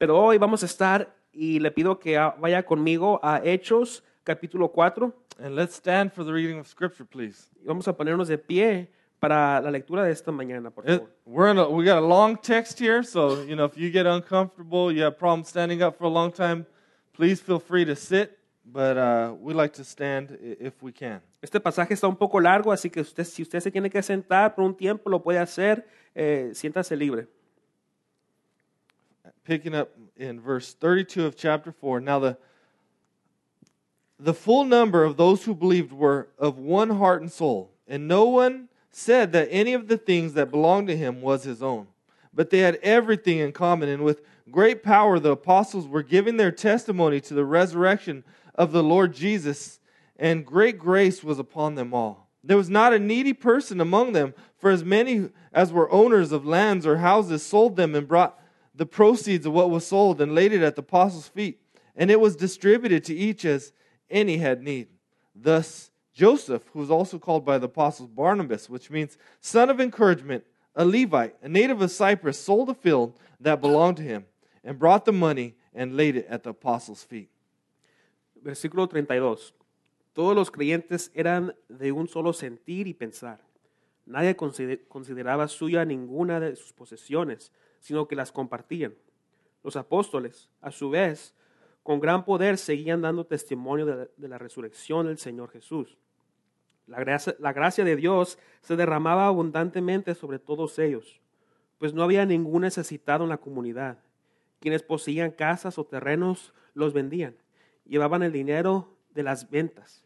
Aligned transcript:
Pero 0.00 0.18
hoy 0.18 0.38
vamos 0.38 0.62
a 0.62 0.66
estar 0.66 1.14
y 1.30 1.58
le 1.60 1.70
pido 1.70 1.98
que 1.98 2.16
vaya 2.38 2.64
conmigo 2.64 3.20
a 3.22 3.42
Hechos 3.44 4.02
capítulo 4.24 4.72
4 4.72 5.12
And 5.42 5.54
let's 5.54 5.74
stand 5.74 6.10
for 6.14 6.24
the 6.24 6.32
reading 6.32 6.58
of 6.58 6.66
Scripture, 6.66 7.04
please. 7.04 7.50
y 7.62 7.66
vamos 7.66 7.86
a 7.86 7.94
ponernos 7.94 8.26
de 8.28 8.38
pie 8.38 8.90
para 9.18 9.60
la 9.60 9.70
lectura 9.70 10.02
de 10.04 10.10
esta 10.12 10.32
mañana, 10.32 10.70
por 10.70 10.84
It, 10.88 11.00
favor. 11.00 11.10
we're 11.26 11.50
in 11.50 11.58
a, 11.58 11.68
we 11.68 11.84
got 11.84 11.98
a 11.98 12.06
long 12.06 12.34
text 12.38 12.78
here, 12.80 13.02
so 13.02 13.44
you 13.44 13.54
know 13.54 13.66
if 13.66 13.76
you 13.76 13.90
get 13.90 14.06
uncomfortable, 14.06 14.90
you 14.90 15.02
have 15.02 15.18
problems 15.18 15.48
standing 15.50 15.82
up 15.82 15.98
for 15.98 16.04
a 16.06 16.10
long 16.10 16.32
time, 16.32 16.64
please 17.12 17.42
feel 17.42 17.58
free 17.60 17.84
to 17.84 17.94
sit. 17.94 18.38
But 18.64 18.96
uh, 18.96 19.34
we 19.38 19.52
like 19.52 19.74
to 19.74 19.84
stand 19.84 20.38
if 20.40 20.82
we 20.82 20.92
can. 20.92 21.20
Este 21.42 21.60
pasaje 21.60 21.92
está 21.92 22.06
un 22.08 22.16
poco 22.16 22.40
largo, 22.40 22.72
así 22.72 22.88
que 22.88 23.02
usted, 23.02 23.24
si 23.24 23.42
usted 23.42 23.60
se 23.60 23.70
tiene 23.70 23.90
que 23.90 24.02
sentar 24.02 24.54
por 24.54 24.64
un 24.64 24.74
tiempo, 24.74 25.10
lo 25.10 25.22
puede 25.22 25.38
hacer. 25.38 25.86
Eh, 26.14 26.52
siéntase 26.54 26.96
libre. 26.96 27.26
Picking 29.44 29.74
up 29.74 29.90
in 30.16 30.40
verse 30.40 30.74
32 30.74 31.26
of 31.26 31.36
chapter 31.36 31.72
4. 31.72 32.00
Now 32.00 32.18
the 32.18 32.38
the 34.22 34.34
full 34.34 34.64
number 34.64 35.02
of 35.02 35.16
those 35.16 35.44
who 35.44 35.54
believed 35.54 35.92
were 35.92 36.28
of 36.38 36.58
one 36.58 36.90
heart 36.90 37.22
and 37.22 37.32
soul, 37.32 37.72
and 37.88 38.06
no 38.06 38.28
one 38.28 38.68
said 38.90 39.32
that 39.32 39.48
any 39.50 39.72
of 39.72 39.88
the 39.88 39.96
things 39.96 40.34
that 40.34 40.50
belonged 40.50 40.88
to 40.88 40.96
him 40.96 41.22
was 41.22 41.44
his 41.44 41.62
own. 41.62 41.86
But 42.34 42.50
they 42.50 42.58
had 42.58 42.76
everything 42.82 43.38
in 43.38 43.52
common, 43.52 43.88
and 43.88 44.04
with 44.04 44.22
great 44.50 44.82
power 44.82 45.18
the 45.18 45.32
apostles 45.32 45.88
were 45.88 46.02
giving 46.02 46.36
their 46.36 46.52
testimony 46.52 47.20
to 47.22 47.34
the 47.34 47.44
resurrection 47.44 48.24
of 48.54 48.72
the 48.72 48.82
Lord 48.82 49.14
Jesus, 49.14 49.80
and 50.16 50.44
great 50.44 50.78
grace 50.78 51.24
was 51.24 51.38
upon 51.38 51.74
them 51.74 51.94
all. 51.94 52.28
There 52.44 52.56
was 52.56 52.70
not 52.70 52.92
a 52.92 52.98
needy 52.98 53.32
person 53.32 53.80
among 53.80 54.12
them, 54.12 54.34
for 54.58 54.70
as 54.70 54.84
many 54.84 55.30
as 55.52 55.72
were 55.72 55.90
owners 55.90 56.32
of 56.32 56.46
lands 56.46 56.86
or 56.86 56.98
houses 56.98 57.44
sold 57.44 57.76
them 57.76 57.94
and 57.94 58.06
brought 58.06 58.38
the 58.80 58.86
proceeds 58.86 59.44
of 59.44 59.52
what 59.52 59.68
was 59.68 59.86
sold 59.86 60.22
and 60.22 60.34
laid 60.34 60.54
it 60.54 60.62
at 60.62 60.74
the 60.74 60.80
apostles' 60.80 61.28
feet, 61.28 61.60
and 61.94 62.10
it 62.10 62.18
was 62.18 62.34
distributed 62.34 63.04
to 63.04 63.14
each 63.14 63.44
as 63.44 63.74
any 64.08 64.38
had 64.38 64.62
need. 64.62 64.88
Thus, 65.34 65.90
Joseph, 66.14 66.62
who 66.72 66.78
was 66.78 66.90
also 66.90 67.18
called 67.18 67.44
by 67.44 67.58
the 67.58 67.66
apostles 67.66 68.08
Barnabas, 68.08 68.70
which 68.70 68.90
means 68.90 69.18
son 69.38 69.68
of 69.68 69.82
encouragement, 69.82 70.44
a 70.74 70.86
Levite, 70.86 71.36
a 71.42 71.48
native 71.50 71.82
of 71.82 71.90
Cyprus, 71.90 72.40
sold 72.40 72.70
a 72.70 72.74
field 72.74 73.18
that 73.38 73.60
belonged 73.60 73.98
to 73.98 74.02
him 74.02 74.24
and 74.64 74.78
brought 74.78 75.04
the 75.04 75.12
money 75.12 75.56
and 75.74 75.94
laid 75.94 76.16
it 76.16 76.26
at 76.30 76.42
the 76.42 76.48
apostles' 76.48 77.04
feet. 77.04 77.28
Versículo 78.42 78.88
32. 78.88 79.52
Todos 80.14 80.34
los 80.34 80.48
creyentes 80.48 81.10
eran 81.14 81.52
de 81.68 81.92
un 81.92 82.08
solo 82.08 82.32
sentir 82.32 82.86
y 82.86 82.94
pensar. 82.94 83.40
Nadie 84.06 84.34
consideraba 84.34 85.48
suya 85.48 85.84
ninguna 85.84 86.40
de 86.40 86.56
sus 86.56 86.72
posesiones, 86.72 87.52
sino 87.80 88.06
que 88.06 88.16
las 88.16 88.30
compartían. 88.30 88.94
Los 89.62 89.76
apóstoles, 89.76 90.50
a 90.60 90.70
su 90.70 90.90
vez, 90.90 91.34
con 91.82 92.00
gran 92.00 92.24
poder 92.24 92.58
seguían 92.58 93.02
dando 93.02 93.26
testimonio 93.26 94.08
de 94.16 94.28
la, 94.28 94.38
resurrección 94.38 95.06
del 95.06 95.18
Señor 95.18 95.50
Jesús. 95.50 95.98
La 96.86 97.00
gracia, 97.00 97.34
la 97.38 97.52
gracia 97.52 97.84
de 97.84 97.96
Dios 97.96 98.38
se 98.62 98.76
derramaba 98.76 99.26
abundantemente 99.26 100.14
sobre 100.14 100.38
todos 100.38 100.78
ellos, 100.78 101.20
pues 101.78 101.94
no 101.94 102.02
había 102.02 102.26
ningún 102.26 102.62
necesitado 102.62 103.24
en 103.24 103.30
la 103.30 103.38
comunidad. 103.38 103.98
Quienes 104.60 104.82
poseían 104.82 105.30
casas 105.30 105.78
o 105.78 105.84
terrenos 105.84 106.52
los 106.74 106.92
vendían, 106.92 107.36
llevaban 107.86 108.22
el 108.22 108.32
dinero 108.32 108.96
de 109.10 109.22
las 109.22 109.50
ventas 109.50 110.04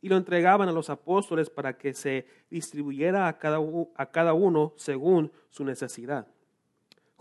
y 0.00 0.08
lo 0.08 0.16
entregaban 0.16 0.68
a 0.68 0.72
los 0.72 0.90
apóstoles 0.90 1.50
para 1.50 1.76
que 1.76 1.92
se 1.92 2.26
distribuyera 2.50 3.28
a 3.28 3.38
cada, 3.38 3.58
a 3.96 4.10
cada 4.10 4.34
uno 4.34 4.72
según 4.76 5.32
su 5.50 5.64
necesidad. 5.64 6.28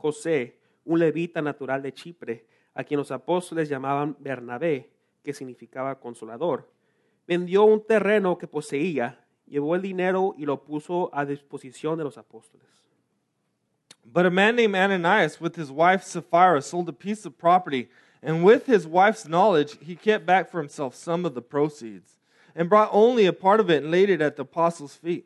José, 0.06 0.60
un 0.86 1.00
levita 1.00 1.42
natural 1.42 1.82
de 1.82 1.92
Chipre, 1.92 2.46
a 2.76 2.84
quien 2.84 3.00
los 3.00 3.10
apóstoles 3.10 3.70
llamaban 3.70 4.16
Bernabé, 4.20 4.92
que 5.24 5.34
significaba 5.34 6.00
consolador, 6.00 6.70
vendió 7.28 7.64
un 7.64 7.84
terreno 7.84 8.38
que 8.38 8.46
poseía, 8.46 9.20
llevó 9.48 9.74
el 9.74 9.82
dinero 9.82 10.36
y 10.38 10.46
lo 10.46 10.64
puso 10.64 11.10
a 11.12 11.26
disposición 11.26 11.98
de 11.98 12.04
los 12.04 12.20
apóstoles. 12.20 12.68
But 14.04 14.28
a 14.28 14.30
man 14.30 14.56
named 14.56 14.76
Ananias, 14.76 15.42
with 15.42 15.56
his 15.56 15.72
wife 15.72 16.04
Sapphira, 16.04 16.62
sold 16.62 16.88
a 16.88 16.94
piece 16.94 17.26
of 17.26 17.36
property, 17.40 17.90
and 18.22 18.44
with 18.44 18.68
his 18.68 18.86
wife's 18.86 19.28
knowledge, 19.28 19.76
he 19.82 19.96
kept 19.96 20.28
back 20.28 20.52
for 20.52 20.60
himself 20.60 20.94
some 20.94 21.26
of 21.26 21.34
the 21.34 21.42
proceeds, 21.42 22.20
and 22.54 22.70
brought 22.70 22.90
only 22.92 23.26
a 23.26 23.34
part 23.34 23.60
of 23.60 23.72
it 23.72 23.82
and 23.82 23.92
laid 23.92 24.12
it 24.12 24.22
at 24.22 24.36
the 24.36 24.44
apostles' 24.44 24.96
feet. 24.96 25.26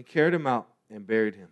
carried 0.00 0.34
him 0.34 0.46
out 0.46 0.66
and 0.88 1.06
buried 1.06 1.34
him. 1.34 1.48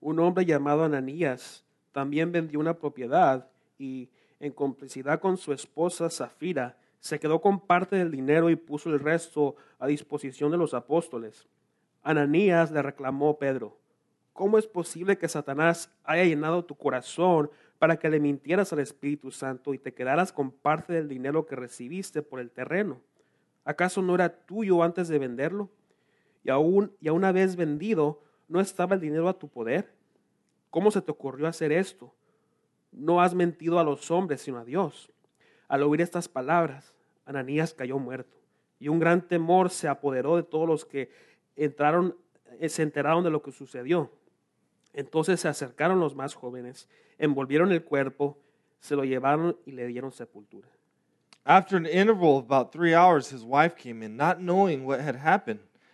Un 0.00 0.18
hombre 0.18 0.44
llamado 0.44 0.82
Ananías 0.82 1.64
también 1.92 2.32
vendió 2.32 2.58
una 2.58 2.74
propiedad 2.74 3.46
y, 3.78 4.08
en 4.40 4.52
complicidad 4.52 5.20
con 5.20 5.36
su 5.36 5.52
esposa 5.52 6.08
Zafira, 6.10 6.76
se 6.98 7.20
quedó 7.20 7.40
con 7.40 7.60
parte 7.60 7.96
del 7.96 8.10
dinero 8.10 8.50
y 8.50 8.56
puso 8.56 8.90
el 8.90 8.98
resto 8.98 9.56
a 9.78 9.86
disposición 9.86 10.50
de 10.50 10.58
los 10.58 10.74
apóstoles. 10.74 11.46
Ananías 12.02 12.70
le 12.70 12.82
reclamó 12.82 13.38
Pedro, 13.38 13.76
¿cómo 14.32 14.58
es 14.58 14.66
posible 14.66 15.18
que 15.18 15.28
Satanás 15.28 15.90
haya 16.04 16.24
llenado 16.24 16.64
tu 16.64 16.74
corazón 16.74 17.50
para 17.78 17.98
que 17.98 18.10
le 18.10 18.20
mintieras 18.20 18.72
al 18.72 18.80
Espíritu 18.80 19.30
Santo 19.30 19.72
y 19.72 19.78
te 19.78 19.94
quedaras 19.94 20.32
con 20.32 20.50
parte 20.50 20.92
del 20.92 21.08
dinero 21.08 21.46
que 21.46 21.56
recibiste 21.56 22.22
por 22.22 22.40
el 22.40 22.50
terreno? 22.50 23.00
¿Acaso 23.64 24.02
no 24.02 24.14
era 24.14 24.46
tuyo 24.46 24.82
antes 24.82 25.08
de 25.08 25.18
venderlo? 25.18 25.70
Y 26.42 26.50
aún, 26.50 26.92
y 27.00 27.08
a 27.08 27.12
una 27.12 27.32
vez 27.32 27.56
vendido, 27.56 28.22
¿no 28.48 28.60
estaba 28.60 28.94
el 28.94 29.00
dinero 29.00 29.28
a 29.28 29.38
tu 29.38 29.48
poder? 29.48 29.92
¿Cómo 30.70 30.90
se 30.90 31.02
te 31.02 31.10
ocurrió 31.10 31.46
hacer 31.46 31.72
esto? 31.72 32.14
No 32.92 33.20
has 33.20 33.34
mentido 33.34 33.78
a 33.78 33.84
los 33.84 34.10
hombres, 34.10 34.40
sino 34.40 34.58
a 34.58 34.64
Dios. 34.64 35.10
Al 35.68 35.82
oír 35.82 36.00
estas 36.00 36.28
palabras, 36.28 36.94
Ananías 37.26 37.74
cayó 37.74 37.98
muerto, 37.98 38.36
y 38.78 38.88
un 38.88 38.98
gran 38.98 39.26
temor 39.26 39.70
se 39.70 39.88
apoderó 39.88 40.36
de 40.36 40.42
todos 40.42 40.66
los 40.66 40.84
que 40.84 41.10
entraron, 41.56 42.16
eh, 42.58 42.68
se 42.68 42.82
enteraron 42.82 43.22
de 43.22 43.30
lo 43.30 43.42
que 43.42 43.52
sucedió. 43.52 44.10
Entonces 44.92 45.40
se 45.40 45.48
acercaron 45.48 46.00
los 46.00 46.16
más 46.16 46.34
jóvenes, 46.34 46.88
envolvieron 47.18 47.70
el 47.70 47.84
cuerpo, 47.84 48.38
se 48.80 48.96
lo 48.96 49.04
llevaron 49.04 49.56
y 49.66 49.72
le 49.72 49.86
dieron 49.86 50.10
sepultura. 50.10 50.68
After 51.44 51.76
an 51.76 51.86
interval 51.86 52.36
of 52.36 52.44
about 52.50 52.72
three 52.72 52.94
hours, 52.94 53.32
his 53.32 53.42
wife 53.42 53.74
came 53.76 54.04
in, 54.04 54.16
not 54.16 54.38
knowing 54.38 54.84
what 54.84 55.00
had 55.00 55.16
happened. 55.16 55.60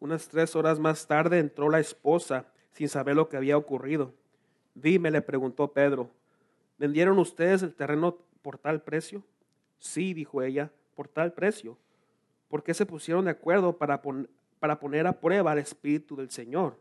Unas 0.00 0.28
tres 0.28 0.54
horas 0.54 0.78
más 0.78 1.06
tarde 1.06 1.38
entró 1.38 1.68
la 1.70 1.80
esposa 1.80 2.46
sin 2.72 2.88
saber 2.88 3.16
lo 3.16 3.28
que 3.28 3.36
había 3.36 3.56
ocurrido. 3.56 4.14
Dime, 4.74 5.10
le 5.10 5.22
preguntó 5.22 5.72
Pedro, 5.72 6.10
¿vendieron 6.78 7.18
ustedes 7.18 7.62
el 7.62 7.74
terreno 7.74 8.18
por 8.42 8.58
tal 8.58 8.82
precio? 8.82 9.24
Sí, 9.78 10.14
dijo 10.14 10.42
ella, 10.42 10.70
por 10.94 11.08
tal 11.08 11.32
precio. 11.32 11.76
¿Por 12.48 12.62
qué 12.62 12.74
se 12.74 12.86
pusieron 12.86 13.24
de 13.24 13.32
acuerdo 13.32 13.76
para, 13.76 14.00
para 14.60 14.78
poner 14.78 15.06
a 15.06 15.20
prueba 15.20 15.52
al 15.52 15.58
Espíritu 15.58 16.16
del 16.16 16.30
Señor? 16.30 16.78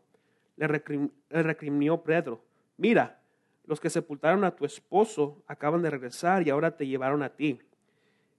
Le, 0.56 0.68
recrim- 0.68 1.12
le 1.30 1.44
recriminó 1.44 2.04
Pedro, 2.04 2.44
mira, 2.78 3.20
los 3.66 3.80
que 3.80 3.90
sepultaron 3.90 4.44
a 4.44 4.56
tu 4.56 4.66
esposo 4.66 5.44
acaban 5.46 5.82
de 5.82 5.90
regresar 5.90 6.48
y 6.48 6.52
ahora 6.52 6.78
te 6.78 6.88
llevaron 6.88 7.22
a 7.22 7.36
ti. 7.36 7.60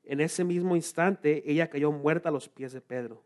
En 0.04 0.20
ese 0.20 0.42
mismo 0.42 0.74
instante 0.74 1.42
ella 1.50 1.68
cayó 1.68 1.92
muerta 1.92 2.30
a 2.30 2.32
los 2.32 2.48
pies 2.48 2.72
de 2.72 2.80
Pedro. 2.80 3.22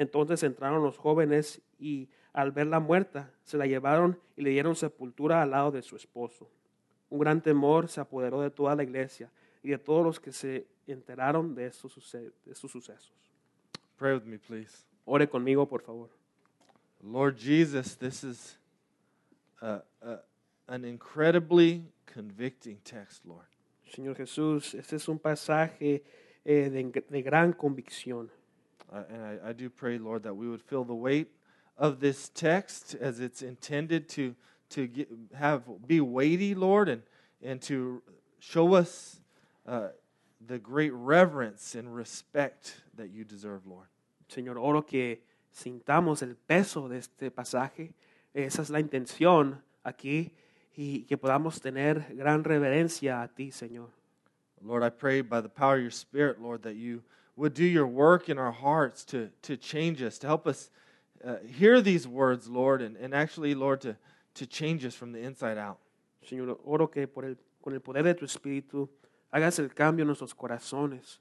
Entonces 0.00 0.42
entraron 0.44 0.82
los 0.82 0.96
jóvenes 0.96 1.60
y 1.78 2.08
al 2.32 2.52
verla 2.52 2.80
muerta 2.80 3.34
se 3.44 3.58
la 3.58 3.66
llevaron 3.66 4.18
y 4.34 4.40
le 4.40 4.48
dieron 4.48 4.74
sepultura 4.74 5.42
al 5.42 5.50
lado 5.50 5.70
de 5.70 5.82
su 5.82 5.94
esposo. 5.94 6.50
Un 7.10 7.18
gran 7.18 7.42
temor 7.42 7.86
se 7.86 8.00
apoderó 8.00 8.40
de 8.40 8.50
toda 8.50 8.74
la 8.74 8.82
iglesia 8.82 9.30
y 9.62 9.68
de 9.68 9.76
todos 9.78 10.02
los 10.02 10.18
que 10.18 10.32
se 10.32 10.66
enteraron 10.86 11.54
de 11.54 11.66
estos, 11.66 11.92
suce- 11.92 12.32
de 12.46 12.52
estos 12.52 12.70
sucesos. 12.70 13.12
Pray 13.98 14.14
with 14.14 14.22
me, 14.24 14.38
please. 14.38 14.86
Ore 15.04 15.28
conmigo, 15.28 15.68
por 15.68 15.82
favor. 15.82 16.08
Lord 17.02 17.36
Jesus, 17.36 17.94
this 17.98 18.24
is 18.24 18.58
a, 19.60 19.82
a, 20.00 20.22
an 20.66 20.86
incredibly 20.86 21.84
convicting 22.14 22.78
text, 22.84 23.26
Lord. 23.26 23.48
Señor 23.94 24.16
Jesús, 24.16 24.72
este 24.74 24.96
es 24.96 25.08
un 25.08 25.18
pasaje 25.18 26.02
eh, 26.46 26.70
de, 26.70 27.04
de 27.06 27.22
gran 27.22 27.52
convicción. 27.52 28.30
Uh, 28.92 29.02
and 29.08 29.22
I, 29.22 29.50
I 29.50 29.52
do 29.52 29.70
pray, 29.70 29.98
Lord, 29.98 30.24
that 30.24 30.34
we 30.34 30.48
would 30.48 30.62
feel 30.62 30.84
the 30.84 30.94
weight 30.94 31.28
of 31.78 32.00
this 32.00 32.30
text 32.34 32.94
as 33.00 33.20
it's 33.20 33.42
intended 33.42 34.08
to, 34.10 34.34
to 34.70 34.86
get, 34.86 35.08
have 35.34 35.62
be 35.86 36.00
weighty, 36.00 36.54
Lord, 36.54 36.88
and, 36.88 37.02
and 37.42 37.62
to 37.62 38.02
show 38.40 38.74
us 38.74 39.20
uh, 39.66 39.88
the 40.46 40.58
great 40.58 40.92
reverence 40.92 41.74
and 41.74 41.94
respect 41.94 42.82
that 42.96 43.10
you 43.10 43.24
deserve, 43.24 43.66
Lord. 43.66 43.86
Señor, 44.28 44.56
oro 44.58 44.82
que 44.82 45.20
sintamos 45.52 46.22
el 46.22 46.34
peso 46.34 46.88
de 46.88 46.98
este 46.98 47.30
pasaje. 47.30 47.92
Esa 48.34 48.62
es 48.62 48.70
la 48.70 48.80
intención 48.80 49.58
aquí 49.84 50.32
y 50.76 51.04
que 51.08 51.16
podamos 51.16 51.60
tener 51.60 52.14
gran 52.14 52.44
reverencia 52.44 53.22
a 53.22 53.28
ti, 53.28 53.50
Señor. 53.50 53.88
Lord, 54.62 54.82
I 54.82 54.90
pray 54.90 55.22
by 55.22 55.40
the 55.40 55.48
power 55.48 55.76
of 55.76 55.82
your 55.82 55.90
Spirit, 55.90 56.40
Lord, 56.40 56.62
that 56.62 56.74
you 56.74 57.02
would 57.40 57.54
do 57.54 57.64
your 57.64 57.86
work 57.86 58.28
in 58.28 58.36
our 58.36 58.52
hearts 58.52 59.02
to, 59.02 59.30
to 59.40 59.56
change 59.56 60.02
us, 60.02 60.18
to 60.18 60.26
help 60.26 60.46
us 60.46 60.70
uh, 61.24 61.36
hear 61.58 61.80
these 61.80 62.06
words, 62.06 62.48
Lord, 62.48 62.82
and, 62.82 62.98
and 62.98 63.14
actually, 63.14 63.54
Lord, 63.54 63.80
to, 63.80 63.96
to 64.34 64.46
change 64.46 64.84
us 64.84 64.94
from 64.94 65.12
the 65.12 65.20
inside 65.20 65.56
out. 65.56 65.78
Señor, 66.28 66.58
oro 66.66 66.86
que 66.86 67.06
por 67.06 67.24
el, 67.24 67.36
con 67.62 67.72
el 67.72 67.80
poder 67.80 68.02
de 68.02 68.14
tu 68.14 68.26
Espíritu 68.26 68.90
hagas 69.32 69.58
el 69.58 69.70
cambio 69.70 70.02
en 70.02 70.08
nuestros 70.08 70.34
corazones 70.34 71.18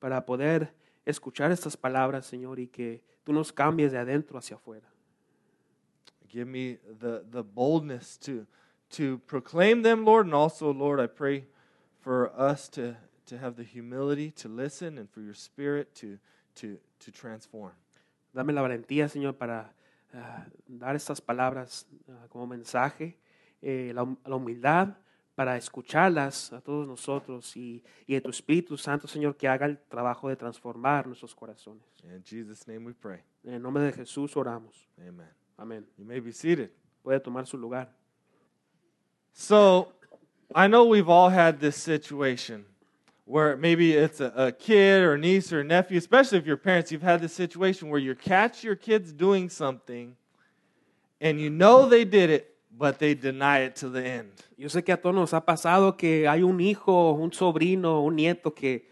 para 0.00 0.24
poder 0.24 0.70
escuchar 1.04 1.50
estas 1.50 1.76
palabras, 1.76 2.24
Señor, 2.24 2.58
y 2.58 2.68
que 2.68 3.02
tú 3.22 3.34
nos 3.34 3.52
cambies 3.52 3.92
de 3.92 3.98
adentro 3.98 4.38
hacia 4.38 4.56
afuera. 4.56 4.88
Give 6.30 6.46
me 6.46 6.78
the, 6.98 7.24
the 7.30 7.42
boldness 7.42 8.16
to, 8.22 8.46
to 8.92 9.18
proclaim 9.26 9.82
them, 9.82 10.06
Lord, 10.06 10.24
and 10.24 10.34
also, 10.34 10.72
Lord, 10.72 10.98
I 10.98 11.08
pray 11.08 11.44
for 12.00 12.32
us 12.34 12.70
to, 12.70 12.96
to 13.28 13.38
have 13.38 13.56
the 13.56 13.64
humility 13.64 14.30
to 14.32 14.48
listen 14.48 14.98
and 14.98 15.08
for 15.10 15.20
your 15.20 15.34
Spirit 15.34 15.94
to, 15.96 16.18
to, 16.56 16.78
to 17.00 17.12
transform. 17.12 17.72
Dame 18.34 18.52
la 18.52 18.62
valentía, 18.62 19.08
Señor, 19.08 19.36
para 19.36 19.72
ah, 20.14 20.46
dar 20.66 20.96
estas 20.96 21.20
palabras 21.20 21.86
ah, 22.08 22.26
como 22.28 22.46
mensaje, 22.46 23.18
eh, 23.62 23.92
la, 23.94 24.06
la 24.24 24.36
humildad 24.36 24.96
para 25.34 25.56
escucharlas 25.56 26.52
a 26.52 26.60
todos 26.60 26.88
nosotros 26.88 27.56
y, 27.56 27.82
y 28.06 28.14
de 28.14 28.20
tu 28.20 28.30
Espíritu 28.30 28.76
Santo, 28.76 29.06
Señor, 29.06 29.36
que 29.36 29.46
haga 29.46 29.66
el 29.66 29.78
trabajo 29.78 30.28
de 30.28 30.34
transformar 30.34 31.06
nuestros 31.06 31.34
corazones. 31.34 31.84
In 32.02 32.22
Jesus' 32.24 32.66
name 32.66 32.84
we 32.84 32.92
pray. 32.92 33.20
En 33.44 33.54
el 33.54 33.62
nombre 33.62 33.84
de 33.84 33.92
Jesús 33.92 34.36
oramos. 34.36 34.88
Amen. 34.98 35.28
Amén. 35.56 35.86
You 35.96 36.04
may 36.04 36.18
be 36.18 36.32
seated. 36.32 36.70
Puede 37.02 37.20
tomar 37.20 37.46
su 37.46 37.56
lugar. 37.56 37.88
So, 39.32 39.92
I 40.54 40.66
know 40.66 40.86
we've 40.86 41.08
all 41.08 41.30
had 41.30 41.60
this 41.60 41.76
situation 41.76 42.64
where 43.28 43.58
maybe 43.58 43.92
it's 43.92 44.20
a, 44.20 44.32
a 44.34 44.52
kid 44.52 45.02
or 45.02 45.18
niece 45.18 45.52
or 45.52 45.62
nephew, 45.62 45.98
especially 45.98 46.38
if 46.38 46.46
you're 46.46 46.56
parents, 46.56 46.90
you've 46.90 47.02
had 47.02 47.20
this 47.20 47.34
situation 47.34 47.90
where 47.90 48.00
you 48.00 48.14
catch 48.14 48.64
your 48.64 48.74
kids 48.74 49.12
doing 49.12 49.50
something 49.50 50.16
and 51.20 51.38
you 51.38 51.50
know 51.50 51.86
they 51.86 52.06
did 52.06 52.30
it, 52.30 52.56
but 52.74 52.98
they 52.98 53.12
deny 53.12 53.58
it 53.58 53.76
to 53.76 53.90
the 53.90 54.02
end. 54.02 54.30
Yo 54.56 54.68
sé 54.68 54.82
que 54.82 54.94
a 54.94 54.96
todos 54.96 55.14
nos 55.14 55.32
ha 55.32 55.44
pasado 55.44 55.94
que 55.98 56.26
hay 56.26 56.42
un 56.42 56.58
hijo, 56.58 57.12
un 57.12 57.30
sobrino, 57.30 58.02
un 58.02 58.16
nieto 58.16 58.54
que, 58.54 58.86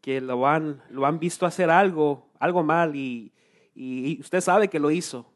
que 0.00 0.22
lo, 0.22 0.46
han, 0.46 0.80
lo 0.90 1.04
han 1.04 1.18
visto 1.18 1.44
hacer 1.44 1.68
algo, 1.68 2.24
algo 2.40 2.62
mal 2.62 2.96
y, 2.96 3.30
y 3.74 4.18
usted 4.20 4.40
sabe 4.40 4.68
que 4.68 4.80
lo 4.80 4.90
hizo. 4.90 5.26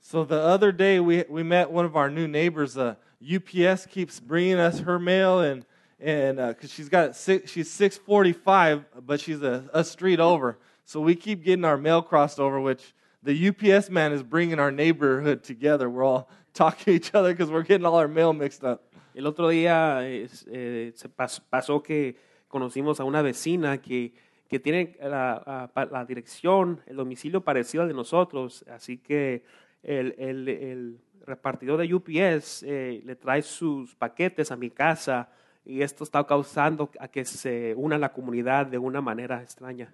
So 0.00 0.24
the 0.24 0.40
other 0.40 0.72
day 0.72 0.98
we, 0.98 1.24
we 1.28 1.44
met 1.44 1.70
one 1.70 1.84
of 1.84 1.94
our 1.94 2.10
new 2.10 2.26
neighbors. 2.26 2.76
Uh, 2.76 2.96
UPS 3.22 3.86
keeps 3.86 4.18
bringing 4.18 4.58
us 4.58 4.80
her 4.80 4.98
mail 4.98 5.38
and 5.40 5.64
and 6.02 6.36
because 6.38 6.72
she's 6.72 6.88
got 6.88 7.14
six, 7.16 7.50
she's 7.50 7.70
six 7.70 7.96
forty 7.96 8.32
five, 8.32 8.84
but 9.06 9.20
she's 9.20 9.42
a, 9.42 9.68
a 9.72 9.84
street 9.84 10.20
over. 10.20 10.58
So 10.84 11.00
we 11.00 11.14
keep 11.14 11.44
getting 11.44 11.64
our 11.64 11.76
mail 11.76 12.02
crossed 12.02 12.38
over, 12.40 12.60
which 12.60 12.94
the 13.22 13.48
UPS 13.48 13.88
man 13.88 14.12
is 14.12 14.22
bringing 14.22 14.58
our 14.58 14.72
neighborhood 14.72 15.44
together. 15.44 15.88
We're 15.88 16.04
all 16.04 16.28
talking 16.54 16.84
to 16.86 16.90
each 16.92 17.14
other 17.14 17.32
because 17.32 17.50
we're 17.50 17.62
getting 17.62 17.86
all 17.86 17.96
our 17.96 18.08
mail 18.08 18.32
mixed 18.32 18.64
up. 18.64 18.82
El 19.14 19.26
otro 19.26 19.48
día 19.50 20.00
eh, 20.02 20.92
se 20.94 21.08
pas- 21.08 21.40
pasó 21.40 21.82
que 21.82 22.16
conocimos 22.48 22.98
a 22.98 23.04
una 23.04 23.22
vecina 23.22 23.78
que, 23.80 24.12
que 24.48 24.58
tiene 24.58 24.96
la, 25.02 25.70
la 25.90 26.04
dirección, 26.04 26.80
el 26.86 26.96
domicilio 26.96 27.42
parecido 27.42 27.82
al 27.82 27.88
de 27.88 27.94
nosotros, 27.94 28.64
así 28.70 28.98
que 28.98 29.44
el, 29.82 30.14
el- 30.18 30.48
el 30.48 30.98
repartidor 31.26 31.78
de 31.80 31.94
UPS 31.94 32.62
eh, 32.64 33.02
le 33.04 33.14
trae 33.16 33.42
sus 33.42 33.94
paquetes 33.94 34.50
a 34.50 34.56
mi 34.56 34.70
casa 34.70 35.28
y 35.64 35.82
esto 35.82 36.04
está 36.04 36.24
causando 36.26 36.90
a 36.98 37.08
que 37.08 37.24
se 37.24 37.74
una 37.76 37.98
la 37.98 38.12
comunidad 38.12 38.66
de 38.66 38.78
una 38.78 39.00
manera 39.00 39.42
extraña. 39.42 39.88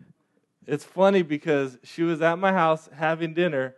It's 0.67 0.85
funny 0.85 1.23
because 1.23 1.79
she 1.83 2.03
was 2.03 2.21
at 2.21 2.39
my 2.39 2.53
house 2.53 2.91
having 2.93 3.33
dinner, 3.33 3.75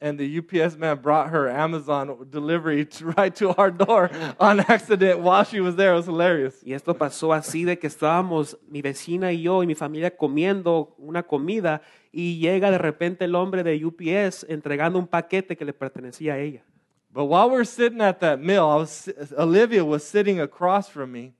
and 0.00 0.18
the 0.18 0.38
UPS 0.38 0.76
man 0.76 1.00
brought 1.00 1.30
her 1.30 1.48
Amazon 1.48 2.26
delivery 2.30 2.84
to, 2.96 3.14
right 3.16 3.34
to 3.36 3.54
our 3.56 3.70
door 3.70 4.10
on 4.40 4.58
accident 4.60 5.20
while 5.20 5.44
she 5.44 5.60
was 5.60 5.76
there. 5.76 5.92
It 5.92 5.98
was 5.98 6.06
hilarious. 6.06 6.60
Y 6.64 6.72
esto 6.72 6.94
pasó 6.94 7.32
así 7.32 7.64
de 7.64 7.78
que 7.78 7.88
estábamos 7.88 8.58
mi 8.68 8.82
vecina 8.82 9.32
y 9.32 9.42
yo 9.42 9.62
y 9.62 9.66
mi 9.66 9.76
familia 9.76 10.16
comiendo 10.16 10.96
una 10.98 11.22
comida 11.22 11.80
y 12.10 12.38
llega 12.40 12.72
de 12.72 12.78
repente 12.78 13.24
el 13.24 13.36
hombre 13.36 13.62
de 13.62 13.84
UPS 13.84 14.44
entregando 14.48 14.98
un 14.98 15.06
paquete 15.06 15.56
que 15.56 15.64
le 15.64 15.72
pertenecía 15.72 16.34
a 16.34 16.38
ella. 16.38 16.64
But 17.12 17.26
while 17.26 17.50
we 17.50 17.56
were 17.56 17.64
sitting 17.64 18.00
at 18.00 18.20
that 18.20 18.40
meal, 18.40 18.66
I 18.66 18.76
was, 18.76 19.08
Olivia 19.36 19.84
was 19.84 20.02
sitting 20.02 20.40
across 20.40 20.88
from 20.88 21.12
me, 21.12 21.34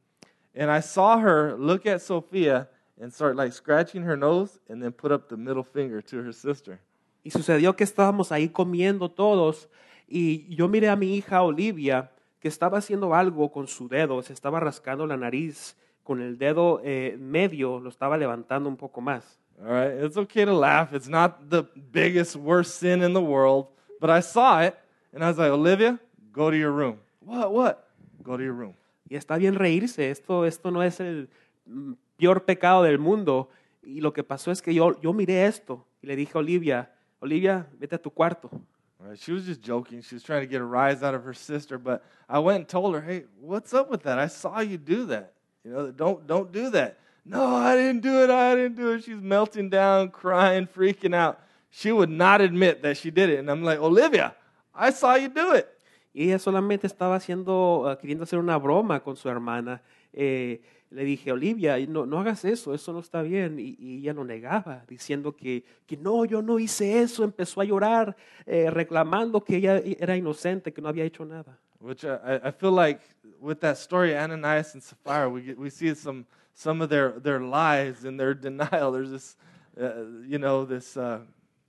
and 0.55 0.71
I 0.71 0.81
saw 0.81 1.19
her 1.19 1.57
look 1.57 1.87
at 1.87 2.03
Sophia 2.03 2.69
and 3.01 3.13
start 3.13 3.37
like 3.37 3.53
scratching 3.53 4.03
her 4.03 4.17
nose 4.17 4.59
and 4.69 4.83
then 4.83 4.93
put 4.93 5.13
up 5.13 5.29
the 5.29 5.37
middle 5.37 5.63
finger 5.65 6.03
to 6.03 6.23
her 6.23 6.33
sister. 6.33 6.79
Y 7.25 7.31
sucedió 7.31 7.75
que 7.77 7.85
estábamos 7.85 8.33
ahí 8.33 8.49
comiendo 8.49 9.09
todos 9.09 9.69
y 10.09 10.47
yo 10.55 10.69
miré 10.69 10.89
a 10.89 10.97
mi 10.97 11.17
hija 11.17 11.43
Olivia 11.43 12.11
que 12.41 12.49
estaba 12.49 12.79
haciendo 12.79 13.15
algo 13.15 13.51
con 13.51 13.67
su 13.67 13.89
dedo, 13.89 14.21
se 14.23 14.33
estaba 14.33 14.61
rascando 14.61 15.07
la 15.07 15.17
nariz 15.17 15.77
con 16.03 16.21
el 16.21 16.37
dedo 16.37 16.81
eh, 16.85 17.17
medio, 17.19 17.79
lo 17.79 17.89
estaba 17.89 18.19
levantando 18.19 18.69
un 18.69 18.77
poco 18.77 19.01
más. 19.01 19.39
All 19.61 19.69
right, 19.69 20.05
it's 20.05 20.17
okay 20.17 20.45
to 20.45 20.53
laugh. 20.53 20.93
It's 20.93 21.09
not 21.09 21.49
the 21.49 21.63
biggest, 21.93 22.35
worst 22.35 22.81
sin 22.81 23.03
in 23.03 23.13
the 23.13 23.23
world. 23.23 23.69
But 24.01 24.11
I 24.11 24.21
saw 24.21 24.63
it, 24.63 24.75
and 25.13 25.25
I 25.25 25.29
was 25.29 25.39
like, 25.39 25.51
Olivia, 25.51 25.99
go 26.33 26.51
to 26.51 26.57
your 26.57 26.73
room. 26.73 26.99
What? 27.21 27.53
What? 27.53 27.89
Go 28.23 28.37
to 28.37 28.43
your 28.43 28.55
room. 28.55 28.75
Y 29.09 29.17
está 29.17 29.37
bien 29.37 29.55
reírse, 29.55 30.11
esto, 30.11 30.45
esto 30.45 30.71
no 30.71 30.83
es 30.83 31.01
el 31.01 31.29
peor 32.17 32.45
pecado 32.45 32.83
del 32.83 32.99
mundo. 32.99 33.49
Y 33.83 34.01
lo 34.01 34.13
que 34.13 34.23
pasó 34.23 34.51
es 34.51 34.63
que 34.63 34.73
yo, 34.73 35.01
yo 35.01 35.13
miré 35.13 35.47
esto 35.47 35.85
y 36.03 36.07
le 36.07 36.17
dije 36.17 36.33
a 36.35 36.39
Olivia, 36.39 36.91
Olivia, 37.21 37.67
vete 37.79 37.97
a 37.97 37.99
tu 37.99 38.11
cuarto. 38.11 38.51
She 39.17 39.33
was 39.33 39.45
just 39.45 39.61
joking. 39.61 40.01
She 40.01 40.15
was 40.15 40.23
trying 40.23 40.43
to 40.43 40.47
get 40.47 40.61
a 40.61 40.65
rise 40.65 41.03
out 41.03 41.15
of 41.15 41.25
her 41.25 41.35
sister. 41.35 41.77
But 41.77 42.05
I 42.29 42.39
went 42.39 42.59
and 42.59 42.69
told 42.69 42.95
her, 42.95 43.01
"Hey, 43.01 43.25
what's 43.41 43.75
up 43.75 43.91
with 43.91 44.05
that? 44.05 44.17
I 44.17 44.29
saw 44.29 44.61
you 44.61 44.79
do 44.79 45.07
that. 45.07 45.35
You 45.65 45.73
know, 45.73 45.91
don't 45.91 46.25
don't 46.27 46.53
do 46.53 46.71
that." 46.71 46.99
No, 47.25 47.55
I 47.57 47.77
didn't 47.77 48.03
do 48.03 48.23
it. 48.23 48.31
I 48.31 48.55
didn't 48.55 48.77
do 48.77 48.93
it. 48.93 49.05
She's 49.05 49.21
melting 49.21 49.71
down, 49.71 50.11
crying, 50.11 50.67
freaking 50.67 51.15
out. 51.15 51.41
She 51.71 51.93
would 51.93 52.11
not 52.11 52.41
admit 52.41 52.83
that 52.83 52.97
she 52.97 53.11
did 53.11 53.31
it, 53.31 53.39
and 53.39 53.51
I'm 53.51 53.63
like, 53.63 53.79
Olivia, 53.79 54.35
I 54.75 54.91
saw 54.93 55.17
you 55.17 55.29
do 55.29 55.55
it. 55.55 55.67
Y 56.15 56.25
ella 56.25 56.39
solamente 56.39 56.87
estaba 56.87 57.17
haciendo, 57.17 57.89
ah, 57.89 57.99
queriendo 57.99 58.25
hacer 58.25 58.39
una 58.39 58.59
broma 58.59 59.01
con 59.03 59.17
su 59.17 59.29
hermana. 59.29 59.81
Eh, 60.13 60.61
le 60.91 61.05
dije, 61.05 61.33
Olivia, 61.33 61.79
no, 61.89 62.05
no 62.05 62.21
hagas 62.21 62.45
eso, 62.45 62.75
eso 62.75 62.93
no 62.93 63.01
está 63.01 63.23
bien. 63.23 63.59
Y, 63.59 63.77
y 63.79 63.99
ella 64.01 64.13
lo 64.13 64.25
negaba, 64.25 64.85
diciendo 64.87 65.35
que, 65.35 65.65
que 65.87 65.97
no, 65.97 66.27
yo 66.27 66.43
no 66.43 66.59
hice 66.59 67.01
eso. 67.01 67.25
Empezó 67.25 67.63
a 67.63 67.65
llorar, 67.65 68.15
eh, 68.45 68.69
reclamando 68.71 69.43
que 69.43 69.57
ella 69.57 69.79
era 69.99 70.15
inocente, 70.17 70.71
que 70.73 70.83
no 70.83 70.89
había 70.89 71.05
hecho 71.05 71.25
nada. 71.25 71.59
Which 71.81 72.05
I, 72.05 72.09
I- 72.23 72.49
I 72.49 72.53
feel 72.53 72.73
like 72.75 73.01
with 73.41 73.57
that 73.61 73.77
story, 73.79 74.15
Ananias 74.15 74.75
and 74.75 74.83
Sapphira, 74.83 75.29
we 75.29 75.43
get, 75.43 75.59
we 75.59 75.71
see 75.71 75.95
some 75.95 76.27
some 76.55 76.81
of 76.85 76.91
their 76.91 77.19
their 77.19 77.41
lies 77.41 78.05
and 78.05 78.21
their 78.21 78.35
denial. 78.35 78.93
There's 78.93 79.11
this, 79.11 79.37
uh, 79.81 80.05
you 80.29 80.39
know, 80.39 80.65
this 80.67 80.97
uh, 80.97 81.21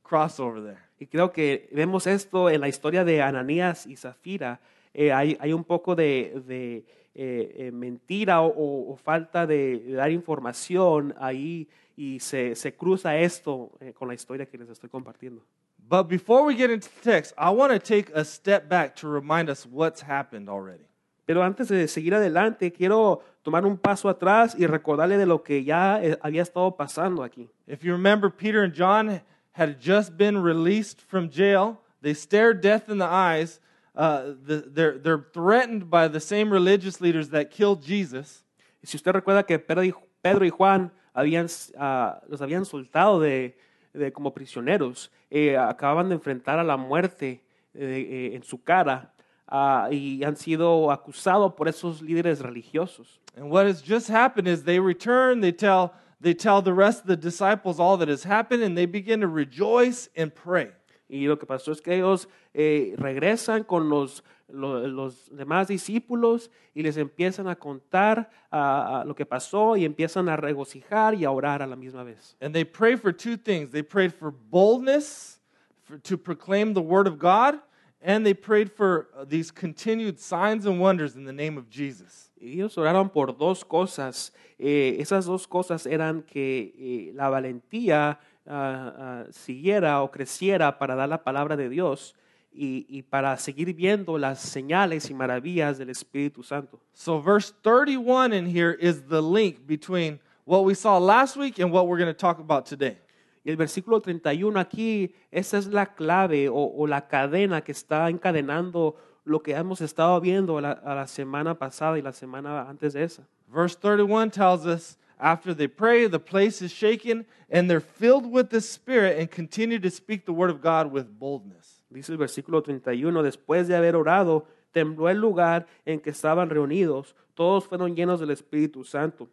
crossover 0.05 0.61
there. 0.63 0.82
Y 0.99 1.07
creo 1.07 1.31
que 1.31 1.67
vemos 1.71 2.07
esto 2.07 2.49
en 2.49 2.61
la 2.61 2.67
historia 2.67 3.03
de 3.03 3.21
Ananías 3.21 3.85
y 3.87 3.95
Zafira. 3.95 4.59
Eh, 4.93 5.11
hay, 5.11 5.37
hay 5.39 5.51
un 5.53 5.63
poco 5.63 5.95
de, 5.95 6.41
de, 6.47 6.85
eh, 7.15 7.55
eh, 7.57 7.71
mentira 7.71 8.41
o, 8.41 8.91
o- 8.91 8.95
falta 8.95 9.45
de, 9.47 9.79
de 9.79 9.93
dar 9.93 10.11
información 10.11 11.13
ahí 11.19 11.67
y 11.97 12.19
se, 12.19 12.55
se 12.55 12.73
cruza 12.75 13.17
esto 13.17 13.71
eh, 13.79 13.93
con 13.93 14.07
la 14.07 14.13
historia 14.13 14.45
que 14.45 14.57
les 14.57 14.69
estoy 14.69 14.89
compartiendo. 14.89 15.41
But 15.89 16.07
before 16.07 16.43
we 16.45 16.55
get 16.55 16.69
into 16.71 16.87
the 16.87 17.11
text, 17.11 17.33
I 17.37 17.49
want 17.49 17.73
to 17.73 17.79
take 17.79 18.11
a 18.15 18.23
step 18.23 18.69
back 18.69 18.95
to 19.01 19.11
remind 19.11 19.49
us 19.49 19.65
what's 19.69 20.01
happened 20.01 20.47
already. 20.49 20.85
Pero 21.25 21.43
antes 21.43 21.67
de 21.69 21.87
seguir 21.87 22.13
adelante, 22.15 22.71
quiero 22.71 23.21
tomar 23.43 23.65
un 23.65 23.77
paso 23.77 24.09
atrás 24.09 24.55
y 24.57 24.65
recordarle 24.67 25.17
de 25.17 25.25
lo 25.25 25.41
que 25.43 25.63
ya 25.63 26.01
eh, 26.03 26.17
había 26.21 26.41
estado 26.41 26.75
pasando 26.75 27.23
aquí. 27.23 27.49
If 27.67 27.81
you 27.83 27.93
remember, 27.93 28.29
Peter 28.31 28.61
and 28.63 28.73
John 28.75 29.21
had 29.53 29.79
just 29.79 30.17
been 30.17 30.37
released 30.37 31.01
from 31.01 31.29
jail. 31.29 31.79
They 32.01 32.13
stared 32.13 32.61
death 32.61 32.89
in 32.89 32.97
the 32.97 33.05
eyes. 33.05 33.59
Uh, 33.95 34.33
the, 34.45 34.65
they're, 34.67 34.97
they're 34.97 35.25
threatened 35.33 35.89
by 35.89 36.07
the 36.07 36.19
same 36.19 36.51
religious 36.51 36.99
leaders 36.99 37.29
that 37.29 37.51
killed 37.51 37.83
Jesus. 37.83 38.43
Si 38.83 38.97
usted 38.97 39.13
recuerda 39.13 39.45
que 39.45 39.57
Pedro 39.59 40.45
y, 40.45 40.49
Juan 40.49 40.91
habían, 41.13 41.47
ah, 41.77 42.21
los 42.27 42.41
habían 42.41 42.65
soltado 42.65 43.19
de, 43.19 43.55
de 43.93 44.11
como 44.11 44.33
prisioneros, 44.33 45.09
eh, 45.29 45.55
acababan 45.57 46.09
de 46.09 46.15
enfrentar 46.15 46.59
a 46.59 46.63
la 46.63 46.75
muerte 46.75 47.43
eh, 47.75 48.31
eh, 48.33 48.35
en 48.35 48.43
su 48.43 48.61
cara 48.61 49.13
ah, 49.47 49.87
y 49.91 50.23
han 50.23 50.35
sido 50.35 50.91
acusados 50.91 51.53
por 51.53 51.67
esos 51.67 52.01
líderes 52.01 52.41
religiosos. 52.41 53.19
And 53.35 53.49
what 53.49 53.65
has 53.65 53.81
just 53.81 54.09
happened 54.09 54.47
is 54.47 54.63
they 54.63 54.79
return, 54.79 55.41
they 55.41 55.51
tell, 55.51 55.93
they 56.23 56.33
tell 56.33 56.61
the 56.61 56.73
rest 56.73 57.01
of 57.01 57.07
the 57.07 57.17
disciples 57.17 57.79
all 57.79 57.97
that 57.97 58.07
has 58.07 58.23
happened, 58.23 58.63
and 58.63 58.75
they 58.75 58.85
begin 58.87 59.19
to 59.21 59.27
rejoice 59.27 60.09
and 60.15 60.33
pray. 60.33 60.69
Y 61.09 61.27
lo 61.27 61.35
que 61.37 61.45
pasó 61.45 61.71
es 61.71 61.81
que 61.81 61.93
ellos 61.93 62.27
eh, 62.55 62.95
regresan 62.97 63.67
con 63.67 63.89
los, 63.89 64.23
lo- 64.47 64.87
los 64.87 65.29
demás 65.29 65.67
discípulos 65.67 66.49
y 66.73 66.81
les 66.81 66.97
empiezan 66.97 67.47
a 67.47 67.55
contar 67.55 68.29
ah, 68.51 69.03
lo 69.05 69.13
que 69.13 69.25
pasó 69.25 69.77
y 69.77 69.85
empiezan 69.85 70.27
a 70.29 70.37
regocijar 70.37 71.13
y 71.13 71.25
a 71.25 71.29
orar 71.31 71.61
a 71.61 71.67
la 71.67 71.75
misma 71.75 72.03
vez. 72.03 72.35
And 72.41 72.53
they 72.55 72.63
pray 72.63 72.95
for 72.95 73.11
two 73.11 73.37
things. 73.37 73.69
They 73.71 73.83
prayed 73.83 74.13
for 74.13 74.31
boldness 74.31 75.39
for, 75.83 75.99
to 75.99 76.17
proclaim 76.17 76.73
the 76.73 76.81
word 76.81 77.05
of 77.05 77.19
God, 77.19 77.59
and 78.03 78.25
they 78.25 78.33
prayed 78.33 78.69
for 78.71 79.07
uh, 79.17 79.23
these 79.23 79.49
continued 79.49 80.19
signs 80.19 80.65
and 80.65 80.79
wonders 80.79 81.15
in 81.15 81.23
the 81.23 81.31
name 81.31 81.57
of 81.57 81.69
Jesus. 81.69 82.29
Y 82.39 82.55
Ellos 82.55 82.75
oraron 82.75 83.11
por 83.11 83.27
dos 83.31 83.63
cosas. 83.63 84.31
Eh, 84.59 84.97
esas 84.99 85.25
dos 85.25 85.47
cosas 85.47 85.85
eran 85.85 86.21
que 86.23 86.73
eh, 86.77 87.11
la 87.15 87.29
valentía 87.29 88.19
ah, 88.45 88.93
ah, 88.97 89.23
siguiera 89.31 90.03
o 90.03 90.11
creciera 90.11 90.77
para 90.77 90.95
dar 90.95 91.07
la 91.07 91.23
palabra 91.23 91.55
de 91.55 91.69
Dios 91.69 92.13
y, 92.51 92.85
y 92.89 93.03
para 93.03 93.37
seguir 93.37 93.73
viendo 93.73 94.17
las 94.17 94.41
señales 94.41 95.09
y 95.09 95.13
maravillas 95.13 95.77
del 95.77 95.89
Espíritu 95.89 96.43
Santo. 96.43 96.81
So, 96.93 97.21
verse 97.21 97.53
31 97.63 98.33
in 98.33 98.45
here 98.45 98.77
is 98.79 99.03
the 99.07 99.21
link 99.21 99.65
between 99.65 100.19
what 100.45 100.65
we 100.65 100.75
saw 100.75 100.97
last 100.97 101.37
week 101.37 101.57
and 101.59 101.71
what 101.71 101.87
we're 101.87 101.97
going 101.97 102.13
to 102.13 102.13
talk 102.13 102.39
about 102.39 102.65
today. 102.65 102.97
Y 103.43 103.49
el 103.49 103.57
versículo 103.57 103.99
31 103.99 104.59
aquí, 104.59 105.13
esa 105.31 105.57
es 105.57 105.67
la 105.67 105.93
clave 105.93 106.47
o, 106.49 106.55
o 106.55 106.87
la 106.87 107.07
cadena 107.07 107.61
que 107.61 107.73
está 107.73 108.09
encadenando 108.09 108.95
lo 109.25 109.41
que 109.41 109.53
hemos 109.53 109.81
estado 109.81 110.19
viendo 110.21 110.59
la, 110.61 110.71
a 110.71 110.95
la 110.95 111.07
semana 111.07 111.57
pasada 111.57 111.97
y 111.97 112.01
la 112.01 112.13
semana 112.13 112.69
antes 112.69 112.93
de 112.93 113.03
esa. 113.03 113.27
Verse 113.47 113.75
31 113.75 114.31
tells 114.31 114.65
us 114.65 114.97
after 115.19 115.53
they 115.53 115.67
pray, 115.67 116.07
the 116.07 116.19
place 116.19 116.61
is 116.61 116.71
shaken, 116.71 117.25
and 117.49 117.69
they're 117.69 117.79
filled 117.79 118.25
with 118.25 118.49
the 118.49 118.59
Spirit 118.59 119.19
and 119.19 119.29
continue 119.29 119.79
to 119.79 119.89
speak 119.89 120.25
the 120.25 120.33
word 120.33 120.49
of 120.49 120.61
God 120.61 120.91
with 120.91 121.05
boldness. 121.19 121.81
Dice 121.89 122.09
el 122.09 122.17
versículo 122.17 122.63
31, 122.63 123.23
después 123.23 123.67
de 123.67 123.75
haber 123.75 123.95
orado, 123.95 124.47
tembló 124.73 125.09
el 125.09 125.19
lugar 125.19 125.67
en 125.85 125.99
que 125.99 126.09
estaban 126.09 126.49
reunidos, 126.49 127.15
todos 127.35 127.65
fueron 127.65 127.95
llenos 127.95 128.19
del 128.19 128.31
Espíritu 128.31 128.83
Santo 128.83 129.29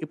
y 0.00 0.06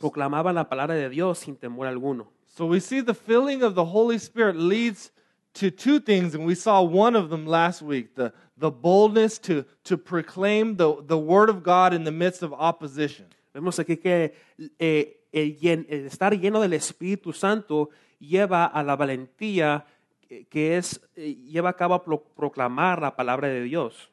la 0.53 0.69
palabra 0.69 0.95
de 0.95 1.09
Dios 1.09 1.39
sin 1.39 1.55
temor 1.55 1.87
alguno. 1.87 2.27
So 2.47 2.65
we 2.65 2.79
see 2.79 3.01
the 3.01 3.13
filling 3.13 3.63
of 3.63 3.75
the 3.75 3.85
Holy 3.85 4.17
Spirit 4.17 4.55
leads 4.55 5.11
to 5.53 5.69
two 5.71 5.99
things, 5.99 6.35
and 6.35 6.45
we 6.45 6.55
saw 6.55 6.81
one 6.81 7.15
of 7.15 7.29
them 7.29 7.45
last 7.45 7.81
week 7.81 8.15
the, 8.15 8.31
the 8.57 8.69
boldness 8.71 9.39
to, 9.39 9.63
to 9.83 9.97
proclaim 9.97 10.75
the, 10.77 11.01
the 11.05 11.17
word 11.17 11.49
of 11.49 11.63
God 11.63 11.93
in 11.93 12.03
the 12.03 12.11
midst 12.11 12.43
of 12.43 12.53
opposition. 12.53 13.25
Vemos 13.53 13.77
aquí 13.79 13.99
que 14.01 14.33
eh, 14.79 15.13
el, 15.33 15.55
llen- 15.59 15.85
el 15.89 16.05
estar 16.07 16.31
lleno 16.39 16.59
del 16.61 16.73
Espíritu 16.73 17.33
Santo 17.33 17.89
lleva 18.19 18.65
a 18.65 18.83
la 18.83 18.95
valentía 18.95 19.85
que- 20.49 20.77
es 20.77 20.99
eh, 21.15 21.35
lleva 21.35 21.69
a 21.69 21.73
cabo 21.73 22.03
proclamar 22.35 23.01
la 23.01 23.15
palabra 23.15 23.47
de 23.47 23.61
Dios. 23.63 24.09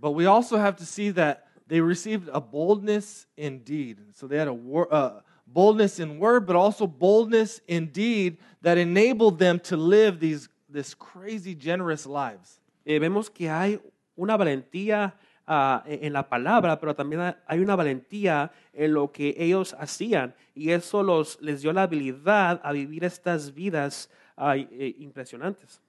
But 0.00 0.12
we 0.12 0.26
also 0.26 0.56
have 0.58 0.76
to 0.76 0.84
see 0.84 1.10
that 1.12 1.44
they 1.66 1.80
received 1.80 2.28
a 2.32 2.40
boldness 2.40 3.26
in 3.36 3.60
deed. 3.60 3.98
So 4.14 4.26
they 4.26 4.36
had 4.36 4.48
a 4.48 4.52
wor- 4.52 4.92
uh, 4.92 5.20
boldness 5.46 5.98
in 5.98 6.18
word, 6.18 6.46
but 6.46 6.56
also 6.56 6.86
boldness 6.86 7.60
in 7.66 7.86
deed 7.86 8.38
that 8.62 8.78
enabled 8.78 9.38
them 9.38 9.58
to 9.60 9.76
live 9.76 10.20
these 10.20 10.48
this 10.68 10.94
crazy 10.94 11.54
generous 11.54 12.04
lives. 12.04 12.60
Eh, 12.84 12.98
vemos 12.98 13.30
que 13.30 13.48
hay 13.48 13.80
una 14.16 14.36
valentía 14.36 15.14
ah, 15.46 15.82
en 15.86 16.12
la 16.12 16.28
palabra, 16.28 16.78
pero 16.80 16.94
también 16.94 17.34
hay 17.46 17.60
una 17.60 17.76
valentía 17.76 18.50
en 18.72 18.92
lo 18.92 19.10
que 19.12 19.34
ellos 19.38 19.74
hacían 19.78 20.34
y 20.54 20.70
eso 20.70 21.02
los, 21.02 21.40
les 21.40 21.62
dio 21.62 21.72
la 21.72 21.84
habilidad 21.84 22.60
a 22.62 22.72
vivir 22.72 23.04
estas 23.04 23.54
vidas 23.54 24.10
eh, 24.36 24.94
impresionantes. 24.98 25.80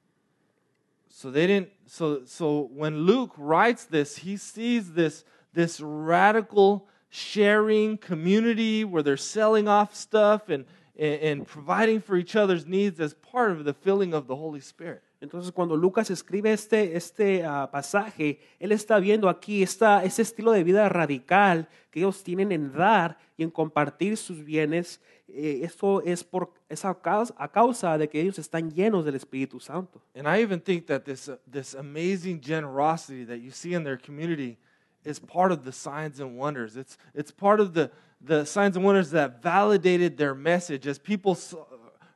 So 1.10 1.32
they 1.32 1.48
didn't 1.48 1.70
so 1.86 2.26
so 2.26 2.70
when 2.74 3.06
Luke 3.06 3.34
writes 3.38 3.86
this, 3.86 4.18
he 4.18 4.38
sees 4.38 4.94
this 4.94 5.24
this 5.56 5.82
radical 5.82 6.88
sharing 7.10 7.98
community 7.98 8.84
where 8.84 9.02
they're 9.02 9.18
selling 9.18 9.68
off 9.68 9.96
stuff 9.96 10.50
and 10.50 10.66
and, 10.98 11.22
and 11.22 11.48
providing 11.48 12.02
for 12.02 12.18
each 12.18 12.36
other's 12.36 12.66
needs 12.66 13.00
as 13.00 13.14
part 13.14 13.52
of 13.52 13.66
the 13.66 13.74
filling 13.74 14.14
of 14.14 14.28
the 14.28 14.36
Holy 14.36 14.60
Spirit. 14.60 15.02
Entonces, 15.22 15.52
cuando 15.52 15.76
Lucas 15.76 16.12
escribe 16.12 16.52
este, 16.52 16.96
este 16.96 17.44
ah, 17.44 17.70
pasaje, 17.72 18.40
él 18.60 18.72
está 18.72 19.00
viendo 19.00 19.28
aquí 19.30 19.64
esta, 19.64 20.04
ese 20.04 20.22
estilo 20.22 20.52
de 20.52 20.64
vida 20.64 20.88
radical 20.90 21.68
que 21.90 22.00
ellos 22.02 22.22
tienen 22.24 22.52
en 22.52 22.72
dar 22.72 23.18
y 23.38 23.44
en 23.44 23.50
compartir 23.50 24.18
sus 24.18 24.44
bienes. 24.44 25.02
Eh, 25.28 25.62
esto 25.64 26.04
es, 26.04 26.24
por, 26.24 26.54
es 26.70 26.86
a, 26.86 26.94
causa, 26.94 27.34
a 27.38 27.48
causa 27.52 27.98
de 27.98 28.08
que 28.08 28.22
ellos 28.22 28.38
están 28.38 28.72
llenos 28.72 29.04
del 29.04 29.16
Espíritu 29.16 29.60
Santo. 29.60 30.00
And 30.14 30.28
I 30.28 30.44
even 30.44 30.62
think 30.62 30.86
that 30.88 31.06
this, 31.06 31.28
uh, 31.28 31.38
this 31.50 31.74
amazing 31.74 32.40
generosity 32.40 33.26
that 33.26 33.38
you 33.38 33.52
see 33.52 33.74
in 33.74 33.84
their 33.84 33.98
community 33.98 34.58
is 35.06 35.20
part 35.20 35.52
of 35.52 35.64
the 35.64 35.72
signs 35.72 36.20
and 36.20 36.38
wonders. 36.38 36.76
It's, 36.76 36.98
it's 37.14 37.32
part 37.32 37.60
of 37.60 37.74
the, 37.74 37.92
the 38.20 38.46
signs 38.46 38.76
and 38.76 38.84
wonders 38.84 39.12
that 39.12 39.42
validated 39.42 40.18
their 40.18 40.36
message. 40.36 40.88
As 40.88 41.00
people 41.00 41.36
saw, 41.36 41.66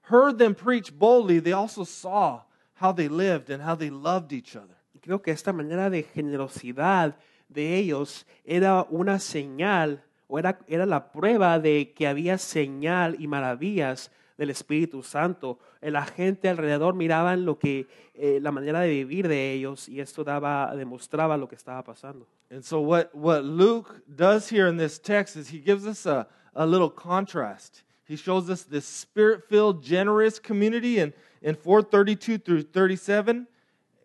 heard 0.01 0.37
them 0.37 0.55
preach 0.55 0.97
boldly, 0.97 1.39
they 1.39 1.53
also 1.53 1.83
saw 1.83 2.41
how 2.73 2.91
they 2.91 3.07
lived 3.07 3.49
and 3.49 3.61
how 3.61 3.75
they 3.75 3.89
loved 3.89 4.33
each 4.33 4.55
other. 4.55 4.75
Creo 5.01 5.23
que 5.23 5.31
esta 5.31 5.53
manera 5.53 5.89
de 5.89 6.03
generosidad 6.03 7.15
de 7.47 7.75
ellos 7.77 8.25
era 8.45 8.85
una 8.91 9.17
señal 9.19 10.01
o 10.27 10.37
era, 10.37 10.59
era 10.67 10.85
la 10.85 11.11
prueba 11.11 11.59
de 11.59 11.93
que 11.93 12.07
había 12.07 12.37
señal 12.37 13.15
y 13.19 13.27
maravillas 13.27 14.11
del 14.39 14.49
Espíritu 14.51 15.03
Santo. 15.03 15.59
Eh, 15.81 15.91
La 15.91 16.05
gente 16.05 16.47
alrededor 16.47 16.95
miraban 16.95 17.45
lo 17.45 17.59
que, 17.59 17.87
eh, 18.13 18.39
la 18.41 18.51
manera 18.51 18.79
de 18.79 18.89
vivir 18.89 19.27
de 19.27 19.51
ellos 19.51 19.89
y 19.89 19.99
esto 19.99 20.23
daba, 20.23 20.73
demostraba 20.77 21.35
lo 21.35 21.49
que 21.49 21.55
estaba 21.55 21.83
pasando. 21.83 22.25
And 22.49 22.63
so, 22.63 22.79
what, 22.79 23.13
what 23.13 23.43
Luke 23.43 24.01
does 24.07 24.49
here 24.49 24.69
in 24.69 24.77
this 24.77 24.97
text 24.97 25.35
is 25.35 25.49
he 25.49 25.59
gives 25.59 25.85
us 25.85 26.05
a, 26.05 26.25
a 26.55 26.65
little 26.65 26.89
contrast. 26.89 27.83
He 28.07 28.15
shows 28.15 28.49
us 28.49 28.63
this 28.63 28.85
spirit 28.85 29.43
filled, 29.49 29.83
generous 29.83 30.39
community 30.39 30.99
in, 30.99 31.13
in 31.41 31.55
432 31.55 32.37
through 32.39 32.63
37. 32.63 33.45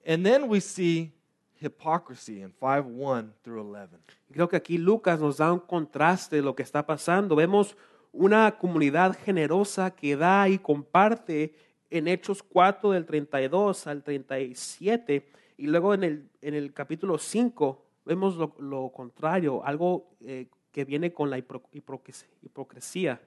And 0.04 0.26
then 0.26 0.48
we 0.48 0.58
see 0.58 1.12
hypocrisy 1.54 2.42
in 2.42 2.50
5 2.50 2.86
1 2.86 3.32
through 3.44 3.60
11. 3.62 3.98
Y 4.28 4.34
Creo 4.34 4.48
que 4.48 4.56
aquí 4.56 4.78
Lucas 4.78 5.20
nos 5.20 5.36
da 5.36 5.52
un 5.52 5.60
contraste 5.60 6.36
de 6.36 6.42
lo 6.42 6.54
que 6.54 6.64
está 6.64 6.84
pasando. 6.84 7.36
Vemos 7.36 7.76
una 8.14 8.56
comunidad 8.58 9.16
generosa 9.18 9.90
que 9.90 10.16
da 10.16 10.48
y 10.48 10.58
comparte 10.58 11.54
en 11.90 12.08
Hechos 12.08 12.42
4 12.42 12.92
del 12.92 13.04
32 13.06 13.86
al 13.86 14.02
37 14.02 15.28
y 15.56 15.66
luego 15.66 15.94
en 15.94 16.04
el, 16.04 16.30
en 16.40 16.54
el 16.54 16.72
capítulo 16.72 17.18
5 17.18 17.84
vemos 18.04 18.36
lo, 18.36 18.54
lo 18.58 18.90
contrario, 18.90 19.64
algo 19.64 20.10
eh, 20.20 20.46
que 20.72 20.84
viene 20.84 21.12
con 21.12 21.28
la 21.30 21.38
hipocresía. 21.38 23.20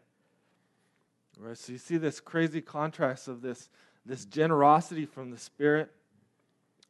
Right? 1.39 1.55
So, 1.55 1.71
you 1.71 1.77
see 1.77 1.97
this 1.97 2.19
crazy 2.19 2.61
contrast 2.61 3.27
of 3.27 3.41
this, 3.41 3.69
this 4.05 4.25
generosity 4.25 5.05
from 5.05 5.31
the 5.31 5.37
Spirit 5.37 5.91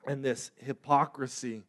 and 0.05 0.23
this 0.23 0.51
hypocrisy 0.55 1.63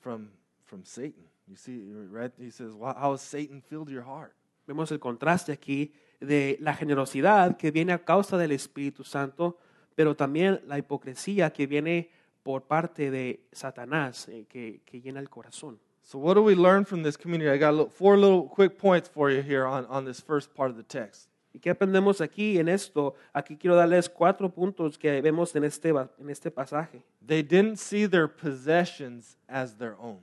from, 0.00 0.30
from 0.64 0.84
Satan. 0.84 1.24
You 1.48 1.56
see, 1.56 1.90
right? 2.10 2.32
He 2.38 2.50
says, 2.50 2.74
"Why- 2.74 2.94
How 2.94 3.12
has 3.12 3.22
Satan 3.22 3.60
filled 3.62 3.88
your 3.88 4.02
heart? 4.02 4.34
Vemos 4.66 4.90
el 4.92 5.00
contraste 5.00 5.52
aquí 5.52 5.92
de 6.20 6.56
la 6.60 6.74
generosidad 6.74 7.56
que 7.56 7.70
viene 7.70 7.92
a 7.92 8.04
causa 8.04 8.38
del 8.38 8.52
Espíritu 8.52 9.04
Santo, 9.04 9.58
pero 9.94 10.14
también 10.14 10.60
la 10.66 10.78
hipocresía 10.78 11.52
que 11.52 11.66
viene 11.66 12.10
por 12.42 12.62
parte 12.62 13.10
de 13.10 13.44
Satanás, 13.52 14.28
eh, 14.28 14.46
que, 14.48 14.82
que 14.84 15.00
llena 15.00 15.20
el 15.20 15.28
corazón. 15.28 15.78
So, 16.04 16.18
what 16.18 16.34
do 16.34 16.42
we 16.42 16.56
learn 16.56 16.84
from 16.84 17.02
this 17.02 17.16
community? 17.16 17.48
I 17.48 17.58
got 17.58 17.92
four 17.92 18.16
little 18.16 18.48
quick 18.48 18.76
points 18.76 19.08
for 19.08 19.30
you 19.30 19.40
here 19.40 19.64
on, 19.64 19.86
on 19.86 20.04
this 20.04 20.20
first 20.20 20.52
part 20.52 20.70
of 20.70 20.76
the 20.76 20.82
text. 20.82 21.28
¿Y 21.54 21.60
qué 21.60 21.70
aprendemos 21.70 22.20
aquí 22.20 22.58
en 22.58 22.68
esto? 22.68 23.14
Aquí 23.32 23.56
quiero 23.56 23.76
darles 23.76 24.08
cuatro 24.08 24.48
puntos 24.48 24.98
que 24.98 25.20
vemos 25.20 25.54
en 25.54 25.64
este, 25.64 25.90
en 25.90 26.30
este 26.30 26.50
pasaje. 26.50 27.04
They 27.24 27.42
didn't 27.42 27.76
see 27.76 28.08
their 28.08 28.26
possessions 28.26 29.36
as 29.46 29.76
their 29.76 29.94
own. 30.00 30.20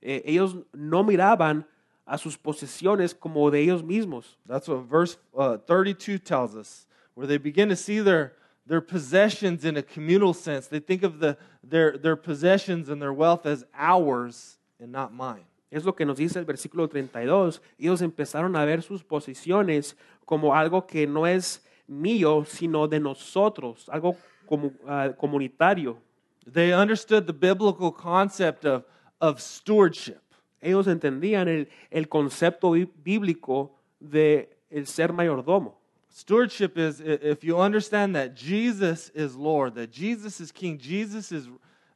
Eh, 0.00 0.22
ellos 0.24 0.56
no 0.72 1.02
miraban 1.02 1.66
a 2.10 2.18
sus 2.18 2.36
posesiones 2.36 3.14
como 3.14 3.48
de 3.52 3.60
ellos 3.60 3.84
mismos. 3.84 4.36
That's 4.44 4.68
what 4.68 4.80
verse 4.80 5.16
uh, 5.32 5.58
32 5.58 6.18
tells 6.18 6.56
us, 6.56 6.86
where 7.14 7.24
they 7.24 7.38
begin 7.38 7.68
to 7.68 7.76
see 7.76 8.00
their, 8.00 8.32
their 8.66 8.80
possessions 8.80 9.64
in 9.64 9.76
a 9.76 9.82
communal 9.82 10.34
sense. 10.34 10.66
They 10.66 10.80
think 10.80 11.04
of 11.04 11.20
the, 11.20 11.36
their, 11.62 11.96
their 11.96 12.16
possessions 12.16 12.88
and 12.88 13.00
their 13.00 13.12
wealth 13.12 13.46
as 13.46 13.64
ours 13.72 14.58
and 14.80 14.90
not 14.90 15.14
mine. 15.14 15.44
Es 15.70 15.84
lo 15.84 15.92
que 15.92 16.04
nos 16.04 16.18
dice 16.18 16.36
el 16.36 16.44
versículo 16.44 16.90
32. 16.90 17.60
Ellos 17.78 18.02
empezaron 18.02 18.56
a 18.56 18.64
ver 18.64 18.82
sus 18.82 19.04
posiciones 19.04 19.94
como 20.26 20.52
algo 20.52 20.84
que 20.88 21.06
no 21.06 21.26
es 21.26 21.64
mío, 21.86 22.44
sino 22.44 22.88
de 22.88 22.98
nosotros, 22.98 23.88
algo 23.88 24.16
como, 24.48 24.72
ah, 24.88 25.10
comunitario. 25.16 25.96
They 26.44 26.72
understood 26.72 27.28
the 27.28 27.32
biblical 27.32 27.92
concept 27.92 28.64
of, 28.64 28.82
of 29.20 29.40
stewardship. 29.40 30.20
Ellos 30.60 30.86
entendían 30.86 31.48
el, 31.48 31.68
el 31.90 32.08
concepto 32.08 32.72
bí- 32.72 32.90
bíblico 33.02 33.70
de 34.00 34.48
el 34.70 34.86
ser 34.86 35.12
mayordomo. 35.12 35.78
Stewardship 36.12 36.76
is 36.76 37.00
if 37.00 37.42
you 37.44 37.56
understand 37.56 38.14
that 38.14 38.34
Jesus 38.34 39.10
is 39.14 39.36
Lord, 39.36 39.74
that 39.74 39.90
Jesus 39.92 40.40
is 40.40 40.50
King, 40.52 40.76
Jesus 40.78 41.30
is 41.32 41.48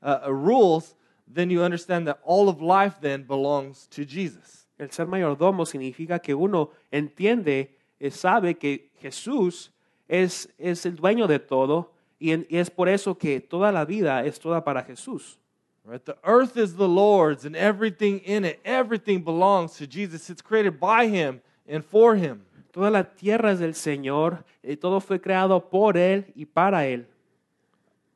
uh, 0.02 0.20
uh, 0.26 0.32
rules, 0.32 0.94
then 1.26 1.50
you 1.50 1.62
understand 1.62 2.06
that 2.06 2.18
all 2.24 2.48
of 2.48 2.60
life 2.62 3.00
then 3.00 3.24
belongs 3.26 3.86
to 3.88 4.04
Jesus. 4.04 4.66
El 4.78 4.90
ser 4.90 5.06
mayordomo 5.06 5.66
significa 5.66 6.20
que 6.20 6.34
uno 6.34 6.70
entiende, 6.92 7.76
eh, 8.00 8.10
sabe 8.10 8.54
que 8.56 8.90
Jesús 9.00 9.72
es, 10.08 10.48
es 10.58 10.86
el 10.86 10.96
dueño 10.96 11.26
de 11.26 11.38
todo 11.38 11.92
y, 12.18 12.30
en- 12.32 12.46
y 12.48 12.58
es 12.58 12.70
por 12.70 12.88
eso 12.88 13.16
que 13.16 13.40
toda 13.40 13.72
la 13.72 13.84
vida 13.84 14.24
es 14.24 14.38
toda 14.38 14.62
para 14.64 14.82
Jesús. 14.84 15.38
Right? 15.86 16.02
The 16.02 16.16
earth 16.24 16.56
is 16.56 16.76
the 16.76 16.88
Lord's 16.88 17.44
and 17.44 17.54
everything 17.54 18.20
in 18.20 18.44
it, 18.46 18.60
everything 18.64 19.22
belongs 19.22 19.74
to 19.74 19.86
Jesus. 19.86 20.30
It's 20.30 20.40
created 20.40 20.80
by 20.80 21.08
him 21.08 21.42
and 21.68 21.84
for 21.84 22.16
him. 22.16 22.46
Toda 22.72 22.90
la 22.90 23.02
tierra 23.02 23.52
es 23.52 23.60
del 23.60 23.74
Señor 23.74 24.44
y 24.62 24.76
todo 24.76 24.98
fue 25.00 25.20
creado 25.20 25.60
por 25.70 25.96
Él 25.96 26.24
y 26.34 26.44
para 26.44 26.86
Él. 26.86 27.06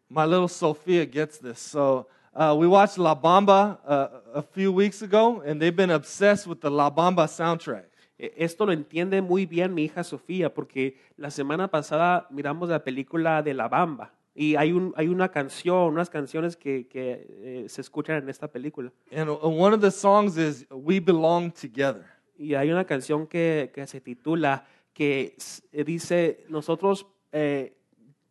My 0.09 0.25
little 0.25 0.49
Sophia 0.49 1.05
gets 1.05 1.39
this. 1.39 1.61
So 1.61 2.07
uh, 2.35 2.57
we 2.59 2.67
watched 2.67 2.99
La 2.99 3.15
Bamba 3.15 3.79
uh, 3.87 4.09
a 4.35 4.43
few 4.43 4.73
weeks 4.73 5.03
ago, 5.03 5.43
and 5.43 5.61
they've 5.61 5.77
been 5.77 5.91
obsessed 5.91 6.47
with 6.47 6.61
the 6.61 6.71
La 6.71 6.91
Bamba 6.91 7.29
soundtrack. 7.29 7.85
Esto 8.19 8.65
lo 8.65 8.73
entiende 8.73 9.23
muy 9.23 9.45
bien 9.45 9.73
mi 9.73 9.85
hija 9.85 10.03
Sofía 10.03 10.53
porque 10.53 10.97
la 11.17 11.31
semana 11.31 11.69
pasada 11.69 12.27
miramos 12.31 12.69
la 12.69 12.83
película 12.83 13.43
de 13.43 13.55
La 13.55 13.69
Bamba 13.69 14.11
y 14.39 14.55
hay, 14.55 14.71
un, 14.71 14.95
hay 14.97 15.09
una 15.09 15.31
canción, 15.31 15.93
unas 15.93 16.09
canciones 16.09 16.57
que, 16.57 16.87
que 16.87 17.27
eh, 17.29 17.65
se 17.69 17.81
escuchan 17.81 18.23
en 18.23 18.29
esta 18.29 18.47
película. 18.47 18.93
And 19.11 19.29
uh, 19.29 19.37
one 19.43 19.75
of 19.75 19.81
the 19.81 19.91
songs 19.91 20.39
is 20.39 20.65
We 20.71 21.01
Belong 21.01 21.51
Together. 21.51 22.05
Y 22.39 22.55
hay 22.55 22.71
una 22.71 22.85
canción 22.85 23.27
que, 23.27 23.73
que 23.75 23.85
se 23.89 24.01
titula 24.01 24.65
que 24.95 25.35
eh, 25.73 25.83
dice, 25.83 26.45
nosotros 26.49 27.05
eh, 27.33 27.75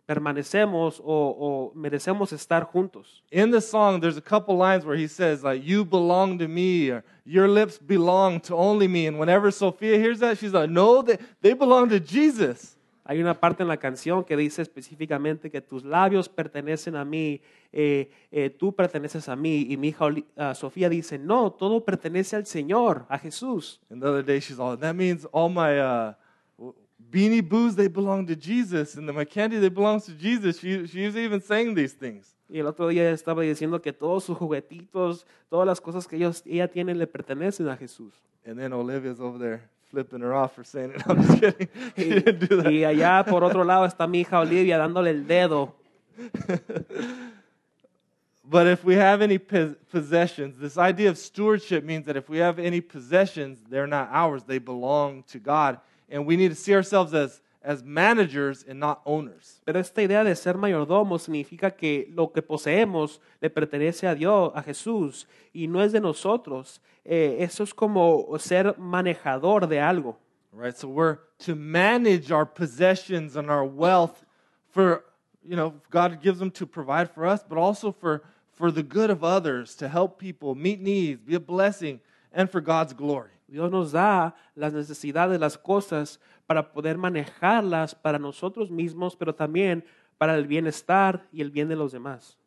permanecemos 0.06 1.02
o, 1.02 1.04
o 1.04 1.74
merecemos 1.76 2.32
estar 2.32 2.64
juntos. 2.64 3.22
In 3.30 3.52
the 3.52 3.60
song, 3.60 4.00
there's 4.00 4.16
a 4.16 4.22
couple 4.22 4.56
lines 4.56 4.86
where 4.86 4.96
he 4.96 5.08
says, 5.08 5.44
like, 5.44 5.62
you 5.62 5.84
belong 5.84 6.40
to 6.40 6.48
me, 6.48 6.90
or 6.90 7.04
your 7.26 7.50
lips 7.50 7.78
belong 7.78 8.40
to 8.40 8.56
only 8.56 8.88
me. 8.88 9.08
And 9.08 9.20
whenever 9.20 9.52
Sophia 9.52 9.98
hears 9.98 10.20
that, 10.20 10.38
she's 10.38 10.54
like, 10.54 10.70
no, 10.70 11.02
they, 11.02 11.18
they 11.42 11.52
belong 11.52 11.90
to 11.90 12.00
Jesus. 12.00 12.77
Hay 13.10 13.22
una 13.22 13.40
parte 13.40 13.64
en 13.64 13.70
la 13.70 13.78
canción 13.78 14.26
que 14.26 14.36
dice 14.36 14.62
específicamente 14.62 15.50
que 15.50 15.62
tus 15.62 15.86
labios 15.86 16.28
pertenecen 16.28 16.98
a 16.98 17.06
mí, 17.06 17.40
eh, 17.72 18.12
eh, 18.32 18.50
tú 18.50 18.76
perteneces 18.76 19.30
a 19.30 19.36
mí. 19.38 19.66
Y 19.70 19.78
mi 19.78 19.88
hija 19.88 20.10
ah, 20.36 20.54
Sofía 20.54 20.90
dice, 20.90 21.18
no, 21.18 21.54
todo 21.54 21.86
pertenece 21.86 22.36
al 22.36 22.46
Señor, 22.46 23.06
a 23.08 23.18
Jesús. 23.18 23.80
And 23.90 24.02
the 24.02 24.10
other 24.10 24.26
day, 24.26 24.42
she's 24.42 24.60
all, 24.60 24.78
that 24.78 24.94
means 24.94 25.26
all 25.32 25.50
my 25.50 25.80
uh, 25.80 26.14
beanie 27.10 27.42
boos, 27.42 27.78
they 27.78 27.88
belong 27.88 28.28
to 28.28 28.36
Jesus. 28.36 28.98
And 28.98 29.10
my 29.14 29.24
candy, 29.24 29.58
they 29.58 29.70
belong 29.70 30.02
to 30.02 30.12
Jesus. 30.12 30.60
She, 30.60 30.86
she's 30.86 31.16
even 31.16 31.40
saying 31.40 31.76
these 31.76 31.94
things. 31.94 32.36
Y 32.50 32.60
el 32.60 32.68
otro 32.68 32.90
día 32.90 33.10
estaba 33.12 33.42
diciendo 33.42 33.82
que 33.82 33.94
todos 33.94 34.26
sus 34.26 34.38
juguetitos, 34.38 35.26
todas 35.50 35.66
las 35.66 35.80
cosas 35.80 36.10
que 36.10 36.18
ellos, 36.18 36.44
ella 36.46 36.68
tiene 36.68 36.94
le 36.94 37.08
pertenecen 37.08 37.70
a 37.70 37.78
Jesús. 37.78 38.14
And 38.46 38.60
then 38.60 38.74
Olivia's 38.74 39.22
over 39.22 39.40
there 39.40 39.77
flipping 39.90 40.22
her 40.22 40.34
off 40.34 40.56
for 40.56 40.64
saying 40.64 40.92
it. 40.92 41.02
I'm 41.08 41.22
just 41.26 41.40
kidding. 41.42 41.68
She 41.98 42.10
Y, 42.10 42.20
didn't 42.20 42.50
do 42.50 42.62
that. 42.62 42.72
y 42.72 42.84
allá 42.84 43.26
por 43.26 43.44
otro 43.44 43.64
lado 43.64 43.86
está 43.86 44.08
mi 44.08 44.24
hija 44.24 44.40
Olivia 44.40 44.78
dándole 44.78 45.10
el 45.10 45.24
dedo. 45.26 45.74
But 48.50 48.66
if 48.68 48.86
we 48.86 48.96
have 48.96 49.22
any 49.22 49.38
possessions, 49.38 50.58
this 50.58 50.78
idea 50.78 51.10
of 51.10 51.18
stewardship 51.18 51.84
means 51.84 52.06
that 52.06 52.16
if 52.16 52.30
we 52.30 52.38
have 52.38 52.60
any 52.60 52.80
possessions, 52.80 53.60
they're 53.70 53.88
not 53.88 54.08
ours, 54.10 54.44
they 54.46 54.58
belong 54.58 55.24
to 55.32 55.38
God. 55.38 55.82
And 56.08 56.26
we 56.26 56.38
need 56.38 56.50
to 56.50 56.56
see 56.56 56.74
ourselves 56.74 57.14
as, 57.14 57.42
as 57.62 57.84
managers 57.84 58.64
and 58.68 58.80
not 58.80 59.02
owners. 59.06 59.62
Pero 59.66 59.80
esta 59.80 60.02
idea 60.02 60.24
de 60.24 60.36
ser 60.36 60.58
mayordomo 60.58 61.20
significa 61.20 61.72
que 61.72 62.08
lo 62.14 62.32
que 62.32 62.42
poseemos 62.42 63.20
le 63.42 63.50
pertenece 63.50 64.08
a 64.08 64.16
Dios, 64.16 64.52
a 64.56 64.62
Jesús, 64.62 65.28
y 65.54 65.68
no 65.68 65.82
es 65.82 65.92
de 65.92 66.00
nosotros. 66.00 66.82
Eh, 67.04 67.38
eso 67.40 67.64
es 67.64 67.74
como 67.74 68.38
ser 68.40 68.76
manejador 68.78 69.68
de 69.68 69.80
algo. 69.80 70.18
Right? 70.52 70.76
So 70.76 70.88
we're 70.88 71.20
to 71.40 71.56
manage 71.56 72.32
our 72.32 72.46
possessions 72.46 73.36
and 73.36 73.50
our 73.50 73.66
wealth 73.66 74.26
for, 74.70 75.04
you 75.44 75.56
know, 75.56 75.74
God 75.92 76.22
gives 76.22 76.40
them 76.40 76.52
to 76.52 76.66
provide 76.66 77.12
for 77.12 77.26
us, 77.26 77.44
but 77.48 77.58
also 77.58 77.92
for, 77.92 78.24
for 78.52 78.72
the 78.72 78.84
good 78.84 79.10
of 79.10 79.24
others, 79.24 79.76
to 79.76 79.88
help 79.88 80.20
people, 80.20 80.56
meet 80.56 80.82
needs, 80.82 81.22
be 81.22 81.36
a 81.36 81.40
blessing, 81.40 82.00
and 82.32 82.50
for 82.50 82.62
God's 82.62 82.94
glory. 82.94 83.37
Dios 83.48 83.72
nos 83.72 83.92
da 83.92 84.36
las 84.56 84.74
necesidades, 84.74 85.40
las 85.40 85.58
cosas, 85.58 86.20
para 86.46 86.72
poder 86.72 86.98
manejarlas 86.98 87.96
para 87.96 88.20
nosotros 88.20 88.70
mismos, 88.72 89.16
pero 89.16 89.34
también 89.34 89.86
para 90.18 90.36
el 90.36 90.48
bienestar 90.48 91.28
y 91.32 91.42
el 91.42 91.52
bien 91.52 91.68
de 91.68 91.76
los 91.76 91.92
demás. 91.92 92.38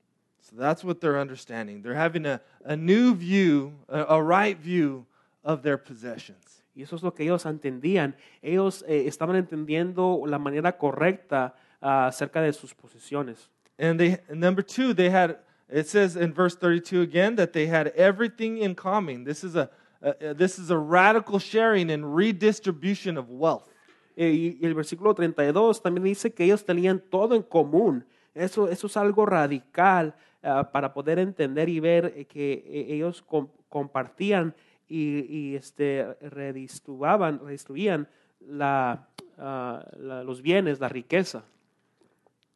So 0.40 0.56
that's 0.56 0.82
what 0.82 1.00
they're 1.00 1.20
understanding. 1.20 1.82
They're 1.82 1.98
having 1.98 2.26
a, 2.26 2.40
a 2.64 2.76
new 2.76 3.14
view, 3.14 3.72
a, 3.88 4.16
a 4.16 4.22
right 4.22 4.58
view 4.58 5.06
of 5.44 5.62
their 5.62 5.76
possessions. 5.76 6.62
Y 6.74 6.82
eso 6.82 6.96
es 6.96 7.02
lo 7.02 7.12
que 7.12 7.24
ellos 7.24 7.44
entendían. 7.44 8.14
Ellos 8.42 8.84
eh, 8.88 9.06
estaban 9.06 9.36
entendiendo 9.36 10.22
la 10.26 10.38
manera 10.38 10.78
correcta 10.78 11.54
ah, 11.80 12.06
acerca 12.06 12.40
de 12.40 12.52
sus 12.52 12.74
posesiones. 12.74 13.48
And 13.78 13.98
they, 13.98 14.18
number 14.32 14.62
two, 14.62 14.94
they 14.94 15.10
had, 15.10 15.38
it 15.68 15.88
says 15.88 16.16
in 16.16 16.32
verse 16.32 16.54
32 16.54 17.02
again, 17.02 17.36
that 17.36 17.52
they 17.52 17.66
had 17.66 17.88
everything 17.88 18.58
in 18.58 18.74
common. 18.74 19.24
This 19.24 19.42
is 19.42 19.56
a, 19.56 19.70
a, 20.02 20.30
a- 20.30 20.34
this 20.34 20.58
is 20.58 20.70
a 20.70 20.76
radical 20.78 21.38
sharing 21.38 21.90
and 21.90 22.14
redistribution 22.16 23.16
of 23.18 23.26
wealth. 23.28 23.68
Eh, 24.16 24.58
y 24.60 24.66
el 24.66 24.74
versículo 24.74 25.14
32 25.14 25.82
también 25.82 26.04
dice 26.04 26.32
que 26.32 26.44
ellos 26.44 26.64
tenían 26.64 27.00
todo 27.10 27.34
en 27.34 27.42
común. 27.42 28.04
Eso, 28.34 28.68
eso 28.68 28.86
es 28.86 28.96
algo 28.96 29.24
radical 29.26 30.14
ah, 30.42 30.70
para 30.70 30.92
poder 30.92 31.18
entender 31.18 31.68
y 31.68 31.80
ver 31.80 32.12
eh, 32.16 32.24
que 32.26 32.52
eh, 32.66 32.94
ellos 32.94 33.22
com- 33.22 33.48
compartían 33.68 34.54
y, 34.88 35.20
y, 35.28 35.56
este, 35.56 36.06
redistribuaban, 36.20 37.40
redistribuían 37.40 38.08
la, 38.40 39.08
ah, 39.38 39.84
la- 39.98 40.22
los 40.24 40.42
bienes, 40.42 40.80
la 40.80 40.88
riqueza. 40.88 41.44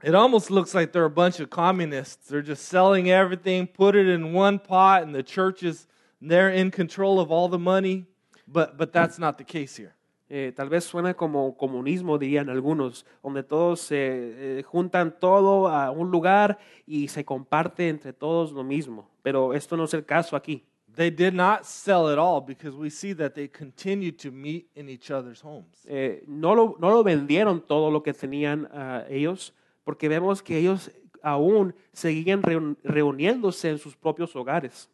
It 0.02 0.14
almost 0.14 0.50
looks 0.50 0.74
like 0.74 0.92
they're 0.92 1.06
a 1.06 1.08
bunch 1.08 1.40
of 1.40 1.48
communists. 1.48 2.28
They're 2.28 2.42
just 2.42 2.64
selling 2.68 3.10
everything, 3.10 3.66
put 3.66 3.94
it 3.94 4.06
in 4.06 4.34
one 4.34 4.58
pot, 4.58 5.02
and 5.02 5.14
the 5.14 5.22
church 5.22 5.62
is 5.62 5.86
they're 6.26 6.54
in 6.54 6.70
control 6.70 7.20
of 7.20 7.30
all 7.30 7.48
the 7.48 7.58
money. 7.58 8.06
But 8.46 8.76
but 8.76 8.92
that's 8.92 9.18
not 9.18 9.36
the 9.38 9.44
case 9.44 9.76
here. 9.76 9.94
Eh, 10.28 10.52
tal 10.54 10.68
vez 10.68 10.84
suena 10.84 11.14
como 11.14 11.56
comunismo, 11.56 12.18
dirían 12.18 12.48
algunos, 12.48 13.04
donde 13.22 13.42
todos 13.42 13.80
se 13.80 14.58
eh, 14.58 14.62
juntan 14.62 15.18
todo 15.18 15.68
a 15.68 15.90
un 15.90 16.10
lugar 16.10 16.58
y 16.86 17.08
se 17.08 17.24
comparte 17.24 17.88
entre 17.88 18.12
todos 18.12 18.52
lo 18.52 18.64
mismo. 18.64 19.08
Pero 19.22 19.54
esto 19.54 19.76
no 19.76 19.84
es 19.84 19.94
el 19.94 20.04
caso 20.04 20.34
aquí. 20.36 20.64
They 20.94 21.10
did 21.10 21.32
not 21.34 21.64
sell 21.64 22.10
it 22.12 22.18
all 22.18 22.40
because 22.40 22.76
we 22.76 22.88
see 22.90 23.14
that 23.14 23.32
they 23.34 23.48
continued 23.48 24.16
to 24.18 24.30
meet 24.30 24.68
in 24.74 24.88
each 24.88 25.10
other's 25.10 25.42
homes. 25.42 25.84
Eh, 25.86 26.22
no, 26.26 26.54
lo, 26.54 26.76
no 26.78 26.90
lo 26.90 27.02
vendieron 27.02 27.60
todo 27.60 27.90
lo 27.90 28.02
que 28.02 28.12
tenían 28.12 28.68
ah, 28.72 29.04
ellos, 29.08 29.52
porque 29.84 30.08
vemos 30.08 30.42
que 30.42 30.58
ellos 30.58 30.90
aún 31.22 31.74
seguían 31.92 32.42
reun- 32.42 32.76
reuniéndose 32.84 33.70
en 33.70 33.78
sus 33.78 33.96
propios 33.96 34.34
hogares. 34.36 34.88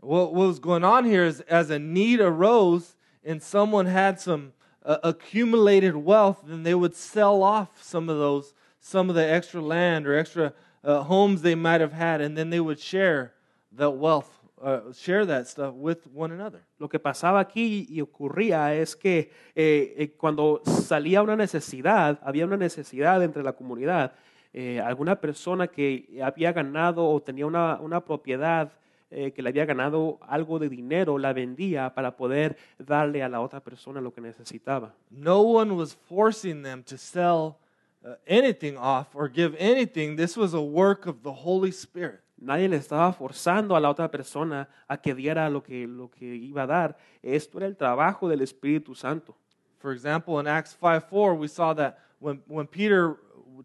What, 0.00 0.32
was 0.32 0.58
going 0.58 0.84
on 0.84 1.04
here 1.04 1.24
is 1.24 1.40
as 1.42 1.70
a 1.70 1.78
need 1.78 2.20
arose 2.20 2.94
and 3.24 3.42
someone 3.42 3.86
had 3.86 4.20
some 4.20 4.52
uh, 4.84 4.98
accumulated 5.02 5.96
wealth, 5.96 6.42
then 6.46 6.62
they 6.62 6.74
would 6.74 6.94
sell 6.94 7.42
off 7.42 7.82
some 7.82 8.08
of 8.08 8.16
those, 8.16 8.54
some 8.80 9.10
of 9.10 9.16
the 9.16 9.28
extra 9.28 9.60
land 9.60 10.06
or 10.06 10.16
extra 10.16 10.52
uh, 10.84 11.02
homes 11.02 11.42
they 11.42 11.54
might 11.54 11.80
have 11.80 11.92
had, 11.92 12.20
and 12.20 12.36
then 12.36 12.50
they 12.50 12.60
would 12.60 12.78
share 12.78 13.34
that 13.72 13.90
wealth, 13.90 14.30
uh, 14.62 14.92
share 14.92 15.26
that 15.26 15.48
stuff 15.48 15.74
with 15.74 16.06
one 16.06 16.32
another. 16.32 16.64
Lo 16.78 16.88
que 16.88 16.98
pasaba 16.98 17.40
aquí 17.40 17.86
y 17.90 18.00
ocurría 18.00 18.74
es 18.74 18.94
que 18.94 19.30
eh, 19.54 19.94
eh, 19.98 20.14
cuando 20.16 20.62
salía 20.64 21.22
una 21.22 21.36
necesidad, 21.36 22.18
había 22.22 22.46
una 22.46 22.56
necesidad 22.56 23.22
entre 23.22 23.42
la 23.42 23.52
comunidad, 23.52 24.12
eh, 24.52 24.80
alguna 24.80 25.20
persona 25.20 25.66
que 25.66 26.20
había 26.22 26.52
ganado 26.52 27.06
o 27.06 27.20
tenía 27.20 27.46
una, 27.46 27.78
una 27.80 28.04
propiedad 28.04 28.72
eh, 29.10 29.32
que 29.32 29.42
le 29.42 29.48
había 29.48 29.64
ganado 29.64 30.18
algo 30.22 30.58
de 30.58 30.68
dinero, 30.68 31.18
la 31.18 31.32
vendía 31.32 31.94
para 31.94 32.16
poder 32.16 32.56
darle 32.78 33.22
a 33.22 33.28
la 33.28 33.40
otra 33.40 33.60
persona 33.60 34.00
lo 34.00 34.12
que 34.12 34.20
necesitaba. 34.20 34.94
No 35.10 35.40
one 35.40 35.72
was 35.72 35.94
forcing 35.94 36.62
them 36.62 36.82
to 36.84 36.98
sell 36.98 37.58
uh, 38.04 38.16
anything 38.26 38.76
off 38.76 39.14
or 39.14 39.30
give 39.30 39.56
anything. 39.58 40.16
This 40.16 40.36
was 40.36 40.52
a 40.52 40.60
work 40.60 41.06
of 41.06 41.22
the 41.22 41.32
Holy 41.32 41.72
Spirit. 41.72 42.20
Nadie 42.40 42.68
le 42.68 42.76
estaba 42.76 43.12
forzando 43.12 43.74
a 43.76 43.80
la 43.80 43.90
otra 43.90 44.10
persona 44.10 44.68
a 44.86 44.96
que 44.96 45.14
diera 45.14 45.50
lo 45.50 45.62
que, 45.62 45.86
lo 45.86 46.08
que 46.08 46.26
iba 46.26 46.62
a 46.62 46.66
dar. 46.66 46.96
Esto 47.22 47.58
era 47.58 47.66
el 47.66 47.76
trabajo 47.76 48.28
del 48.28 48.42
Espíritu 48.42 48.94
Santo. 48.94 49.34
For 49.78 49.92
example, 49.92 50.38
in 50.38 50.46
Acts 50.46 50.74
5 50.74 51.04
4, 51.08 51.34
we 51.34 51.48
saw 51.48 51.72
that 51.74 51.98
when, 52.20 52.42
when 52.46 52.66
Peter 52.66 53.16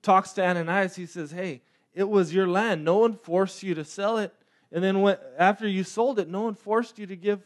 talks 0.01 0.31
to 0.33 0.43
Ananias, 0.43 0.95
he 0.95 1.05
says, 1.05 1.31
Hey, 1.31 1.61
it 1.93 2.07
was 2.07 2.33
your 2.33 2.47
land. 2.47 2.83
No 2.83 2.97
one 2.97 3.15
forced 3.15 3.61
you 3.61 3.75
to 3.75 3.83
sell 3.83 4.17
it. 4.17 4.33
And 4.73 4.83
then 4.83 5.01
when, 5.01 5.17
after 5.37 5.67
you 5.67 5.83
sold 5.83 6.19
it, 6.19 6.27
no 6.27 6.41
one 6.41 6.55
forced 6.55 6.97
you 6.97 7.05
to 7.07 7.15
give 7.15 7.39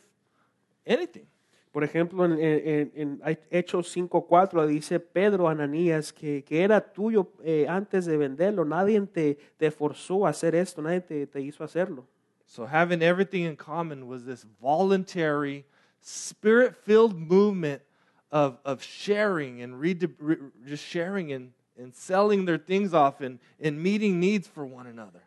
anything. 0.85 1.27
Por 1.73 1.83
ejemplo, 1.83 2.25
en, 2.25 2.39
en- 2.39 2.91
en 2.95 3.37
Hechos 3.51 3.93
5.4 3.95 4.65
dice 4.65 4.99
Pedro 4.99 5.47
Ananías 5.47 6.11
que, 6.11 6.41
que 6.43 6.63
era 6.63 6.79
tuyo 6.81 7.27
eh, 7.43 7.67
antes 7.67 8.05
de 8.05 8.17
venderlo. 8.17 8.65
Nadie 8.65 8.99
te, 9.01 9.37
te 9.59 9.69
forzó 9.69 10.25
a 10.25 10.29
hacer 10.29 10.55
esto, 10.55 10.81
nadie 10.81 11.01
te, 11.01 11.27
te 11.27 11.41
hizo 11.41 11.63
hacerlo. 11.63 12.07
So 12.47 12.65
having 12.65 13.03
everything 13.03 13.43
in 13.43 13.57
common 13.57 14.07
was 14.07 14.23
this 14.25 14.45
voluntary, 14.61 15.65
spirit-filled 16.01 17.15
movement 17.15 17.81
of, 18.31 18.57
of 18.63 18.81
sharing 18.81 19.61
and 19.61 19.79
re, 19.79 19.93
re, 20.19 20.37
just 20.65 20.83
sharing 20.83 21.33
and, 21.33 21.51
and 21.77 21.93
selling 21.93 22.45
their 22.45 22.57
things 22.57 22.93
off 22.93 23.19
and, 23.19 23.39
and 23.61 23.83
meeting 23.83 24.19
needs 24.19 24.47
for 24.47 24.65
one 24.65 24.87
another. 24.87 25.26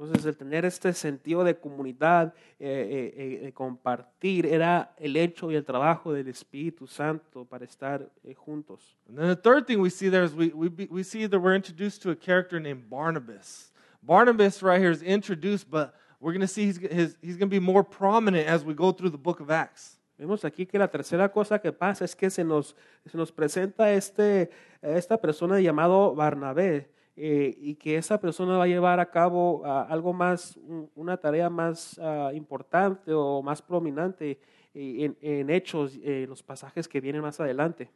Entonces, 0.00 0.24
el 0.24 0.36
tener 0.36 0.64
este 0.64 0.94
sentido 0.94 1.44
de 1.44 1.54
comunidad, 1.54 2.32
eh, 2.58 3.12
eh, 3.16 3.46
eh, 3.46 3.52
compartir, 3.52 4.46
era 4.46 4.94
el 4.96 5.14
hecho 5.14 5.50
y 5.50 5.56
el 5.56 5.64
trabajo 5.64 6.12
del 6.14 6.28
Espíritu 6.28 6.86
Santo 6.86 7.44
para 7.44 7.66
estar 7.66 8.08
eh, 8.24 8.34
juntos. 8.34 8.96
And 9.06 9.18
then 9.18 9.28
the 9.28 9.36
third 9.36 9.66
thing 9.66 9.78
we 9.78 9.90
see 9.90 10.08
there 10.08 10.24
is 10.24 10.32
we, 10.32 10.48
we, 10.54 10.88
we 10.90 11.02
see 11.02 11.26
that 11.26 11.38
we're 11.38 11.54
introduced 11.54 12.00
to 12.02 12.10
a 12.10 12.16
character 12.16 12.58
named 12.58 12.88
Barnabas. 12.88 13.72
Barnabas 14.02 14.62
right 14.62 14.80
here 14.80 14.90
is 14.90 15.02
introduced, 15.02 15.70
but 15.70 15.94
we're 16.18 16.32
going 16.32 16.40
to 16.40 16.48
see 16.48 16.64
he's, 16.64 16.78
his, 16.78 17.16
he's 17.20 17.36
going 17.36 17.50
to 17.50 17.54
be 17.54 17.60
more 17.60 17.84
prominent 17.84 18.48
as 18.48 18.64
we 18.64 18.72
go 18.72 18.92
through 18.92 19.10
the 19.10 19.18
book 19.18 19.40
of 19.40 19.50
Acts. 19.50 19.98
Vemos 20.18 20.44
aquí 20.44 20.66
que 20.66 20.78
la 20.78 20.88
tercera 20.88 21.30
cosa 21.30 21.58
que 21.58 21.72
pasa 21.72 22.04
es 22.04 22.14
que 22.14 22.30
se 22.30 22.42
nos, 22.42 22.74
se 23.06 23.18
nos 23.18 23.30
presenta 23.30 23.92
este, 23.92 24.50
esta 24.80 25.18
persona 25.18 25.60
llamado 25.60 26.14
Barnabé 26.14 26.88
eh, 27.22 27.54
y 27.60 27.74
que 27.74 27.96
esa 27.96 28.18
persona 28.18 28.56
va 28.56 28.64
a 28.64 28.66
llevar 28.66 28.98
a 28.98 29.10
cabo 29.10 29.62
ah, 29.66 29.86
algo 29.90 30.12
más, 30.14 30.56
un- 30.56 30.88
una 30.94 31.16
tarea 31.18 31.50
más 31.50 31.98
ah, 31.98 32.30
importante 32.32 33.12
o 33.12 33.42
más 33.42 33.60
prominente 33.60 34.38
eh, 34.72 35.04
en, 35.04 35.16
en 35.20 35.50
hechos, 35.50 35.96
eh, 35.96 36.22
en 36.24 36.30
los 36.30 36.42
pasajes 36.42 36.88
que 36.88 36.98
vienen 37.00 37.20
más 37.20 37.38
adelante. 37.40 37.90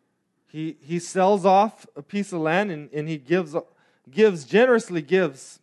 He, 0.52 0.76
he 0.86 1.00
sells 1.00 1.44
off 1.44 1.86
a 1.96 2.02
piece 2.02 2.34
of 2.34 2.42
land 2.42 2.70
and, 2.70 2.88
and 2.94 3.08
he 3.08 3.16
gives, 3.18 3.56
gives, 4.10 4.44
generously 4.46 5.00
gives 5.02 5.58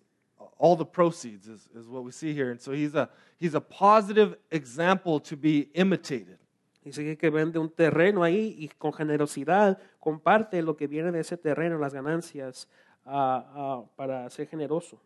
all 0.57 0.75
the 0.75 0.85
proceeds, 0.85 1.47
is, 1.47 1.69
is 1.75 1.87
what 1.87 2.03
we 2.03 2.11
see 2.11 2.33
here. 2.33 2.49
And 2.51 2.59
so 2.59 2.71
he's 2.71 2.95
a, 2.95 3.09
he's 3.39 3.53
a 3.55 3.61
positive 3.61 4.37
example 4.51 5.19
to 5.21 5.35
be 5.37 5.69
imitated. 5.75 6.37
Dice 6.83 7.15
que 7.15 7.29
vende 7.29 7.59
un 7.59 7.69
terreno 7.69 8.23
ahí 8.23 8.55
y 8.57 8.67
con 8.79 8.91
generosidad 8.91 9.77
comparte 9.99 10.63
lo 10.63 10.75
que 10.75 10.87
viene 10.87 11.11
de 11.11 11.19
ese 11.19 11.37
terreno, 11.37 11.77
las 11.77 11.93
ganancias, 11.93 12.67
ah, 13.05 13.83
para 13.97 14.29
ser 14.29 14.45
generoso. 14.45 14.97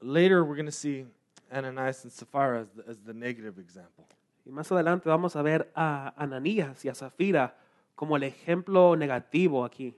Later, 0.00 0.44
we're 0.44 0.54
going 0.54 0.66
to 0.66 0.72
see 0.72 1.06
Ananias 1.52 2.04
and 2.04 2.12
Sapphira 2.12 2.60
as 2.60 2.68
the, 2.70 2.90
as 2.90 2.98
the 2.98 3.14
negative 3.14 3.58
example. 3.58 4.04
Y 4.46 4.52
más 4.52 4.70
adelante 4.70 5.08
vamos 5.08 5.36
a 5.36 5.42
ver 5.42 5.68
a 5.74 6.14
Ananías 6.18 6.84
y 6.84 6.88
a 6.88 6.94
Safira 6.94 7.52
como 7.96 8.16
el 8.16 8.22
ejemplo 8.22 8.96
negativo 8.96 9.68
aquí. 9.68 9.92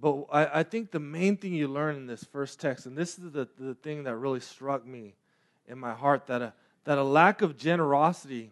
But 0.00 0.26
I, 0.32 0.60
I 0.60 0.62
think 0.64 0.90
the 0.90 1.00
main 1.00 1.36
thing 1.36 1.54
you 1.54 1.68
learn 1.68 1.96
in 1.96 2.06
this 2.06 2.24
first 2.24 2.60
text, 2.60 2.86
and 2.86 2.96
this 2.96 3.18
is 3.18 3.30
the, 3.32 3.48
the 3.58 3.74
thing 3.74 4.04
that 4.04 4.16
really 4.16 4.40
struck 4.40 4.84
me 4.84 5.14
in 5.66 5.78
my 5.78 5.94
heart, 5.94 6.26
that 6.26 6.42
a, 6.42 6.52
that 6.84 6.98
a 6.98 7.02
lack 7.02 7.40
of 7.40 7.56
generosity 7.56 8.50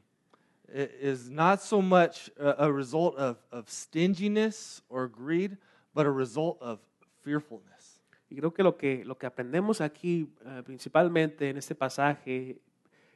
is 0.72 1.28
not 1.28 1.60
so 1.60 1.82
much 1.82 2.30
a, 2.40 2.66
a 2.66 2.72
result 2.72 3.16
of, 3.16 3.36
of 3.50 3.68
stinginess 3.68 4.80
or 4.88 5.08
greed, 5.08 5.58
but 5.94 6.06
a 6.06 6.10
result 6.10 6.56
of 6.62 6.78
fearfulness. 7.22 8.00
Y 8.30 8.36
creo 8.36 8.52
que 8.54 8.62
lo 8.62 8.76
que, 8.76 9.04
lo 9.04 9.16
que 9.18 9.26
aprendemos 9.26 9.80
aquí 9.80 10.28
eh, 10.44 10.62
principalmente 10.64 11.50
en 11.50 11.56
este 11.58 11.74
pasaje 11.74 12.58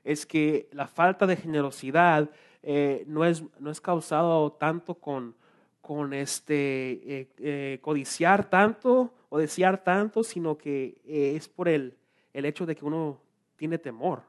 es 0.05 0.27
que 0.27 0.69
la 0.73 0.87
falta 0.87 1.27
de 1.27 1.37
generosidad 1.37 2.31
eh, 2.62 3.05
no, 3.07 3.25
es, 3.25 3.42
no 3.59 3.71
es 3.71 3.81
causado 3.81 4.53
tanto 4.53 4.95
con, 4.95 5.35
con 5.81 6.12
este, 6.12 6.92
eh, 7.21 7.29
eh, 7.38 7.79
codiciar 7.81 8.49
tanto 8.51 9.12
o 9.29 9.38
desear 9.38 9.83
tanto, 9.83 10.23
sino 10.23 10.57
que 10.57 11.01
eh, 11.05 11.35
es 11.37 11.49
por 11.49 11.69
el, 11.69 11.97
el 12.33 12.45
hecho 12.45 12.66
de 12.66 12.77
que 12.77 12.85
uno 12.85 13.21
tiene 13.57 13.79
temor. 13.79 14.23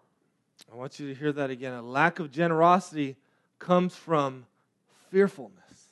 I 0.72 0.76
want 0.76 0.94
you 0.94 1.14
to 1.14 1.20
hear 1.20 1.34
that 1.36 1.50
again. 1.52 1.74
A 1.74 1.82
lack 1.82 2.20
of 2.20 2.32
generosity 2.32 3.16
comes 3.60 3.96
from 3.96 4.46
fearfulness. 5.12 5.92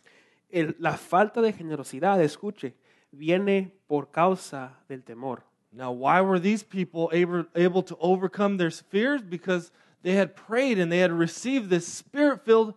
El- 0.49 0.75
la 0.79 0.97
falta 0.97 1.41
de 1.41 1.51
generosidad, 1.53 2.19
escuche, 2.23 2.73
viene 3.17 3.71
por 3.87 4.11
causa 4.11 4.71
del 4.87 5.03
temor. 5.03 5.43
Now, 5.71 5.91
why 5.91 6.21
were 6.21 6.39
these 6.39 6.63
people 6.63 7.09
able, 7.11 7.45
able 7.55 7.83
to 7.83 7.97
overcome 7.99 8.57
their 8.57 8.71
fears? 8.71 9.21
Because 9.21 9.71
they 10.03 10.15
had 10.15 10.33
prayed 10.35 10.79
and 10.79 10.89
they 10.91 10.99
had 11.01 11.11
received 11.11 11.69
this 11.69 11.85
spirit 11.85 12.41
filled 12.45 12.75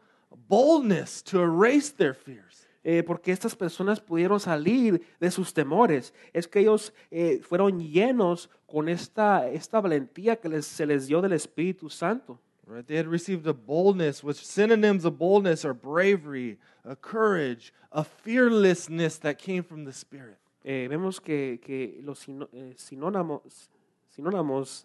boldness 0.49 1.23
to 1.25 1.41
erase 1.41 1.91
their 1.91 2.15
fears. 2.15 2.67
Eh, 2.85 3.03
porque 3.03 3.33
estas 3.33 3.55
personas 3.55 4.01
pudieron 4.01 4.41
salir 4.41 5.03
de 5.21 5.31
sus 5.31 5.53
temores. 5.53 6.13
Es 6.33 6.47
que 6.49 6.61
ellos 6.61 6.93
eh, 7.11 7.41
fueron 7.43 7.81
llenos 7.81 8.49
con 8.67 8.89
esta, 8.89 9.49
esta 9.51 9.81
valentía 9.81 10.37
que 10.37 10.49
les- 10.49 10.67
se 10.67 10.87
les 10.87 11.07
dio 11.07 11.21
del 11.21 11.33
Espíritu 11.35 11.91
Santo. 11.91 12.41
Right? 12.69 12.87
They 12.87 12.97
had 12.97 13.07
received 13.07 13.47
a 13.47 13.55
boldness, 13.55 14.23
which 14.23 14.45
synonyms 14.47 15.07
of 15.07 15.19
boldness 15.19 15.65
are 15.65 15.73
bravery, 15.73 16.59
a 16.85 16.95
courage, 16.95 17.73
a 17.91 18.05
fearlessness 18.05 19.17
that 19.19 19.39
came 19.39 19.63
from 19.63 19.85
the 19.85 19.93
Spirit. 19.93 20.37
Eh, 20.63 20.87
vemos 20.87 21.19
que, 21.19 21.59
que 21.65 21.99
los 22.03 22.19
sino- 22.19 22.49
eh, 22.53 22.75
sinónimos, 22.77 23.71
sinónimos, 24.15 24.85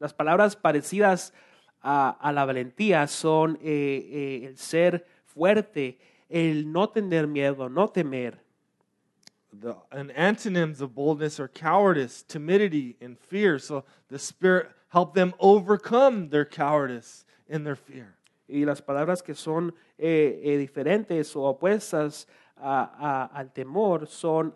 las 0.00 0.14
palabras 0.14 0.56
parecidas 0.56 1.32
a, 1.82 2.16
a 2.18 2.32
la 2.32 2.46
valentía 2.46 3.06
son 3.06 3.58
eh, 3.62 4.40
eh, 4.42 4.46
el 4.46 4.56
ser 4.56 5.04
fuerte, 5.26 5.98
el 6.30 6.72
no 6.72 6.88
tener 6.88 7.26
miedo, 7.26 7.68
no 7.68 7.88
temer. 7.88 8.38
The, 9.52 9.76
and 9.90 10.10
antonyms 10.12 10.80
of 10.80 10.94
boldness 10.94 11.38
are 11.40 11.48
cowardice, 11.48 12.22
timidity, 12.22 12.96
and 13.02 13.18
fear. 13.18 13.58
So 13.58 13.84
the 14.08 14.18
Spirit 14.18 14.70
helped 14.88 15.14
them 15.14 15.32
overcome 15.38 16.28
their 16.30 16.44
cowardice 16.44 17.24
and 17.48 17.64
their 17.64 17.76
fear. 17.76 18.14
Y 18.48 18.64
las 18.64 18.80
palabras 18.80 19.22
que 19.22 19.34
son 19.34 19.74
eh, 19.98 20.40
eh, 20.42 20.56
diferentes 20.58 21.34
o 21.36 21.42
opuestas 21.44 22.26
a- 22.56 22.90
a- 23.32 23.38
al 23.38 23.52
temor 23.52 24.06
son, 24.06 24.52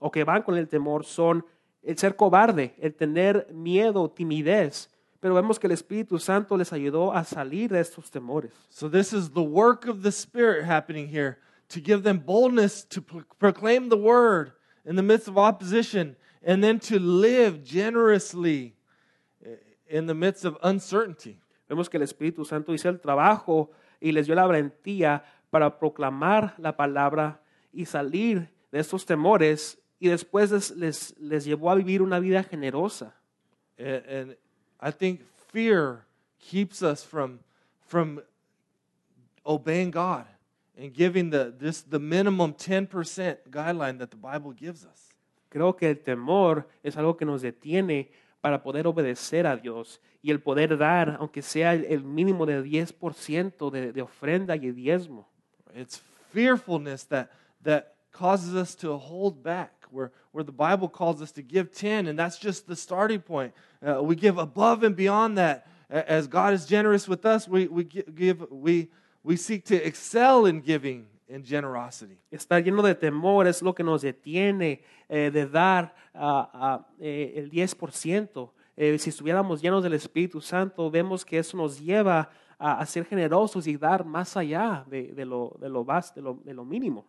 o 0.00 0.10
que 0.10 0.24
van 0.24 0.42
con 0.42 0.56
el 0.56 0.66
temor, 0.68 1.04
son 1.04 1.44
el 1.82 1.96
ser 1.96 2.16
cobarde, 2.16 2.74
el 2.80 2.94
tener 2.94 3.46
miedo, 3.52 4.10
timidez. 4.10 4.88
Pero 5.20 5.34
vemos 5.34 5.58
que 5.58 5.66
el 5.66 5.72
Espíritu 5.72 6.18
Santo 6.18 6.56
les 6.56 6.72
ayudó 6.72 7.12
a 7.14 7.24
salir 7.24 7.70
de 7.70 7.80
estos 7.80 8.10
temores. 8.10 8.52
So 8.68 8.90
this 8.90 9.12
is 9.12 9.30
the 9.30 9.42
work 9.42 9.86
of 9.86 10.02
the 10.02 10.10
Spirit 10.12 10.64
happening 10.64 11.08
here 11.08 11.38
to 11.68 11.80
give 11.80 12.02
them 12.02 12.18
boldness 12.18 12.84
to 12.88 13.00
pro- 13.00 13.22
proclaim 13.38 13.88
the 13.88 13.96
word 13.96 14.52
in 14.84 14.96
the 14.96 15.02
midst 15.02 15.28
of 15.28 15.38
opposition 15.38 16.16
and 16.42 16.62
then 16.62 16.78
to 16.80 16.98
live 16.98 17.62
generously 17.64 18.74
in 19.88 20.06
the 20.06 20.14
midst 20.14 20.44
of 20.44 20.56
uncertainty. 20.62 21.38
Vemos 21.68 21.88
que 21.88 21.96
el 21.96 22.02
Espíritu 22.02 22.44
Santo 22.44 22.72
hizo 22.72 22.88
el 22.88 23.00
trabajo 23.00 23.70
y 24.00 24.12
les 24.12 24.26
dio 24.26 24.34
la 24.34 24.46
valentía 24.46 25.24
para 25.50 25.78
proclamar 25.78 26.54
la 26.58 26.76
palabra 26.76 27.40
y 27.72 27.86
salir 27.86 28.48
de 28.70 28.80
esos 28.80 29.06
temores 29.06 29.78
y 29.98 30.08
después 30.08 30.50
les, 30.50 30.70
les, 30.72 31.18
les 31.18 31.44
llevó 31.44 31.70
a 31.70 31.74
vivir 31.74 32.02
una 32.02 32.18
vida 32.18 32.42
generosa. 32.42 33.14
And, 33.78 34.06
and 34.06 34.36
I 34.80 34.90
think 34.90 35.22
fear 35.52 36.04
keeps 36.38 36.82
us 36.82 37.02
from, 37.02 37.40
from 37.86 38.22
obeying 39.46 39.90
God 39.90 40.26
and 40.76 40.92
giving 40.92 41.30
the, 41.30 41.54
this, 41.56 41.82
the 41.82 41.98
minimum 41.98 42.52
10% 42.54 42.88
guideline 43.50 43.98
that 43.98 44.10
the 44.10 44.16
Bible 44.16 44.52
gives 44.52 44.84
us. 44.84 45.14
Creo 45.48 45.76
que 45.76 45.88
el 45.88 45.96
temor 46.02 46.66
es 46.82 46.96
algo 46.96 47.16
que 47.16 47.24
nos 47.24 47.42
detiene 47.42 48.10
para 48.44 48.62
poder 48.62 48.86
obedecer 48.86 49.46
a 49.46 49.56
Dios 49.56 50.02
y 50.20 50.30
el 50.30 50.38
poder 50.38 50.76
dar, 50.76 51.16
aunque 51.18 51.40
sea 51.40 51.72
el, 51.72 52.04
mínimo 52.04 52.44
de 52.44 52.62
10% 52.62 53.70
de, 53.70 53.90
de 53.90 54.02
ofrenda 54.02 54.54
y 54.54 54.70
diezmo. 54.70 55.26
It's 55.74 56.02
fearfulness 56.30 57.08
that, 57.08 57.30
that 57.62 57.94
causes 58.12 58.54
us 58.54 58.76
to 58.76 58.98
hold 58.98 59.42
back, 59.42 59.86
where, 59.90 60.12
where 60.32 60.44
the 60.44 60.52
Bible 60.52 60.90
calls 60.90 61.22
us 61.22 61.32
to 61.32 61.42
give 61.42 61.72
10, 61.72 62.06
and 62.06 62.18
that's 62.18 62.38
just 62.38 62.66
the 62.66 62.76
starting 62.76 63.22
point. 63.22 63.54
Uh, 63.82 64.02
we 64.02 64.14
give 64.14 64.36
above 64.36 64.82
and 64.82 64.94
beyond 64.94 65.38
that 65.38 65.66
as 65.88 66.26
God 66.26 66.52
is 66.52 66.66
generous 66.66 67.08
with 67.08 67.24
us, 67.24 67.48
we, 67.48 67.66
we 67.66 67.84
give, 67.84 68.44
we, 68.50 68.90
we 69.22 69.36
seek 69.36 69.64
to 69.68 69.74
excel 69.74 70.44
in 70.44 70.60
giving 70.60 71.06
and 71.28 71.44
generosity. 71.44 72.18
Estar 72.30 72.62
lleno 72.62 72.82
de 72.82 72.94
temor 72.94 73.46
es 73.46 73.62
lo 73.62 73.74
que 73.74 73.82
nos 73.84 74.02
detiene 74.02 74.82
eh, 75.08 75.30
de 75.32 75.46
dar 75.46 75.94
ah, 76.14 76.50
ah, 76.52 76.86
eh, 77.00 77.32
el 77.36 77.50
10%. 77.50 78.50
Eh, 78.76 78.98
si 78.98 79.10
estuviéramos 79.10 79.62
llenos 79.62 79.82
del 79.82 79.94
Espíritu 79.94 80.40
Santo, 80.40 80.90
vemos 80.90 81.24
que 81.24 81.38
eso 81.38 81.56
nos 81.56 81.78
lleva 81.80 82.28
a, 82.58 82.78
a 82.80 82.86
ser 82.86 83.04
generosos 83.04 83.66
y 83.66 83.76
dar 83.76 84.04
más 84.04 84.36
allá 84.36 84.84
de, 84.88 85.12
de 85.12 85.24
lo, 85.24 85.56
de, 85.60 85.68
lo 85.68 85.84
bas- 85.84 86.12
de, 86.14 86.22
lo, 86.22 86.34
de 86.44 86.54
lo 86.54 86.64
mínimo. 86.64 87.06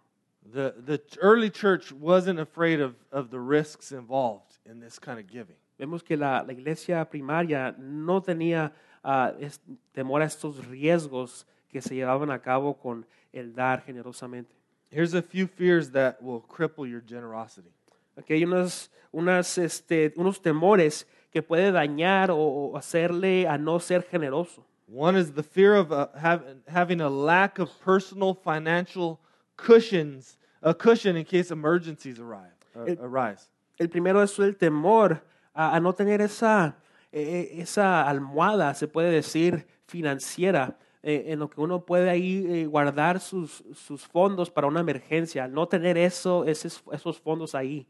The, 0.53 0.73
the 0.85 1.01
early 1.21 1.49
church 1.49 1.91
wasn't 1.91 2.39
afraid 2.39 2.79
of, 2.79 2.93
of 3.11 3.29
the 3.31 3.39
risks 3.39 3.91
involved 3.91 4.59
in 4.65 4.79
this 4.79 4.99
kind 4.99 5.17
of 5.19 5.25
giving. 5.27 5.55
Vemos 5.79 6.03
que 6.03 6.15
la, 6.15 6.43
la 6.43 6.53
iglesia 6.53 7.03
primaria 7.09 7.75
no 7.79 8.21
tenía 8.21 8.71
ah, 9.03 9.33
es- 9.39 9.59
temor 9.91 10.21
a 10.21 10.25
estos 10.25 10.65
riesgos 10.67 11.47
que 11.67 11.81
se 11.81 11.95
llevaban 11.95 12.29
a 12.29 12.39
cabo 12.39 12.75
con 12.77 13.05
el 13.35 13.53
dar 13.53 13.83
generosamente. 13.85 14.49
Here's 14.91 15.13
a 15.13 15.21
few 15.21 15.47
fears 15.47 15.91
that 15.91 16.21
will 16.21 16.41
cripple 16.41 16.87
your 16.89 17.01
generosity. 17.01 17.71
Aquí 18.17 18.33
hay 18.33 18.43
unas, 18.45 18.89
unas, 19.11 19.57
este, 19.57 20.13
unos 20.15 20.39
temores 20.41 21.05
que 21.31 21.41
puede 21.41 21.71
dañar 21.71 22.31
o, 22.31 22.37
o 22.37 22.77
hacerle 22.77 23.45
a 23.47 23.57
no 23.57 23.79
ser 23.79 24.03
generoso. 24.03 24.63
One 24.87 25.17
is 25.17 25.33
the 25.33 25.43
fear 25.43 25.73
of 25.75 25.91
uh, 25.91 26.07
hav- 26.15 26.43
having 26.67 27.01
a 27.01 27.09
lack 27.09 27.59
of 27.59 27.69
personal 27.83 28.33
financial 28.35 29.19
cushions, 29.57 30.37
a 30.61 30.73
cushion 30.73 31.17
in 31.17 31.25
case 31.25 31.51
emergencies 31.51 32.19
arrive, 32.19 32.53
uh, 32.75 32.83
It- 32.85 32.99
arise. 33.01 33.49
El 33.77 33.89
primero 33.89 34.21
es 34.21 34.37
el 34.39 34.53
temor 34.55 35.19
a, 35.53 35.75
a 35.75 35.79
no 35.81 35.91
tener 35.93 36.21
esa, 36.21 36.75
eh, 37.11 37.49
eh, 37.51 37.61
esa 37.61 38.07
almohada, 38.07 38.73
se 38.75 38.87
puede 38.87 39.11
decir, 39.11 39.65
financiera, 39.87 40.77
eh, 41.07 41.25
en 41.27 41.37
lo 41.39 41.47
que 41.47 41.61
uno 41.61 41.85
puede 41.85 42.09
ahí 42.09 42.43
eh, 42.49 42.65
guardar 42.65 43.19
sus, 43.19 43.63
sus 43.75 44.01
fondos 44.07 44.49
para 44.49 44.65
una 44.65 44.79
emergencia. 44.79 45.47
No 45.47 45.67
tener 45.67 45.97
eso, 45.97 46.43
esos, 46.45 46.81
esos 46.91 47.19
fondos 47.19 47.53
ahí. 47.53 47.85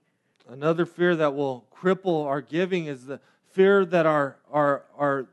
Another 0.49 0.85
fear 0.85 1.15
that 1.15 1.33
will 1.33 1.63
cripple 1.71 2.25
our 2.27 2.41
giving 2.41 2.87
is 2.87 3.05
the 3.05 3.19
fear 3.53 3.85
that 3.85 4.05
our, 4.05 4.35
our, 4.51 4.83
our 4.97 5.27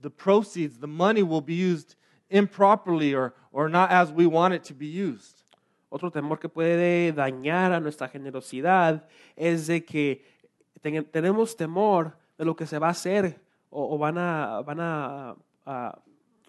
the 0.00 0.08
proceeds, 0.08 0.78
the 0.78 0.86
money 0.86 1.22
will 1.22 1.40
be 1.42 1.54
used 1.54 1.96
improperly 2.30 3.12
or, 3.12 3.34
or 3.52 3.68
not 3.68 3.90
as 3.90 4.12
we 4.12 4.26
want 4.26 4.54
it 4.54 4.62
to 4.62 4.72
be 4.74 4.86
used. 4.86 5.42
Otro 5.90 6.10
temor 6.10 6.38
que 6.38 6.48
puede 6.48 7.12
dañar 7.12 7.72
a 7.72 7.80
nuestra 7.80 8.08
generosidad 8.08 9.02
es 9.36 9.66
de 9.66 9.84
que 9.84 10.22
ten- 10.80 11.04
tenemos 11.04 11.56
temor 11.56 12.12
de 12.38 12.44
lo 12.44 12.54
que 12.54 12.66
se 12.66 12.78
va 12.78 12.88
a 12.88 12.90
hacer 12.90 13.40
o, 13.70 13.94
o 13.94 13.98
van, 13.98 14.16
a, 14.18 14.60
van 14.62 14.80
a, 14.80 15.36
a- 15.66 15.98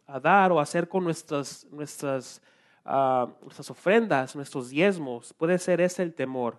a 0.07 0.19
dar 0.19 0.51
o 0.51 0.59
hacer 0.59 0.87
con 0.87 1.03
nuestras, 1.03 1.65
nuestras, 1.71 2.41
ah, 2.85 3.27
nuestras 3.41 3.69
ofrendas, 3.69 4.35
nuestros 4.35 4.69
diezmos. 4.69 5.33
Puede 5.33 5.57
ser 5.59 5.81
ese 5.81 6.03
el 6.03 6.13
temor. 6.13 6.57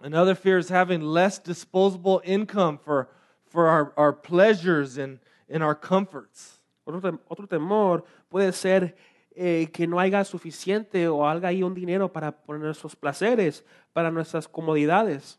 Another 0.00 0.34
fear 0.34 0.58
is 0.58 0.68
having 0.68 1.00
less 1.00 1.38
disposable 1.38 2.20
income 2.24 2.78
for, 2.78 3.08
for 3.46 3.68
our, 3.68 3.92
our 3.96 4.12
pleasures 4.12 4.98
and, 4.98 5.18
and 5.48 5.62
our 5.62 5.74
comforts. 5.74 6.60
Otro, 6.86 7.18
otro 7.30 7.46
temor 7.46 8.04
puede 8.30 8.52
ser 8.52 8.94
eh, 9.34 9.66
que 9.72 9.86
no 9.86 9.98
haya 9.98 10.24
suficiente 10.24 11.08
o 11.08 11.26
haya 11.26 11.48
ahí 11.48 11.62
un 11.62 11.74
dinero 11.74 12.08
para 12.08 12.30
poner 12.30 12.62
nuestros 12.62 12.94
placeres, 12.94 13.64
para 13.92 14.10
nuestras 14.10 14.46
comodidades. 14.46 15.38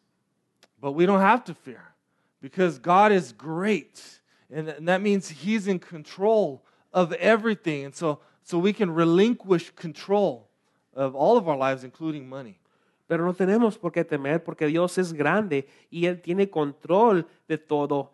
But 0.82 0.94
we 0.94 1.06
don't 1.06 1.22
have 1.22 1.44
to 1.46 1.54
fear 1.54 1.94
because 2.42 2.80
God 2.80 3.12
is 3.12 3.32
great. 3.32 4.02
And 4.50 4.88
that 4.88 5.02
means 5.02 5.30
He's 5.30 5.68
in 5.68 5.80
control 5.80 6.64
of 6.96 7.12
everything. 7.14 7.86
And 7.86 7.94
so, 7.94 8.20
so 8.42 8.58
we 8.58 8.74
can 8.74 8.90
relinquish 8.90 9.72
control 9.76 10.48
of 10.96 11.14
all 11.14 11.38
of 11.38 11.48
our 11.48 11.58
lives, 11.58 11.84
including 11.84 12.28
money. 12.28 12.58
Pero 13.08 13.24
no 13.24 13.34
tenemos 13.34 13.78
por 13.78 13.92
qué 13.92 14.04
temer 14.04 14.44
porque 14.44 14.66
Dios 14.66 14.98
es 14.98 15.14
grande 15.14 15.68
y 15.92 16.06
Él 16.08 16.22
tiene 16.22 16.50
control 16.50 17.28
de 17.48 17.60
todo, 17.60 18.12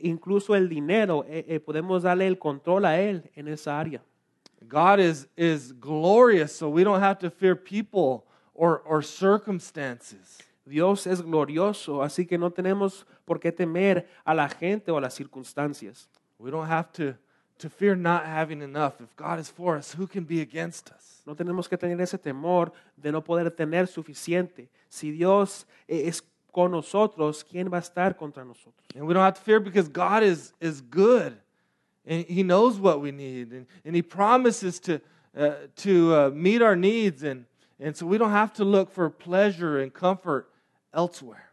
incluso 0.00 0.56
el 0.56 0.68
dinero. 0.68 1.24
eh, 1.28 1.44
eh, 1.46 1.60
podemos 1.60 2.02
darle 2.02 2.26
el 2.26 2.38
control 2.38 2.84
a 2.86 2.98
Él 2.98 3.30
en 3.36 3.46
esa 3.46 3.78
área. 3.78 4.02
God 4.68 4.98
is, 5.00 5.28
is 5.36 5.72
glorious, 5.72 6.52
so 6.52 6.68
we 6.68 6.82
don't 6.82 7.02
have 7.02 7.18
to 7.18 7.30
fear 7.30 7.54
people 7.54 8.24
or, 8.54 8.82
or 8.84 9.02
circumstances. 9.02 10.38
Dios 10.64 11.06
es 11.06 11.20
glorioso, 11.20 12.02
así 12.02 12.26
que 12.26 12.38
no 12.38 12.50
tenemos 12.50 13.04
por 13.24 13.38
qué 13.38 13.52
temer 13.52 14.06
a 14.24 14.34
la 14.34 14.48
gente 14.48 14.90
o 14.90 14.96
a 14.96 15.00
las 15.00 15.14
circunstancias. 15.14 16.08
We 16.38 16.50
don't 16.50 16.68
have 16.68 16.92
to, 16.94 17.14
to 17.58 17.68
fear 17.68 17.94
not 17.94 18.26
having 18.26 18.62
enough. 18.62 19.00
If 19.00 19.14
God 19.16 19.38
is 19.38 19.48
for 19.48 19.76
us, 19.76 19.92
who 19.92 20.06
can 20.06 20.24
be 20.24 20.40
against 20.40 20.90
us? 20.90 21.22
No 21.26 21.34
tenemos 21.34 21.68
que 21.68 21.78
tener 21.78 22.00
ese 22.00 22.18
temor 22.18 22.72
de 23.00 23.12
no 23.12 23.20
poder 23.20 23.50
tener 23.50 23.86
suficiente. 23.86 24.68
Si 24.88 25.12
Dios 25.12 25.64
es 25.88 26.22
con 26.52 26.72
nosotros, 26.72 27.44
¿quién 27.44 27.70
va 27.72 27.78
a 27.78 27.80
estar 27.80 28.16
contra 28.16 28.44
nosotros? 28.44 28.74
And 28.94 29.06
we 29.06 29.14
don't 29.14 29.22
have 29.22 29.34
to 29.34 29.40
fear 29.40 29.60
because 29.60 29.88
God 29.88 30.22
is, 30.22 30.52
is 30.60 30.80
good 30.80 31.36
and 32.06 32.24
He 32.26 32.42
knows 32.42 32.78
what 32.78 33.00
we 33.00 33.12
need 33.12 33.52
and, 33.52 33.66
and 33.84 33.94
He 33.94 34.02
promises 34.02 34.80
to, 34.80 35.00
uh, 35.36 35.52
to 35.76 36.14
uh, 36.14 36.30
meet 36.34 36.62
our 36.62 36.76
needs. 36.76 37.22
And, 37.22 37.46
and 37.78 37.96
so 37.96 38.06
we 38.06 38.18
don't 38.18 38.30
have 38.32 38.52
to 38.54 38.64
look 38.64 38.90
for 38.90 39.08
pleasure 39.08 39.78
and 39.78 39.92
comfort 39.92 40.48
elsewhere. 40.92 41.50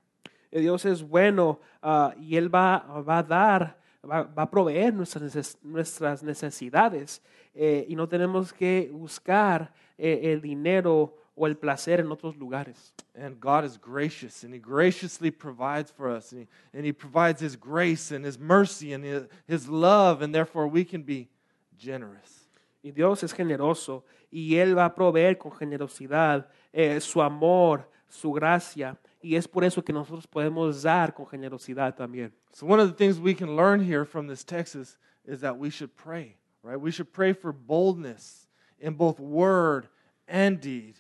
Eh, 0.52 0.62
Dios 0.62 0.86
es 0.86 1.02
bueno 1.02 1.60
ah, 1.84 2.14
y 2.18 2.36
Él 2.36 2.50
va, 2.50 2.84
va 3.06 3.20
a 3.20 3.24
dar, 3.24 3.76
va, 4.04 4.24
va 4.24 4.44
a 4.44 4.50
proveer 4.50 4.94
nuestras, 4.94 5.58
nuestras 5.64 6.24
necesidades 6.24 7.22
eh, 7.54 7.86
y 7.88 7.96
no 7.96 8.08
tenemos 8.08 8.54
que 8.54 8.90
buscar 8.94 9.74
eh, 9.98 10.32
el 10.32 10.42
dinero 10.42 11.16
o 11.36 11.48
el 11.48 11.56
placer 11.56 12.00
en 12.00 12.12
otros 12.12 12.36
lugares. 12.38 12.94
And 13.16 13.40
God 13.40 13.66
is 13.66 13.78
gracious 13.78 14.44
and 14.44 14.54
He 14.54 14.60
graciously 14.60 15.32
provides 15.32 15.92
for 15.92 16.10
us. 16.10 16.32
And 16.32 16.42
He, 16.42 16.48
and 16.74 16.86
he 16.86 16.94
provides 16.94 17.42
His 17.42 17.56
grace 17.56 18.12
and 18.12 18.26
His 18.26 18.38
mercy 18.38 18.94
and 18.94 19.04
His, 19.04 19.28
His 19.48 19.68
love, 19.68 20.22
and 20.22 20.34
therefore 20.34 20.68
we 20.68 20.86
can 20.86 21.04
be 21.04 21.30
generous. 21.78 22.48
Y 22.82 22.92
Dios 22.92 23.24
es 23.24 23.34
generoso 23.34 24.04
y 24.32 24.56
Él 24.56 24.78
va 24.78 24.86
a 24.86 24.96
proveer 24.96 25.38
con 25.38 25.52
generosidad 25.52 26.48
eh, 26.72 27.00
su 27.02 27.22
amor, 27.22 27.90
su 28.08 28.32
gracia 28.32 28.98
y 29.22 29.36
es 29.36 29.48
por 29.48 29.64
eso 29.64 29.84
que 29.84 29.94
nosotros 29.94 30.26
podemos 30.28 30.82
dar 30.82 31.14
con 31.14 31.26
generosidad 31.26 31.96
también. 31.96 32.32
So, 32.54 32.66
one 32.66 32.80
of 32.80 32.88
the 32.88 32.96
things 32.96 33.20
we 33.20 33.34
can 33.34 33.56
learn 33.56 33.82
here 33.82 34.06
from 34.06 34.28
this 34.28 34.44
text 34.44 34.76
is, 34.76 34.98
is 35.26 35.42
that 35.42 35.58
we 35.58 35.70
should 35.70 35.96
pray, 35.96 36.38
right? 36.64 36.80
We 36.80 36.92
should 36.92 37.12
pray 37.12 37.34
for 37.34 37.52
boldness 37.52 38.48
in 38.80 38.94
both 38.94 39.20
word 39.20 39.90
and 40.28 40.60
deed, 40.62 40.96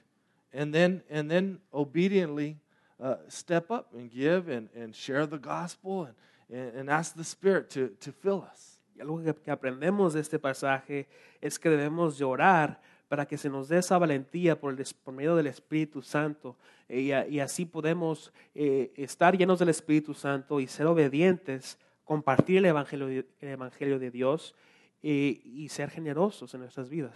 and 0.53 0.73
then, 0.73 1.01
and 1.09 1.29
then 1.29 1.59
obediently 1.73 2.57
uh, 3.01 3.15
step 3.29 3.71
up 3.71 3.93
and 3.93 4.11
give 4.11 4.49
and, 4.49 4.69
and 4.75 4.93
share 4.93 5.25
the 5.25 5.37
gospel 5.37 6.05
and, 6.05 6.15
and, 6.51 6.75
and 6.75 6.89
ask 6.89 7.15
the 7.15 7.23
Spirit 7.23 7.69
to, 7.71 7.89
to 8.01 8.11
fill 8.11 8.45
us. 8.49 8.79
Y 8.95 9.01
algo 9.01 9.23
que, 9.23 9.33
que 9.33 9.51
aprendemos 9.51 10.13
de 10.13 10.19
este 10.19 10.39
pasaje 10.39 11.07
es 11.41 11.57
que 11.57 11.69
debemos 11.69 12.17
de 12.17 12.25
orar 12.25 12.81
para 13.09 13.25
que 13.25 13.37
se 13.37 13.49
nos 13.49 13.67
dé 13.67 13.79
esa 13.79 13.97
valentía 13.97 14.57
por, 14.59 14.71
el, 14.79 14.85
por 15.03 15.13
medio 15.13 15.35
del 15.35 15.47
Espíritu 15.47 16.01
Santo 16.01 16.55
eh, 16.87 17.01
y, 17.01 17.11
a- 17.11 17.27
y 17.27 17.39
así 17.41 17.65
podemos 17.65 18.31
eh, 18.55 18.93
estar 18.95 19.37
llenos 19.37 19.59
del 19.59 19.69
Espíritu 19.69 20.13
Santo 20.13 20.59
y 20.61 20.67
ser 20.67 20.85
obedientes, 20.87 21.77
compartir 22.05 22.59
el 22.59 22.65
Evangelio, 22.67 23.07
de- 23.07 23.25
el 23.41 23.49
evangelio 23.49 23.99
de 23.99 24.11
Dios 24.11 24.55
eh, 25.03 25.41
y 25.43 25.67
ser 25.69 25.89
generosos 25.89 26.53
en 26.53 26.61
nuestras 26.61 26.87
vidas. 26.87 27.15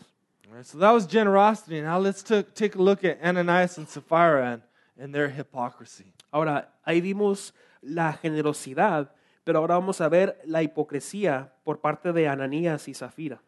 Right, 0.52 0.66
so 0.66 0.78
that 0.80 0.94
was 0.94 1.08
generosity. 1.08 1.80
Now 1.82 2.00
let's 2.02 2.22
ta- 2.24 2.44
take 2.44 2.78
a 2.78 2.82
look 2.82 3.06
at 3.06 3.18
Ananias 3.24 3.78
and 3.78 3.88
Sapphira 3.88 4.54
and, 4.54 4.64
and 5.00 5.14
their 5.14 5.30
hypocrisy. 5.30 6.12
Ahora, 6.32 6.74
ahí 6.84 7.00
vimos 7.00 7.54
la 7.82 8.12
generosidad, 8.14 9.14
pero 9.44 9.60
ahora 9.60 9.76
vamos 9.76 10.02
a 10.02 10.10
ver 10.10 10.40
la 10.46 10.62
hipocresía 10.64 11.54
por 11.64 11.80
parte 11.80 12.12
de 12.14 12.28
Ananías 12.28 12.88
y 12.88 12.94
Zafira. 12.94 13.42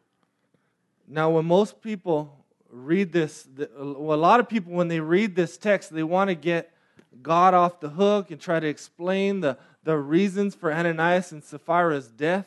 Now, 1.07 1.29
when 1.29 1.45
most 1.45 1.81
people 1.81 2.45
read 2.69 3.11
this, 3.11 3.47
well, 3.77 4.13
a 4.13 4.19
lot 4.19 4.39
of 4.39 4.49
people, 4.49 4.73
when 4.73 4.87
they 4.87 4.99
read 4.99 5.35
this 5.35 5.57
text, 5.57 5.93
they 5.93 6.03
want 6.03 6.29
to 6.29 6.35
get 6.35 6.71
God 7.21 7.53
off 7.53 7.79
the 7.79 7.89
hook 7.89 8.31
and 8.31 8.39
try 8.39 8.59
to 8.59 8.67
explain 8.67 9.41
the, 9.41 9.57
the 9.83 9.97
reasons 9.97 10.55
for 10.55 10.73
Ananias 10.73 11.31
and 11.31 11.43
Sapphira's 11.43 12.07
death. 12.07 12.45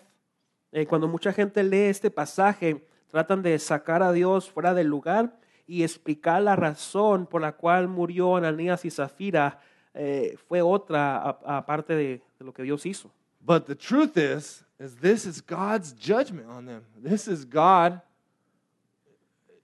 Eh, 0.72 0.84
cuando 0.84 1.08
mucha 1.08 1.32
gente 1.32 1.62
lee 1.62 1.88
este 1.88 2.10
pasaje, 2.10 2.82
tratan 3.10 3.42
de 3.42 3.58
sacar 3.58 4.02
a 4.02 4.12
Dios 4.12 4.48
fuera 4.48 4.74
del 4.74 4.88
lugar 4.88 5.32
y 5.66 5.82
explicar 5.82 6.42
la 6.42 6.56
razón 6.56 7.26
por 7.26 7.40
la 7.40 7.52
cual 7.52 7.88
murió 7.88 8.36
Ananías 8.36 8.84
y 8.84 8.90
Safira 8.90 9.60
eh, 9.94 10.36
fue 10.46 10.60
otra 10.60 11.38
aparte 11.44 11.94
de, 11.94 12.22
de 12.38 12.44
lo 12.44 12.52
que 12.52 12.62
Dios 12.62 12.84
hizo. 12.84 13.10
But 13.40 13.66
the 13.66 13.74
truth 13.74 14.16
is, 14.16 14.64
is 14.78 14.96
this 14.96 15.24
is 15.24 15.40
God's 15.40 15.94
judgment 15.94 16.48
on 16.48 16.66
them. 16.66 16.84
This 17.02 17.28
is 17.28 17.46
God. 17.46 18.02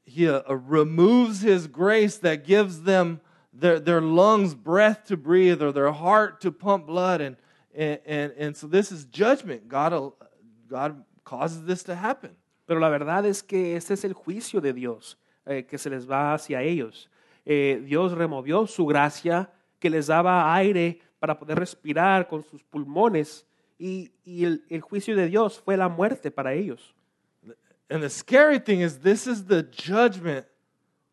He 0.05 0.29
uh, 0.29 0.43
removes 0.53 1.41
His 1.41 1.67
grace 1.67 2.19
that 2.19 2.47
gives 2.47 2.83
them 2.83 3.21
their, 3.53 3.81
their 3.81 4.01
lungs 4.01 4.55
breath 4.55 5.05
to 5.07 5.17
breathe 5.17 5.63
or 5.63 5.73
their 5.73 5.93
heart 5.93 6.41
to 6.43 6.53
pump 6.53 6.87
blood. 6.87 7.21
And, 7.21 7.37
and, 7.75 7.99
and, 8.07 8.33
and 8.37 8.57
so 8.57 8.67
this 8.67 8.93
is 8.93 9.05
judgment. 9.07 9.69
God, 9.69 10.13
God 10.69 11.05
causes 11.25 11.65
this 11.65 11.83
to 11.85 11.95
happen. 11.95 12.37
Pero 12.67 12.81
la 12.81 12.89
verdad 12.89 13.27
es 13.27 13.43
que 13.43 13.77
este 13.77 13.93
es 13.93 14.05
el 14.05 14.15
juicio 14.15 14.61
de 14.61 14.73
Dios 14.73 15.17
eh, 15.47 15.65
que 15.65 15.79
se 15.79 15.91
les 15.91 16.09
va 16.09 16.35
hacia 16.35 16.63
ellos. 16.63 17.11
Eh, 17.45 17.83
Dios 17.85 18.13
removió 18.13 18.67
su 18.67 18.87
gracia 18.87 19.51
que 19.79 19.91
les 19.91 20.07
daba 20.07 20.55
aire 20.55 21.01
para 21.19 21.39
poder 21.39 21.59
respirar 21.59 22.27
con 22.27 22.43
sus 22.43 22.63
pulmones 22.63 23.47
y, 23.79 24.13
y 24.25 24.45
el, 24.45 24.65
el 24.71 24.81
juicio 24.81 25.15
de 25.15 25.29
Dios 25.29 25.61
fue 25.61 25.77
la 25.77 25.89
muerte 25.89 26.31
para 26.31 26.55
ellos. 26.55 26.94
And 27.91 28.03
the 28.03 28.11
scary 28.11 28.59
thing 28.59 28.81
is, 28.81 28.99
this 28.99 29.27
is 29.27 29.45
the 29.45 29.63
judgment 29.63 30.47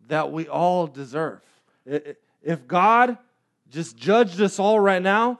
that 0.07 0.31
we 0.31 0.47
all 0.47 0.87
deserve. 0.87 1.41
If 1.85 2.67
God 2.67 3.17
just 3.69 3.97
judged 3.97 4.41
us 4.41 4.59
all 4.59 4.79
right 4.79 5.01
now, 5.01 5.39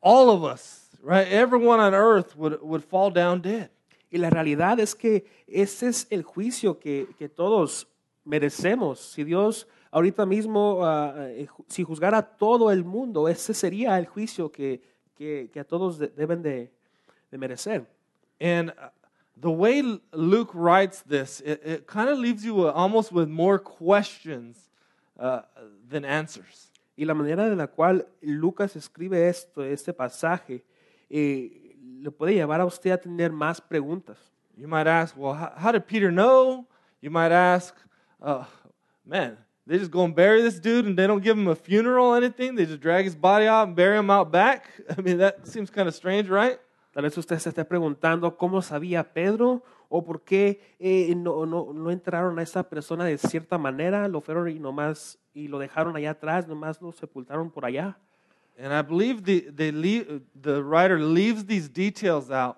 all 0.00 0.30
of 0.30 0.44
us, 0.44 0.88
right, 1.02 1.26
everyone 1.28 1.80
on 1.80 1.94
earth 1.94 2.36
would, 2.36 2.62
would 2.62 2.84
fall 2.84 3.10
down 3.10 3.40
dead. 3.40 3.70
Y 4.10 4.18
la 4.18 4.30
realidad 4.30 4.78
es 4.80 4.94
que 4.94 5.24
ese 5.46 5.88
es 5.88 6.06
el 6.10 6.22
juicio 6.22 6.78
que, 6.80 7.08
que 7.18 7.28
todos 7.28 7.86
merecemos. 8.24 8.98
Si 8.98 9.22
Dios 9.24 9.66
ahorita 9.90 10.24
mismo, 10.26 10.82
eh, 10.86 11.46
si 11.66 11.82
juzgara 11.84 12.18
a 12.18 12.22
todo 12.22 12.70
el 12.70 12.84
mundo, 12.84 13.28
ese 13.28 13.52
sería 13.52 13.98
el 13.98 14.06
juicio 14.06 14.50
que, 14.50 14.80
que, 15.14 15.50
que 15.52 15.60
a 15.60 15.64
todos 15.64 15.98
de- 15.98 16.08
deben 16.08 16.42
de, 16.42 16.70
de 17.30 17.38
merecer. 17.38 17.86
And 18.40 18.70
uh, 18.70 18.88
the 19.40 19.50
way 19.50 19.82
Luke 20.12 20.50
writes 20.54 21.02
this, 21.02 21.40
it, 21.40 21.62
it 21.64 21.86
kind 21.86 22.08
of 22.08 22.18
leaves 22.18 22.44
you 22.44 22.68
uh, 22.68 22.72
almost 22.72 23.12
with 23.12 23.28
more 23.28 23.58
questions 23.58 24.68
uh, 25.18 25.42
than 25.88 26.04
answers. 26.04 26.70
Y 26.96 27.04
la 27.04 27.14
manera 27.14 27.48
de 27.48 27.54
la 27.54 27.66
cual 27.66 28.04
Lucas 28.22 28.74
escribe 28.74 29.28
esto, 29.28 29.62
este 29.62 29.92
pasaje, 29.92 30.62
eh, 31.08 31.76
le 32.00 32.10
puede 32.10 32.34
llevar 32.34 32.60
a 32.60 32.64
usted 32.64 32.90
a 32.90 32.98
tener 32.98 33.30
más 33.30 33.60
preguntas. 33.60 34.18
You 34.56 34.66
might 34.66 34.88
ask, 34.88 35.16
well, 35.16 35.34
how, 35.34 35.52
how 35.56 35.72
did 35.72 35.86
Peter 35.86 36.10
know? 36.10 36.66
You 37.00 37.10
might 37.10 37.30
ask, 37.30 37.74
uh, 38.20 38.44
man, 39.06 39.38
they 39.64 39.78
just 39.78 39.92
go 39.92 40.04
and 40.04 40.14
bury 40.14 40.42
this 40.42 40.58
dude 40.58 40.86
and 40.86 40.98
they 40.98 41.06
don't 41.06 41.22
give 41.22 41.38
him 41.38 41.46
a 41.46 41.54
funeral 41.54 42.08
or 42.08 42.16
anything? 42.16 42.56
They 42.56 42.66
just 42.66 42.80
drag 42.80 43.04
his 43.04 43.14
body 43.14 43.46
out 43.46 43.68
and 43.68 43.76
bury 43.76 43.96
him 43.96 44.10
out 44.10 44.32
back? 44.32 44.68
I 44.98 45.00
mean, 45.00 45.18
that 45.18 45.46
seems 45.46 45.70
kind 45.70 45.86
of 45.86 45.94
strange, 45.94 46.28
right? 46.28 46.58
Tal 46.98 47.04
vez 47.04 47.16
usted 47.16 47.38
se 47.38 47.50
esté 47.50 47.64
preguntando 47.64 48.36
cómo 48.36 48.60
sabía 48.60 49.12
Pedro 49.12 49.62
o 49.88 50.04
por 50.04 50.22
qué 50.22 50.74
eh, 50.80 51.14
no, 51.14 51.46
no, 51.46 51.72
no 51.72 51.92
entraron 51.92 52.40
a 52.40 52.42
esa 52.42 52.68
persona 52.68 53.04
de 53.04 53.16
cierta 53.18 53.56
manera, 53.56 54.08
lo 54.08 54.20
fueron 54.20 54.48
y 54.48 54.58
nomás 54.58 55.16
y 55.32 55.46
lo 55.46 55.60
dejaron 55.60 55.94
allá 55.94 56.10
atrás, 56.10 56.48
nomás 56.48 56.82
lo 56.82 56.90
sepultaron 56.90 57.52
por 57.52 57.64
allá. 57.64 57.96
And 58.58 58.72
I 58.72 58.82
believe 58.82 59.22
the, 59.22 60.60
writer 60.60 60.98
leaves 60.98 61.46
these 61.46 61.68
details 61.68 62.32
out 62.32 62.56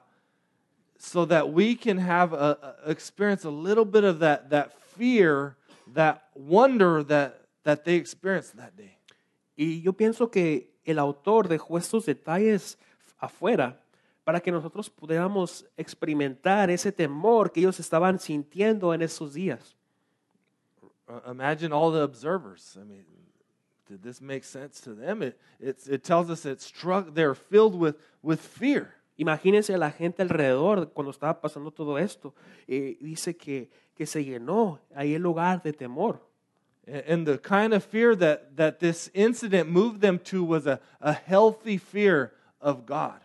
so 0.97 1.27
that 1.27 1.53
we 1.53 1.77
can 1.77 1.99
have 1.99 2.33
a, 2.33 2.57
a- 2.87 2.91
experience 2.91 3.45
a 3.45 3.51
little 3.51 3.85
bit 3.85 4.05
of 4.05 4.21
that, 4.21 4.49
that 4.49 4.73
fear, 4.97 5.59
that 5.93 6.31
wonder 6.35 7.05
that, 7.05 7.43
that 7.65 7.85
they 7.85 7.97
experienced 7.97 8.57
that 8.57 8.75
day. 8.75 8.97
Y 9.55 9.83
yo 9.83 9.93
pienso 9.93 10.31
que 10.31 10.71
el 10.87 10.99
autor 10.99 11.47
dejó 11.47 11.77
estos 11.77 12.07
detalles 12.07 12.79
afuera 13.19 13.77
para 14.31 14.41
que 14.41 14.53
nosotros 14.53 14.89
pudiéramos 14.89 15.67
experimentar 15.77 16.71
ese 16.71 16.93
temor 16.93 17.51
que 17.51 17.59
ellos 17.59 17.81
estaban 17.81 18.21
sintiendo 18.21 18.95
en 18.95 19.03
esos 19.03 19.35
días. 19.35 19.75
Uh, 21.09 21.29
imagine 21.29 21.73
all 21.73 21.91
the 21.91 22.01
observers. 22.01 22.79
I 22.81 22.85
mean, 22.85 23.05
did 23.89 24.05
this 24.05 24.21
make 24.21 24.45
sense 24.45 24.81
to 24.83 24.95
them? 24.95 25.25
It, 25.25 25.37
it's, 25.59 25.89
it 25.89 26.05
tells 26.05 26.31
us 26.31 26.47
it 26.47 26.61
struck, 26.61 27.13
they're 27.13 27.35
filled 27.35 27.75
with, 27.75 27.97
with 28.23 28.39
fear. 28.39 28.95
Imagínense 29.19 29.75
a 29.75 29.79
la 29.79 29.91
gente 29.91 30.23
alrededor 30.23 30.93
cuando 30.95 31.11
estaba 31.11 31.41
pasando 31.41 31.73
todo 31.73 31.97
esto. 31.97 32.33
Eh, 32.69 32.99
dice 33.01 33.37
que, 33.37 33.69
que 33.97 34.07
se 34.07 34.25
llenó 34.25 34.79
ahí 34.95 35.17
el 35.17 35.23
lugar 35.23 35.61
de 35.61 35.73
temor. 35.73 36.21
And 36.87 37.03
and 37.09 37.27
the 37.27 37.39
kind 37.39 37.75
of 37.75 37.83
fear 37.83 38.15
that, 38.15 38.57
that 38.57 38.79
this 38.79 39.11
incident 39.13 39.69
moved 39.69 40.01
them 40.01 40.21
to 40.27 40.45
was 40.45 40.69
a, 40.69 40.79
a 41.01 41.15
healthy 41.15 41.79
fear 41.79 42.33
of 42.61 42.87
God. 42.87 43.21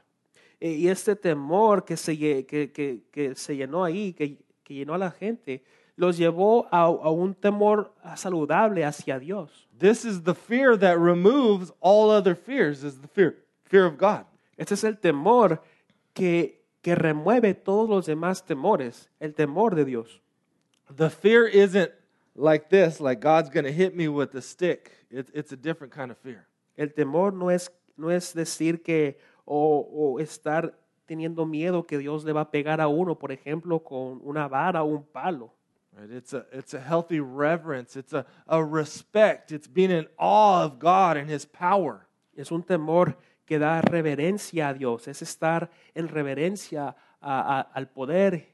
Eh, 0.65 0.71
y 0.71 0.88
este 0.88 1.15
temor 1.15 1.86
que 1.86 1.95
se, 1.95 2.17
que, 2.17 2.71
que- 2.73 3.04
que 3.12 3.36
se 3.36 3.56
llenó 3.56 3.84
ahí, 3.84 4.13
que, 4.13 4.39
que 4.63 4.73
llenó 4.73 4.95
a 4.95 4.97
la 4.97 5.12
gente, 5.12 5.63
los 5.95 6.17
llevó 6.17 6.67
a, 6.71 6.86
a 6.86 7.12
un 7.12 7.36
temor 7.36 7.93
saludable 8.15 8.84
hacia 8.84 9.19
Dios. 9.19 9.67
This 9.78 10.06
is 10.06 10.23
the 10.23 10.34
fear 10.34 10.75
that 10.80 10.97
removes 10.97 11.71
all 11.82 12.10
other 12.10 12.36
fears, 12.36 12.84
is 12.84 12.99
the 12.99 13.08
fear, 13.08 13.36
fear 13.65 13.86
of 13.86 13.97
God. 13.99 14.25
Este 14.58 14.73
es 14.73 14.84
el 14.84 14.97
temor 14.97 15.62
que, 16.15 16.63
que 16.82 16.95
remueve 16.95 17.54
todos 17.54 17.88
los 17.88 18.08
demás 18.08 18.43
temores, 18.43 19.08
el 19.19 19.36
temor 19.36 19.75
de 19.75 19.86
Dios. 19.86 20.19
The 20.89 21.12
fear 21.12 21.45
isn't 21.45 21.91
like 22.36 22.69
this, 22.69 22.99
like 22.99 23.21
God's 23.21 23.51
going 23.51 23.65
to 23.65 23.71
hit 23.71 23.95
me 23.95 24.08
with 24.08 24.34
a 24.34 24.41
stick. 24.41 24.91
It, 25.12 25.30
it's 25.32 25.51
a 25.51 25.58
different 25.58 25.93
kind 25.93 26.10
of 26.10 26.17
fear. 26.17 26.47
El 26.75 26.88
temor 26.88 27.34
no 27.34 27.49
es, 27.51 27.69
no 27.97 28.10
es 28.10 28.34
decir 28.34 28.82
que 28.82 29.19
o, 29.45 29.88
o 29.91 30.19
estar 30.19 30.73
teniendo 31.05 31.45
miedo 31.45 31.86
que 31.86 31.97
Dios 31.97 32.23
le 32.25 32.34
va 32.34 32.41
a 32.41 32.51
pegar 32.51 32.81
a 32.81 32.88
uno, 32.88 33.15
por 33.19 33.31
ejemplo, 33.31 33.79
con 33.84 34.19
una 34.23 34.47
vara 34.47 34.84
o 34.84 34.88
un 34.88 35.03
palo. 35.03 35.53
Right? 35.97 36.12
It's, 36.12 36.34
a, 36.34 36.45
it's 36.51 36.73
a 36.73 36.79
healthy 36.79 37.19
reverence, 37.19 37.95
it's 37.95 38.13
a, 38.13 38.25
a 38.47 38.63
respect, 38.63 39.51
it's 39.51 39.67
being 39.67 39.91
in 39.91 40.08
awe 40.17 40.63
of 40.65 40.79
God 40.79 41.15
and 41.17 41.29
His 41.29 41.45
power. 41.45 42.08
Es 42.36 42.51
un 42.51 42.63
temor 42.63 43.15
que 43.45 43.60
da 43.60 43.79
reverencia 43.81 44.69
a 44.69 44.73
Dios, 44.73 45.08
es 45.08 45.21
estar 45.21 45.69
en 45.93 46.08
reverencia 46.08 46.95
a- 47.21 47.60
a- 47.60 47.62
al 47.73 47.88
poder 47.88 48.47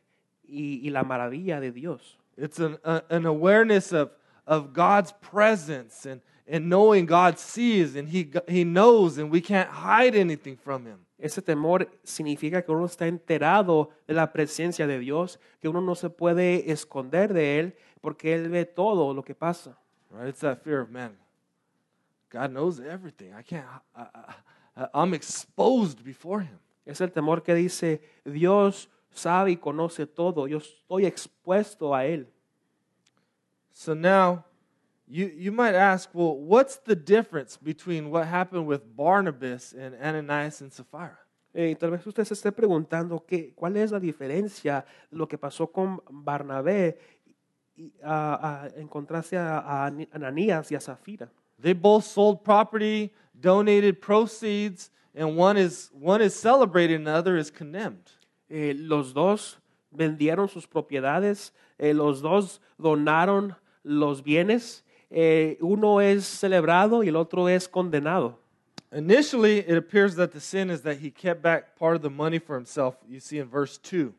y, 0.43 0.81
y 0.85 0.89
la 0.91 1.03
maravilla 1.03 1.59
de 1.61 1.71
Dios. 1.71 2.17
It's 2.37 2.59
an, 2.59 2.77
a, 2.83 3.01
an 3.09 3.25
awareness 3.25 3.91
of, 3.93 4.11
of 4.45 4.73
God's 4.73 5.13
presence 5.13 6.05
and, 6.05 6.21
and 6.51 6.67
knowing 6.67 7.05
God 7.05 7.39
sees 7.39 7.95
and 7.95 8.09
he, 8.09 8.29
he 8.47 8.65
knows 8.65 9.17
and 9.17 9.31
we 9.31 9.39
can't 9.39 9.69
hide 9.69 10.15
anything 10.15 10.57
from 10.57 10.85
Him. 10.85 10.99
Ese 11.17 11.41
temor 11.41 11.87
significa 12.03 12.61
que 12.61 12.73
uno 12.73 12.85
está 12.85 13.07
enterado 13.07 13.91
de 14.05 14.13
la 14.13 14.33
presencia 14.33 14.85
de 14.85 14.99
Dios, 14.99 15.39
que 15.61 15.69
uno 15.69 15.79
no 15.79 15.95
se 15.95 16.09
puede 16.09 16.69
esconder 16.69 17.31
de 17.31 17.59
Él, 17.59 17.75
porque 18.01 18.33
Él 18.33 18.49
ve 18.49 18.65
todo 18.65 19.13
lo 19.13 19.23
que 19.23 19.33
pasa. 19.33 19.77
Right? 20.09 20.27
It's 20.27 20.41
that 20.41 20.61
fear 20.61 20.81
of 20.81 20.89
man. 20.89 21.15
God 22.29 22.51
knows 22.51 22.79
everything. 22.79 23.33
I 23.33 23.43
can't. 23.43 23.65
I, 23.95 24.07
I, 24.75 24.87
I'm 24.93 25.13
exposed 25.13 26.03
before 26.03 26.41
Him. 26.41 26.59
Es 26.85 26.99
el 26.99 27.11
temor 27.11 27.43
que 27.43 27.53
dice, 27.53 28.01
Dios 28.25 28.89
sabe 29.13 29.51
y 29.51 29.57
conoce 29.57 30.05
todo, 30.05 30.47
yo 30.47 30.57
estoy 30.57 31.05
expuesto 31.05 31.95
a 31.95 32.05
Él. 32.05 32.27
So 33.73 33.95
now, 33.95 34.43
you 35.11 35.27
you 35.35 35.51
might 35.51 35.75
ask, 35.75 36.09
well, 36.13 36.37
what's 36.37 36.77
the 36.77 36.95
difference 36.95 37.57
between 37.61 38.09
what 38.09 38.25
happened 38.27 38.65
with 38.65 38.81
Barnabas 38.95 39.73
and 39.73 39.95
Ananias 40.01 40.61
and 40.61 40.71
Sapphira? 40.71 41.17
Eh, 41.53 41.71
y 41.71 41.75
tal 41.75 41.91
vez 41.91 42.07
usted 42.07 42.23
se 42.23 42.33
esté 42.33 42.51
preguntando 42.53 43.19
qué, 43.27 43.53
cuál 43.53 43.75
es 43.75 43.91
la 43.91 43.99
diferencia 43.99 44.85
de 45.11 45.17
lo 45.17 45.27
que 45.27 45.37
pasó 45.37 45.67
con 45.71 45.99
Barnabé 46.09 46.97
y, 47.75 47.91
a, 48.01 48.63
a- 48.63 48.67
en 48.79 48.87
contraste 48.87 49.37
a, 49.37 49.59
a 49.59 49.85
Ananías 50.13 50.71
y 50.71 50.75
a 50.75 50.79
Safira. 50.79 51.29
They 51.61 51.73
both 51.73 52.05
sold 52.05 52.43
property, 52.43 53.11
donated 53.33 53.99
proceeds, 53.99 54.89
and 55.13 55.37
one 55.37 55.57
is 55.57 55.91
one 55.93 56.21
is 56.23 56.33
celebrated 56.33 56.95
and 56.95 57.05
the 57.05 57.11
other 57.13 57.37
is 57.37 57.51
condemned. 57.51 58.09
Eh, 58.49 58.73
los 58.77 59.13
dos 59.13 59.59
vendieron 59.91 60.47
sus 60.47 60.65
propiedades, 60.67 61.51
eh, 61.77 61.93
los 61.93 62.21
dos 62.21 62.61
donaron 62.79 63.55
los 63.83 64.23
bienes, 64.23 64.83
eh, 65.11 65.57
uno 65.61 65.99
es 66.01 66.25
celebrado 66.25 67.03
y 67.03 67.09
el 67.09 67.15
otro 67.17 67.47
es 67.49 67.67
condenado. 67.67 68.39
Initially, 68.93 69.59
it 69.59 69.77
appears 69.77 70.15
that 70.15 70.31
the 70.31 70.39
sin 70.39 70.69
is 70.69 70.81
that 70.81 70.97
he 70.97 71.11
kept 71.11 71.41
back 71.41 71.75
part 71.77 71.95
of 71.95 72.01
the 72.01 72.09
money 72.09 72.39
for 72.39 72.55
himself. 72.57 72.95
You 73.07 73.19
see 73.19 73.37
in 73.39 73.47
verse 73.49 73.77
2. 73.77 74.13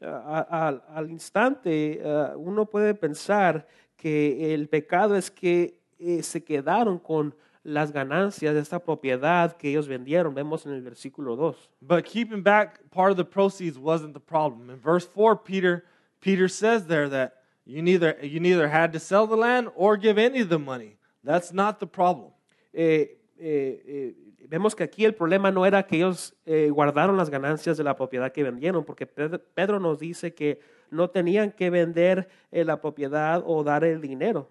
A- 0.00 0.46
a- 0.50 0.82
al 0.96 1.10
instante, 1.10 2.00
eh, 2.02 2.34
uno 2.36 2.64
puede 2.66 2.94
pensar 2.94 3.66
que 3.96 4.52
el 4.54 4.68
pecado 4.68 5.14
es 5.16 5.30
que 5.30 5.78
eh, 5.98 6.22
se 6.22 6.42
quedaron 6.42 6.98
con 6.98 7.34
las 7.62 7.92
ganancias 7.92 8.52
de 8.54 8.60
esta 8.60 8.78
propiedad 8.78 9.56
que 9.56 9.70
ellos 9.70 9.88
vendieron. 9.88 10.34
Vemos 10.34 10.66
en 10.66 10.72
el 10.72 10.82
versículo 10.82 11.36
2. 11.36 11.70
But 11.80 12.04
keeping 12.04 12.42
back 12.42 12.80
part 12.90 13.10
of 13.10 13.16
the 13.16 13.24
proceeds 13.24 13.78
wasn't 13.78 14.12
the 14.12 14.20
problem. 14.20 14.68
In 14.70 14.78
verse 14.78 15.06
4, 15.06 15.36
Peter, 15.42 15.84
Peter 16.20 16.48
says 16.48 16.86
there 16.86 17.08
that 17.08 17.43
you 17.64 17.82
neither, 17.82 18.16
you 18.22 18.40
neither 18.40 18.68
had 18.68 18.92
to 18.92 18.98
sell 18.98 19.26
the 19.26 19.36
land 19.36 19.68
or 19.74 19.96
give 19.96 20.18
any 20.18 20.40
of 20.40 20.48
the 20.48 20.58
money. 20.58 20.96
That's 21.22 21.52
not 21.52 21.80
the 21.80 21.86
problem. 21.86 22.32
Eh, 22.72 23.06
eh, 23.40 23.80
eh, 23.86 24.12
vemos 24.48 24.74
que 24.74 24.84
aquí 24.84 25.04
el 25.04 25.14
problema 25.14 25.50
no 25.50 25.64
era 25.64 25.82
que 25.82 25.96
ellos 25.96 26.34
eh, 26.46 26.70
guardaron 26.70 27.16
las 27.16 27.30
ganancias 27.30 27.76
de 27.76 27.84
la 27.84 27.96
propiedad 27.96 28.32
que 28.32 28.42
vendieron, 28.42 28.84
porque 28.84 29.06
Pedro, 29.06 29.80
nos 29.80 29.98
dice 29.98 30.34
que 30.34 30.60
no 30.90 31.08
tenían 31.08 31.52
que 31.52 31.70
vender 31.70 32.28
eh, 32.52 32.64
la 32.64 32.80
propiedad 32.80 33.42
o 33.44 33.64
dar 33.64 33.84
el 33.84 34.00
dinero. 34.00 34.50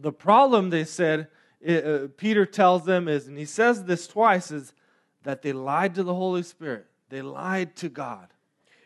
The 0.00 0.12
problem, 0.12 0.70
they 0.70 0.84
said, 0.84 1.28
uh, 1.66 2.08
Peter 2.16 2.46
tells 2.46 2.84
them 2.84 3.08
is, 3.08 3.26
and 3.26 3.36
he 3.36 3.44
says 3.44 3.84
this 3.84 4.06
twice, 4.06 4.50
is 4.50 4.72
that 5.24 5.42
they 5.42 5.52
lied 5.52 5.94
to 5.96 6.02
the 6.02 6.14
Holy 6.14 6.42
Spirit. 6.42 6.86
They 7.10 7.20
lied 7.20 7.76
to 7.76 7.88
God. 7.90 8.28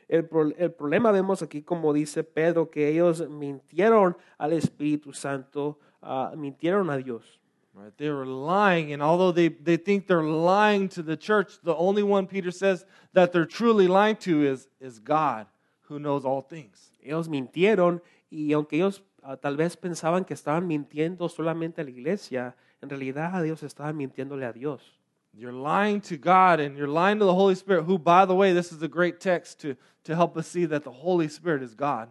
El, 0.09 0.25
pro- 0.27 0.53
el 0.57 0.71
problema 0.73 1.11
vemos 1.13 1.43
aquí, 1.43 1.63
como 1.63 1.93
dice 1.93 2.23
Pedro, 2.25 2.71
que 2.71 2.89
ellos 2.89 3.29
mintieron 3.29 4.17
al 4.39 4.53
Espíritu 4.53 5.13
Santo, 5.13 5.79
ah, 6.03 6.33
mintieron 6.37 6.91
a 6.91 6.97
Dios. 6.97 7.41
Right? 7.75 7.97
They 7.97 8.11
were 8.11 8.27
lying, 8.27 8.93
and 8.93 9.03
although 9.03 9.33
they, 9.33 9.49
they 9.49 9.77
think 9.77 10.07
they're 10.07 10.23
lying 10.23 10.89
to 10.91 11.03
the 11.03 11.17
church, 11.17 11.59
the 11.65 11.75
only 11.75 12.05
one 12.05 12.27
Peter 12.29 12.53
says 12.53 12.87
that 13.15 13.33
they're 13.33 13.47
truly 13.47 13.89
lying 13.89 14.17
to 14.19 14.43
is, 14.45 14.69
is 14.81 15.01
God, 15.01 15.47
who 15.89 15.99
knows 15.99 16.25
all 16.25 16.41
things. 16.41 16.93
Ellos 17.03 17.29
mintieron 17.29 18.01
y 18.31 18.53
aunque 18.53 18.77
ellos 18.77 19.03
ah, 19.25 19.37
tal 19.37 19.57
vez 19.57 19.77
pensaban 19.77 20.25
que 20.25 20.35
estaban 20.35 20.69
mintiendo 20.69 21.29
solamente 21.29 21.81
a 21.81 21.85
la 21.85 21.91
iglesia, 21.91 22.55
en 22.81 22.91
realidad 22.91 23.45
ellos 23.45 23.63
estaban 23.63 23.97
mintiéndole 23.97 24.45
a 24.47 24.53
Dios. 24.53 25.01
You're 25.37 25.53
lying 25.53 26.01
to 26.03 26.17
God 26.17 26.61
and 26.61 26.77
you're 26.77 26.89
lying 26.89 27.19
to 27.19 27.25
the 27.25 27.35
Holy 27.35 27.57
Spirit, 27.57 27.85
who, 27.85 27.99
by 27.99 28.25
the 28.25 28.35
way, 28.35 28.53
this 28.53 28.73
is 28.73 28.83
a 28.83 28.89
great 28.89 29.21
text 29.21 29.61
to, 29.61 29.77
to 30.05 30.15
help 30.15 30.37
us 30.37 30.47
see 30.47 30.65
that 30.67 30.85
the 30.85 30.93
Holy 30.93 31.29
Spirit 31.29 31.63
is 31.63 31.75
God. 31.75 32.11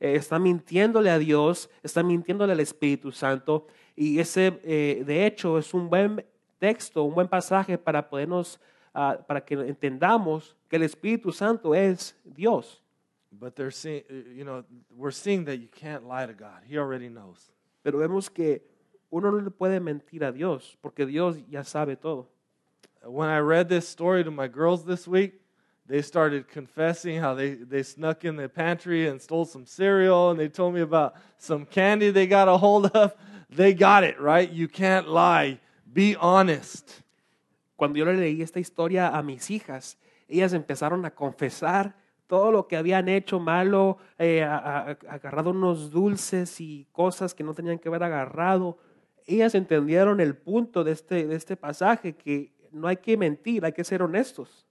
Eh, 0.00 0.14
está 0.14 0.38
mintiéndole 0.38 1.10
a 1.10 1.18
Dios, 1.18 1.68
está 1.82 2.02
mintiéndole 2.02 2.52
al 2.52 2.60
Espíritu 2.60 3.12
Santo 3.12 3.66
y 3.96 4.20
ese 4.20 4.60
eh, 4.62 5.02
de 5.04 5.26
hecho 5.26 5.58
es 5.58 5.74
un 5.74 5.88
buen 5.88 6.24
texto, 6.60 7.02
un 7.02 7.14
buen 7.14 7.26
pasaje 7.26 7.78
para 7.78 8.08
podernos, 8.08 8.60
ah, 8.94 9.18
para 9.26 9.40
que 9.40 9.54
entendamos 9.54 10.56
que 10.68 10.76
el 10.76 10.82
Espíritu 10.82 11.32
Santo 11.32 11.74
es 11.74 12.14
Dios. 12.24 12.82
But 13.32 13.56
they're 13.56 13.72
seeing, 13.72 14.04
you 14.36 14.44
know, 14.44 14.64
we're 14.96 15.10
seeing 15.10 15.44
that 15.46 15.56
you 15.56 15.68
can't 15.68 16.04
lie 16.06 16.26
to 16.26 16.32
God. 16.32 16.62
He 16.68 16.78
already 16.78 17.08
knows. 17.08 17.50
Pero 17.82 17.98
vemos 17.98 18.30
que 18.30 18.62
uno 19.10 19.30
no 19.30 19.38
le 19.40 19.50
puede 19.50 19.80
mentir 19.80 20.24
a 20.24 20.32
Dios 20.32 20.78
porque 20.80 21.06
Dios 21.06 21.38
ya 21.48 21.64
sabe 21.64 21.96
todo. 21.96 22.28
When 23.08 23.28
I 23.30 23.38
read 23.38 23.68
this 23.68 23.88
story 23.88 24.22
to 24.24 24.30
my 24.30 24.48
girls 24.48 24.84
this 24.84 25.08
week, 25.08 25.40
they 25.86 26.02
started 26.02 26.46
confessing 26.48 27.18
how 27.20 27.32
they, 27.34 27.54
they 27.54 27.82
snuck 27.82 28.24
in 28.26 28.36
the 28.36 28.48
pantry 28.48 29.08
and 29.08 29.20
stole 29.20 29.46
some 29.46 29.64
cereal, 29.64 30.30
and 30.30 30.38
they 30.38 30.48
told 30.48 30.74
me 30.74 30.82
about 30.82 31.14
some 31.38 31.64
candy 31.64 32.10
they 32.10 32.26
got 32.26 32.48
a 32.48 32.58
hold 32.58 32.86
of. 32.86 33.14
They 33.48 33.72
got 33.72 34.04
it, 34.04 34.20
right? 34.20 34.50
You 34.50 34.68
can't 34.68 35.08
lie. 35.08 35.58
Be 35.90 36.14
honest. 36.16 37.00
Cuando 37.78 37.98
yo 37.98 38.04
le 38.04 38.12
leí 38.14 38.42
esta 38.42 38.60
historia 38.60 39.08
a 39.08 39.22
mis 39.22 39.50
hijas, 39.50 39.96
ellas 40.28 40.52
empezaron 40.52 41.06
a 41.06 41.10
confesar 41.14 41.94
todo 42.26 42.52
lo 42.52 42.66
que 42.68 42.76
habían 42.76 43.08
hecho 43.08 43.40
malo, 43.40 43.96
eh, 44.18 44.42
a- 44.42 44.58
a- 44.58 44.98
agarrado 45.08 45.50
unos 45.50 45.90
dulces 45.90 46.60
y 46.60 46.86
cosas 46.92 47.32
que 47.34 47.42
no 47.42 47.54
tenían 47.54 47.78
que 47.78 47.88
haber 47.88 48.02
agarrado. 48.02 48.76
Ellas 49.26 49.54
entendieron 49.54 50.20
el 50.20 50.36
punto 50.36 50.84
de 50.84 50.92
este, 50.92 51.26
de 51.26 51.34
este 51.36 51.56
pasaje, 51.56 52.14
que 52.14 52.52
no 52.72 52.88
hay 52.88 52.96
que 52.96 53.16
mentir, 53.16 53.64
hay 53.64 53.72
que 53.72 53.84
ser 53.84 54.02
honestos. 54.02 54.64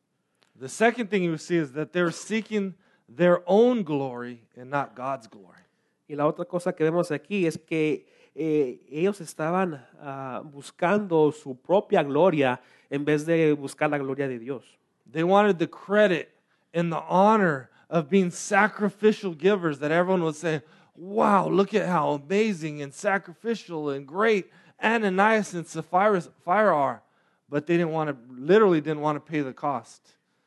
The 0.59 0.69
second 0.69 1.09
thing 1.09 1.23
you 1.23 1.37
see 1.37 1.57
is 1.57 1.73
that 1.73 1.93
they're 1.93 2.11
seeking 2.11 2.75
their 3.07 3.43
own 3.45 3.83
glory 3.83 4.41
and 4.55 4.69
not 4.69 4.95
God's 4.95 5.27
glory. 5.27 5.63
Y 6.09 6.15
la 6.15 6.25
otra 6.25 6.45
cosa 6.45 6.73
que 6.73 6.83
vemos 6.83 7.11
aquí 7.11 7.45
es 7.45 7.57
que 7.57 8.05
eh, 8.33 8.79
ellos 8.89 9.19
estaban 9.21 9.85
ah, 9.99 10.41
buscando 10.43 11.31
su 11.31 11.55
propia 11.55 12.03
gloria 12.03 12.61
en 12.89 13.03
vez 13.03 13.25
de 13.25 13.53
buscar 13.53 13.89
la 13.89 13.97
gloria 13.97 14.27
de 14.27 14.39
Dios. 14.39 14.63
They 15.11 15.23
wanted 15.23 15.59
the 15.59 15.67
credit 15.67 16.29
and 16.73 16.91
the 16.91 17.01
honor 17.07 17.69
of 17.89 18.09
being 18.09 18.31
sacrificial 18.31 19.33
givers 19.33 19.79
that 19.79 19.91
everyone 19.91 20.23
would 20.23 20.35
say, 20.35 20.61
wow, 20.95 21.47
look 21.47 21.73
at 21.73 21.87
how 21.87 22.11
amazing 22.11 22.81
and 22.81 22.93
sacrificial 22.93 23.89
and 23.89 24.05
great 24.05 24.51
Ananias 24.81 25.53
and 25.53 25.65
Sapphira 25.65 26.21
are. 26.45 27.01
But 27.49 27.65
they 27.65 27.77
didn't 27.77 27.93
want 27.93 28.09
to, 28.09 28.17
literally 28.33 28.81
didn't 28.81 29.01
want 29.01 29.15
to 29.17 29.21
pay 29.21 29.41
the 29.41 29.53
cost. 29.53 30.01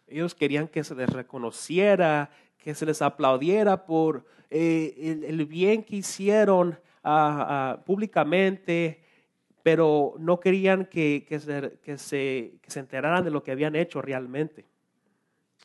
Ellos 0.07 0.35
querían 0.35 0.69
que 0.69 0.85
se 0.85 0.95
les 0.95 1.09
reconociera, 1.09 2.31
que 2.59 2.75
se 2.75 2.85
les 2.85 3.01
aplaudiera 3.01 3.87
por 3.87 4.25
eh, 4.51 4.95
el, 4.99 5.25
el 5.25 5.47
bien 5.47 5.83
que 5.83 5.97
hicieron 5.97 6.79
ah, 7.03 7.47
ah, 7.49 7.85
públicamente, 7.85 9.01
pero 9.63 10.15
no 10.19 10.41
querían 10.41 10.87
que, 10.87 11.25
que 11.27 11.39
se, 11.41 11.79
que, 11.83 11.99
se, 11.99 12.59
que 12.61 12.71
se 12.71 12.81
enteraran 12.81 13.25
de 13.25 13.31
lo 13.31 13.43
que 13.43 13.53
habían 13.53 13.77
hecho 13.77 14.03
realmente. 14.03 14.67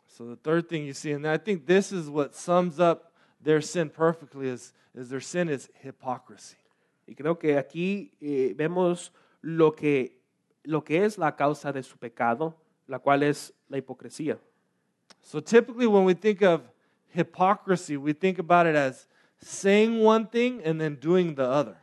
So 0.08 0.26
the 0.26 0.38
third 0.38 0.70
thing 0.70 0.86
you 0.86 0.94
see, 0.94 1.12
and 1.12 1.28
I 1.28 1.38
think 1.38 1.66
this 1.66 1.92
is 1.92 2.08
what 2.08 2.36
sums 2.36 2.80
up 2.80 3.12
their 3.44 3.62
sin 3.62 3.90
perfectly, 3.90 4.48
is, 4.48 4.74
is 4.94 5.10
their 5.10 5.22
sin 5.22 5.50
is 5.50 5.70
hypocrisy. 5.84 6.56
Y 7.08 7.16
creo 7.16 7.38
que 7.38 7.58
aquí 7.58 8.14
eh, 8.22 8.54
vemos 8.56 9.12
lo 9.42 9.76
que, 9.76 10.22
lo 10.66 10.84
que 10.84 11.05
es 11.05 11.18
la 11.18 11.36
causa 11.36 11.72
de 11.72 11.84
su 11.84 11.97
pecado, 11.97 12.55
la 12.88 12.99
cual 12.99 13.24
es 13.24 13.53
la 13.70 13.78
hipocresía. 13.78 14.38
So 15.22 15.41
typically, 15.41 15.88
when 15.88 16.03
we 16.05 16.13
think 16.13 16.41
of 16.41 16.61
hypocrisy, 17.13 17.97
we 17.97 18.13
think 18.13 18.39
about 18.39 18.68
it 18.68 18.76
as 18.76 19.07
saying 19.39 20.03
one 20.03 20.28
thing 20.28 20.61
and 20.66 20.80
then 20.80 20.95
doing 20.99 21.36
the 21.36 21.43
other. 21.43 21.78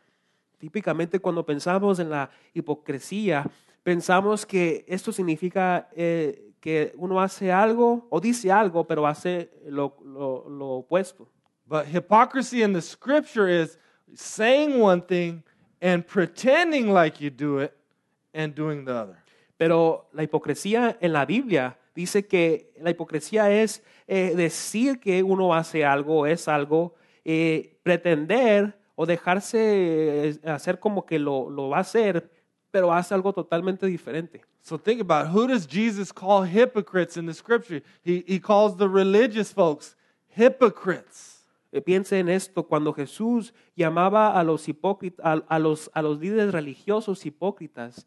Típicamente 0.59 1.19
cuando 1.21 1.45
pensamos 1.45 1.99
en 1.99 2.11
la 2.11 2.31
hipocresía, 2.55 3.45
pensamos 3.83 4.47
que 4.47 4.85
esto 4.87 5.11
significa 5.13 5.89
eh, 5.97 6.53
que 6.61 6.93
uno 6.97 7.21
hace 7.21 7.51
algo 7.51 8.07
o 8.11 8.21
dice 8.21 8.51
algo, 8.53 8.87
pero 8.87 9.07
hace 9.07 9.51
lo, 9.67 9.97
lo- 10.05 10.49
lo 10.49 10.69
opuesto. 10.85 11.27
But 11.67 11.87
hypocrisy 11.87 12.63
in 12.63 12.73
the 12.73 12.81
scripture 12.83 13.49
is 13.49 13.77
saying 14.15 14.81
one 14.81 15.01
thing 15.03 15.43
and 15.81 16.07
pretending 16.07 16.93
like 16.93 17.21
you 17.21 17.31
do 17.31 17.59
it 17.59 17.73
and 18.35 18.55
doing 18.55 18.85
the 18.85 18.93
other. 18.93 19.17
Pero 19.57 20.09
la 20.13 20.23
hipocresía 20.23 20.97
en 21.01 21.13
la 21.13 21.25
Biblia 21.25 21.79
dice 21.95 22.27
que 22.27 22.73
la 22.81 22.91
hipocresía 22.91 23.51
es 23.51 23.83
eh, 24.07 24.35
decir 24.35 24.99
que 24.99 25.23
uno 25.23 25.55
hace 25.55 25.85
algo, 25.85 26.27
es 26.27 26.49
algo, 26.49 26.95
eh, 27.25 27.79
pretender 27.83 28.77
o 28.95 29.07
dejarse 29.07 30.29
eh, 30.29 30.41
hacer 30.45 30.79
como 30.79 31.07
que 31.07 31.19
lo, 31.19 31.49
lo 31.51 31.69
va 31.69 31.79
a 31.79 31.81
hacer, 31.81 32.31
pero 32.71 32.93
hace 32.93 33.15
algo 33.15 33.33
totalmente 33.33 33.87
diferente. 33.87 34.43
So 34.63 34.79
think 34.79 35.01
about 35.01 35.27
it. 35.27 35.33
who 35.33 35.47
does 35.47 35.67
Jesus 35.67 36.13
call 36.13 36.45
hypocrites 36.45 37.17
in 37.17 37.27
the 37.27 37.35
scripture? 37.35 37.83
He, 38.05 38.25
he 38.27 38.39
calls 38.39 38.77
the 38.77 38.89
religious 38.89 39.53
folks 39.53 39.97
hypocrites. 40.29 41.45
Eh, 41.73 41.81
Piense 41.81 42.19
en 42.19 42.29
esto, 42.29 42.65
cuando 42.65 42.93
Jesús 42.93 43.53
llamaba 43.75 44.39
a 44.39 44.45
los 44.45 44.69
hipócritas, 44.69 45.25
a, 45.25 45.33
a 45.49 45.59
los, 45.59 45.91
a 45.95 46.03
los 46.03 46.21
líderes 46.21 46.53
religiosos 46.53 47.25
hipócritas, 47.27 48.07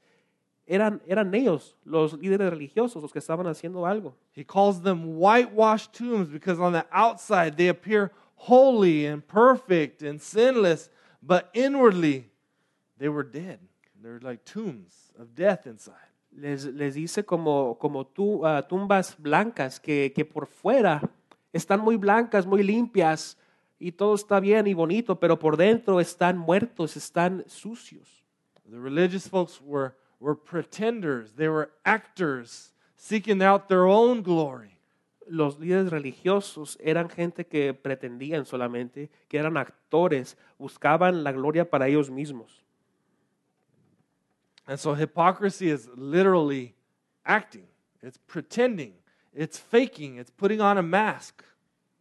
eran, 0.68 1.02
eran 1.08 1.34
ellos, 1.36 1.76
los 1.84 2.14
líderes 2.14 2.50
religiosos, 2.50 3.02
los 3.02 3.12
que 3.12 3.20
estaban 3.20 3.46
haciendo 3.48 3.86
algo. 3.86 4.16
He 4.36 4.44
calls 4.44 4.82
them 4.82 5.18
whitewashed 5.20 5.94
tombs 5.94 6.30
because 6.30 6.60
on 6.60 6.74
the 6.74 6.86
outside 6.92 7.56
they 7.56 7.70
appear 7.70 8.12
holy 8.36 9.06
and 9.06 9.22
perfect 9.26 10.02
and 10.02 10.20
sinless, 10.20 10.90
but 11.22 11.50
inwardly 11.54 12.30
they 12.98 13.10
were 13.10 13.24
dead. 13.24 13.60
They're 14.02 14.20
like 14.22 14.44
tombs 14.44 15.12
of 15.20 15.36
death 15.36 15.66
inside. 15.68 15.94
Les, 16.32 16.66
les 16.66 16.96
dice 16.96 17.24
como, 17.26 17.76
como 17.80 18.04
tu- 18.06 18.46
ah, 18.46 18.62
tumbas 18.68 19.16
blancas, 19.18 19.80
que, 19.80 20.12
que 20.14 20.26
por 20.26 20.48
fuera 20.48 21.02
están 21.54 21.80
muy 21.80 21.96
blancas, 21.96 22.46
muy 22.46 22.62
limpias, 22.62 23.38
y 23.80 23.92
todo 23.92 24.16
está 24.16 24.40
bien 24.40 24.68
y 24.68 24.74
bonito, 24.74 25.18
pero 25.20 25.38
por 25.40 25.56
dentro 25.58 26.00
están 26.00 26.38
muertos, 26.38 26.98
están 26.98 27.44
sucios. 27.48 28.26
The 28.70 28.78
religious 28.80 29.28
folks 29.30 29.62
were, 29.62 29.94
were 30.20 30.36
pretenders, 30.36 31.34
they 31.34 31.48
were 31.48 31.72
actors 31.86 32.72
seeking 32.96 33.42
out 33.42 33.70
their 33.70 33.86
own 33.86 34.22
glory. 34.24 34.76
los 35.28 35.60
líderes 35.60 35.90
religiosos 35.90 36.78
eran 36.82 37.10
gente 37.10 37.46
que 37.46 37.74
pretendían 37.74 38.46
solamente, 38.46 39.10
que 39.28 39.40
eran 39.40 39.58
actores, 39.58 40.38
buscaban 40.58 41.24
la 41.24 41.32
gloria 41.32 41.70
para 41.70 41.88
ellos 41.88 42.10
mismos. 42.10 42.64
And 44.68 44.78
so 44.78 44.96
hypocrisy 44.96 45.70
is 45.70 45.88
literally 45.96 46.74
acting, 47.24 47.68
it's 48.02 48.18
pretending, 48.18 48.94
it's 49.34 49.60
faking, 49.60 50.18
it's 50.18 50.32
putting 50.32 50.62
on 50.62 50.78
a 50.78 50.82
mask. 50.82 51.44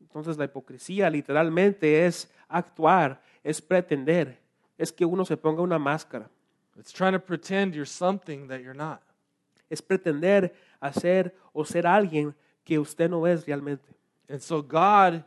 Entonces 0.01 0.39
la 0.39 0.45
hipocresía 0.45 1.11
literalmente 1.11 2.07
es 2.07 2.31
actuar, 2.49 3.21
es 3.43 3.61
pretender, 3.61 4.39
es 4.79 4.93
que 4.93 5.05
uno 5.05 5.25
se 5.25 5.37
ponga 5.37 5.61
una 5.63 5.79
máscara, 5.79 6.31
It's 6.79 6.93
trying 6.93 7.13
to 7.13 7.19
pretend 7.19 7.75
you're 7.75 7.85
something 7.85 8.49
that 8.49 8.63
you're 8.63 8.75
not. 8.75 9.01
es 9.71 9.83
pretender 9.83 10.53
hacer 10.81 11.35
o 11.53 11.65
ser 11.65 11.87
alguien 11.87 12.35
que 12.65 12.79
usted 12.79 13.11
no 13.11 13.27
es 13.27 13.47
realmente. 13.47 13.95
And 14.29 14.41
so 14.41 14.63
God, 14.63 15.25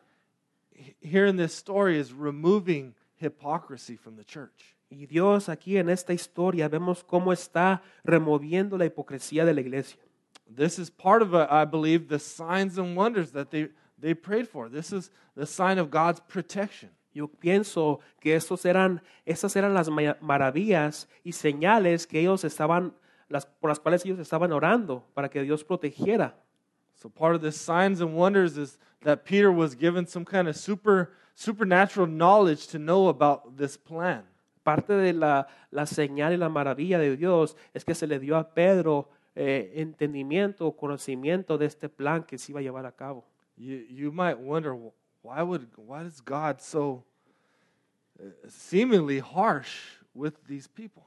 here 1.00 1.26
in 1.28 1.38
this 1.38 1.54
story, 1.54 2.00
is 2.00 2.12
removing 2.14 2.96
hypocrisy 3.18 3.96
from 3.96 4.16
the 4.16 4.24
church. 4.24 4.76
Y 4.90 5.06
Dios 5.06 5.50
aquí 5.50 5.78
en 5.78 5.90
esta 5.90 6.14
historia 6.14 6.70
vemos 6.70 7.04
cómo 7.04 7.34
está 7.34 7.82
removiendo 8.06 8.78
la 8.78 8.86
hipocresía 8.86 9.46
de 9.46 9.54
la 9.54 9.62
iglesia. 9.62 10.00
This 10.50 10.80
is 10.80 10.90
part 10.90 11.22
of, 11.22 11.36
uh, 11.36 11.46
I 11.50 11.66
believe, 11.66 12.08
the 12.08 12.20
signs 12.20 12.78
and 12.78 12.96
wonders 12.96 13.32
that 13.32 13.52
they, 13.52 13.68
they 14.00 14.14
prayed 14.14 14.48
for. 14.48 14.70
This 14.70 14.94
is 14.94 15.12
the 15.36 15.46
sign 15.46 15.78
of 15.78 15.92
God's 15.92 16.22
protection. 16.22 16.90
Yo 17.14 17.28
pienso 17.28 18.00
que 18.20 18.36
estos 18.36 18.66
eran, 18.66 19.02
estas 19.26 19.56
eran 19.56 19.74
las 19.74 19.90
ma- 19.90 20.18
maravillas 20.22 21.08
y 21.24 21.32
señales 21.32 22.06
que 22.06 22.20
ellos 22.20 22.44
estaban, 22.44 22.94
las, 23.30 23.46
por 23.46 23.70
las 23.70 23.80
cuales 23.80 24.06
ellos 24.06 24.20
estaban 24.20 24.52
orando 24.52 25.04
para 25.14 25.30
que 25.30 25.42
Dios 25.42 25.64
protegiera. 25.64 26.36
So 26.96 27.10
part 27.10 27.36
of 27.36 27.42
the 27.42 27.52
signs 27.52 28.02
and 28.02 28.16
wonders 28.16 28.58
is 28.58 28.80
that 29.04 29.24
Peter 29.24 29.52
was 29.52 29.76
given 29.76 30.08
some 30.08 30.26
kind 30.26 30.48
of 30.48 30.56
super 30.56 31.12
supernatural 31.36 32.08
knowledge 32.08 32.68
to 32.68 32.80
know 32.80 33.08
about 33.10 33.58
this 33.58 33.78
plan. 33.78 34.24
Parte 34.64 34.94
de 34.94 35.14
la, 35.14 35.48
la 35.72 35.86
señal 35.86 36.34
y 36.34 36.38
la 36.38 36.50
maravilla 36.50 36.98
de 37.00 37.16
Dios 37.16 37.56
es 37.74 37.86
que 37.86 37.94
se 37.96 38.08
le 38.08 38.20
dio 38.20 38.36
a 38.36 38.54
Pedro 38.54 39.10
eh, 39.36 39.72
entendimiento, 39.76 40.72
conocimiento 40.76 41.58
de 41.58 41.68
este 41.68 41.88
plan 41.90 42.24
que 42.24 42.38
se 42.38 42.52
iba 42.52 42.60
a 42.60 42.64
llevar 42.64 42.86
a 42.86 42.92
cabo. 42.92 43.24
You, 43.56 43.86
you 43.90 44.12
might 44.12 44.38
wonder 44.38 44.74
why 45.28 45.44
would 45.44 45.68
why 45.76 46.04
is 46.04 46.22
God 46.22 46.62
so 46.62 47.04
uh, 48.20 48.30
seemingly 48.48 49.20
harsh 49.20 49.76
with 50.14 50.36
these 50.48 50.68
people? 50.68 51.04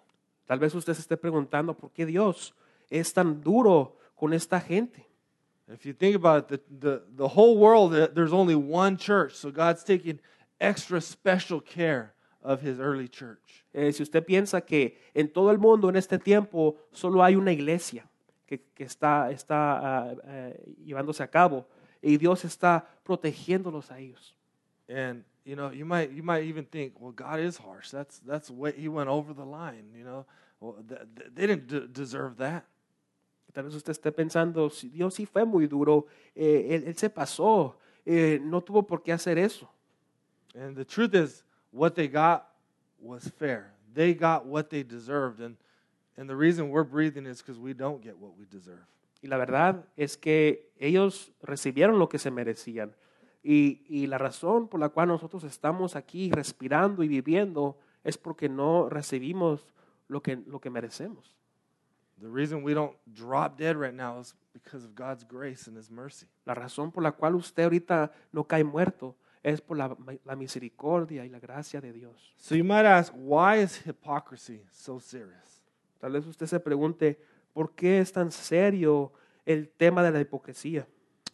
Tal 0.46 0.58
vez 0.58 0.74
usted 0.74 0.94
se 0.94 1.02
esté 1.02 1.16
preguntando 1.16 1.74
por 1.74 1.90
qué 1.90 2.04
Dios 2.06 2.52
es 2.90 3.12
tan 3.12 3.40
duro 3.40 3.96
con 4.18 4.32
esta 4.34 4.60
gente. 4.60 5.06
If 5.72 5.86
you 5.86 5.94
think 5.94 6.16
about 6.16 6.50
it, 6.50 6.80
the, 6.80 6.88
the, 6.88 7.02
the 7.16 7.28
whole 7.28 7.56
world, 7.56 7.94
uh, 7.94 8.08
there's 8.12 8.32
only 8.32 8.56
one 8.56 8.96
church, 8.96 9.34
so 9.34 9.50
God's 9.50 9.84
taking 9.84 10.18
extra 10.60 11.00
special 11.00 11.60
care 11.60 12.12
of 12.42 12.60
his 12.60 12.80
early 12.80 13.08
church. 13.08 13.64
Eh, 13.72 13.92
si 13.92 14.02
usted 14.02 14.26
piensa 14.26 14.60
que 14.66 14.98
en 15.14 15.28
todo 15.28 15.50
el 15.50 15.58
mundo 15.58 15.88
en 15.88 15.96
este 15.96 16.18
tiempo 16.18 16.76
solo 16.92 17.22
hay 17.22 17.36
una 17.36 17.52
iglesia 17.52 18.04
que, 18.46 18.58
que 18.74 18.84
está, 18.84 19.30
está 19.30 19.78
ah, 19.78 20.14
eh, 20.24 20.74
llevándose 20.84 21.22
a 21.22 21.28
cabo 21.28 21.66
y 22.02 22.16
Dios 22.16 22.44
está 22.44 22.86
protegiéndolos 23.04 23.90
a 23.90 23.98
ellos. 23.98 24.34
And 24.88 25.24
you 25.44 25.56
know, 25.56 25.70
you 25.70 25.84
might 25.84 26.10
you 26.10 26.22
might 26.22 26.44
even 26.44 26.64
think, 26.64 27.00
well, 27.00 27.12
God 27.12 27.40
is 27.40 27.56
harsh. 27.56 27.90
That's 27.90 28.18
that's 28.20 28.50
way 28.50 28.72
he 28.72 28.88
went 28.88 29.08
over 29.08 29.32
the 29.32 29.44
line. 29.44 29.84
You 29.96 30.04
know, 30.04 30.26
well, 30.60 30.76
th- 30.86 31.00
th- 31.16 31.30
they 31.34 31.46
didn't 31.46 31.66
d- 31.68 31.88
deserve 31.92 32.36
that. 32.38 32.64
Tal 33.52 33.64
vez 33.64 33.74
usted 33.74 33.92
esté 33.92 34.12
pensando, 34.12 34.70
"Si 34.70 34.88
Dios 34.88 35.14
sí 35.14 35.26
fue 35.26 35.44
muy 35.44 35.66
duro, 35.66 36.06
eh, 36.36 36.68
él, 36.70 36.84
él 36.86 36.96
se 36.96 37.08
pasó, 37.08 37.74
eh, 38.06 38.38
no 38.42 38.60
tuvo 38.60 38.86
por 38.86 39.02
qué 39.02 39.12
hacer 39.12 39.38
eso. 39.38 39.68
And 40.54 40.76
the 40.76 40.84
truth 40.84 41.14
is, 41.14 41.44
what 41.72 41.94
they 41.94 42.08
got 42.08 42.46
was 43.00 43.28
fair. 43.28 43.72
They 43.92 44.14
got 44.14 44.46
what 44.46 44.70
they 44.70 44.82
deserved, 44.82 45.40
and 45.40 45.56
and 46.16 46.28
the 46.28 46.36
reason 46.36 46.70
we're 46.70 46.84
breathing 46.84 47.26
is 47.26 47.40
because 47.40 47.58
we 47.58 47.72
don't 47.72 48.02
get 48.02 48.18
what 48.18 48.36
we 48.36 48.44
deserve. 48.44 48.86
Y 49.22 49.28
la 49.28 49.36
verdad 49.36 49.86
es 49.96 50.16
que 50.16 50.72
ellos 50.78 51.32
recibieron 51.42 51.98
lo 51.98 52.08
que 52.08 52.18
se 52.18 52.30
merecían. 52.30 52.96
Y, 53.42 53.84
y 53.88 54.06
la 54.06 54.18
razón 54.18 54.68
por 54.68 54.80
la 54.80 54.90
cual 54.90 55.08
nosotros 55.08 55.44
estamos 55.44 55.96
aquí 55.96 56.30
respirando 56.30 57.02
y 57.02 57.08
viviendo 57.08 57.78
es 58.04 58.18
porque 58.18 58.48
no 58.48 58.88
recibimos 58.88 59.66
lo 60.08 60.22
que, 60.22 60.36
lo 60.46 60.60
que 60.60 60.70
merecemos. 60.70 61.36
The 62.20 62.28
reason 62.28 62.62
we 62.62 62.74
don't 62.74 62.96
drop 63.06 63.56
dead 63.56 63.76
right 63.76 63.94
now 63.94 64.20
is 64.20 64.34
because 64.52 64.84
of 64.84 64.94
God's 64.94 65.24
grace 65.24 65.66
and 65.66 65.78
His 65.78 65.90
mercy. 65.90 66.26
La 66.44 66.54
razón 66.54 66.92
por 66.92 67.02
la 67.02 67.12
cual 67.12 67.34
usted 67.34 67.62
ahorita 67.64 68.12
no 68.32 68.44
cae 68.44 68.62
muerto 68.62 69.16
es 69.42 69.62
por 69.62 69.78
la, 69.78 69.96
la 70.24 70.36
misericordia 70.36 71.24
y 71.24 71.30
la 71.30 71.38
gracia 71.38 71.80
de 71.80 71.92
Dios. 71.92 72.34
So 72.36 72.54
you 72.54 72.64
might 72.64 72.84
ask, 72.84 73.12
why 73.16 73.62
is 73.62 73.80
hypocrisy 73.86 74.62
so 74.70 75.00
serious? 75.00 75.62
Tal 75.98 76.12
vez 76.12 76.26
usted 76.26 76.46
se 76.46 76.60
pregunte, 76.60 77.18
¿por 77.54 77.74
qué 77.74 77.98
es 78.00 78.12
tan 78.12 78.30
serio 78.30 79.12
el 79.46 79.68
tema 79.78 80.02
de 80.02 80.10
la 80.10 80.20
hipocresía? 80.20 80.86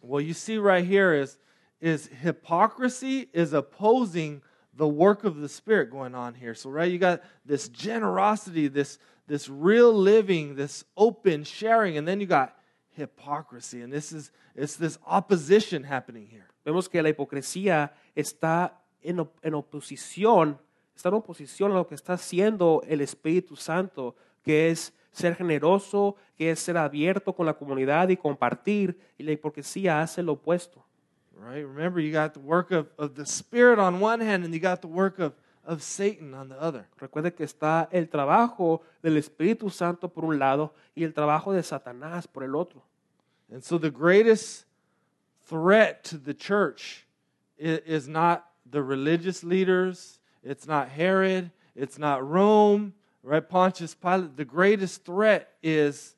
Well, 0.03 0.21
you 0.21 0.35
see 0.35 0.59
right 0.59 0.85
here 0.85 1.13
is 1.15 1.39
is 1.81 2.09
hypocrisy 2.23 3.29
is 3.33 3.53
opposing 3.53 4.41
the 4.75 4.87
work 4.89 5.25
of 5.25 5.41
the 5.41 5.49
spirit 5.49 5.91
going 5.91 6.15
on 6.15 6.35
here. 6.35 6.55
So 6.55 6.71
right, 6.71 6.91
you 6.91 6.99
got 6.99 7.21
this 7.45 7.69
generosity, 7.69 8.69
this 8.69 8.99
this 9.27 9.49
real 9.49 9.93
living, 9.93 10.55
this 10.55 10.85
open 10.97 11.45
sharing, 11.45 11.99
and 11.99 12.07
then 12.07 12.21
you 12.21 12.27
got 12.27 12.55
hypocrisy, 12.91 13.83
and 13.83 13.93
this 13.93 14.13
is 14.13 14.31
it's 14.55 14.77
this 14.77 14.99
opposition 15.07 15.83
happening 15.85 16.27
here. 16.27 16.47
Vemos 16.65 16.89
que 16.89 17.03
la 17.03 17.11
hipocresía 17.11 17.91
está 18.17 18.73
en, 19.03 19.21
op- 19.21 19.39
en 19.43 19.55
oposición, 19.55 20.59
está 20.97 21.09
en 21.09 21.15
oposición 21.15 21.71
a 21.73 21.75
lo 21.75 21.85
que 21.85 21.95
está 21.95 22.15
haciendo 22.15 22.83
el 22.89 23.01
Espíritu 23.01 23.57
Santo, 23.57 24.15
que 24.43 24.71
es 24.71 24.93
ser 25.17 25.35
generoso, 25.35 26.17
que 26.37 26.51
es 26.51 26.61
ser 26.61 26.77
abierto 26.77 27.35
con 27.35 27.47
la 27.47 27.55
comunidad 27.55 28.11
y 28.11 28.17
compartir, 28.17 28.99
y 29.17 29.25
la 29.25 29.33
hipocresía 29.33 30.03
hace 30.03 30.23
lo 30.23 30.33
opuesto. 30.33 30.85
Right? 31.39 31.65
Remember, 31.65 32.01
you 32.01 32.13
got 32.13 32.35
the 32.35 32.41
work 32.41 32.71
of, 32.71 32.89
of 32.99 33.15
the 33.15 33.25
spirit 33.25 33.79
on 33.79 34.03
one 34.03 34.21
hand, 34.21 34.45
and 34.45 34.53
you 34.53 34.61
got 34.61 34.83
the 34.83 34.89
work 34.89 35.19
of, 35.19 35.33
of 35.65 35.83
Satan 35.83 36.35
on 36.35 36.49
the 36.49 36.61
other. 36.61 36.87
Recuerde 36.99 37.35
que 37.35 37.47
está 37.47 37.89
el 37.93 38.09
trabajo 38.09 38.83
del 39.03 39.17
Espíritu 39.17 39.71
Santo 39.71 40.09
por 40.09 40.25
un 40.25 40.39
lado 40.39 40.75
y 40.95 41.03
el 41.03 41.13
trabajo 41.13 41.53
de 41.53 41.63
Satanás 41.63 42.27
por 42.27 42.45
el 42.45 42.55
otro. 42.55 42.83
And 43.51 43.63
so 43.63 43.79
the 43.79 43.91
greatest 43.91 44.67
threat 45.47 46.05
to 46.05 46.19
the 46.19 46.35
church 46.35 47.07
is 47.57 48.07
not 48.07 48.45
the 48.71 48.83
religious 48.83 49.43
leaders, 49.43 50.19
it's 50.43 50.67
not 50.67 50.91
Herod, 50.91 51.51
it's 51.75 51.99
not 51.99 52.27
Rome, 52.27 52.93
right? 53.27 53.47
Pontius 53.47 53.95
Pilate. 53.95 54.37
The 54.37 54.45
greatest 54.45 55.05
threat 55.05 55.49
is, 55.63 56.15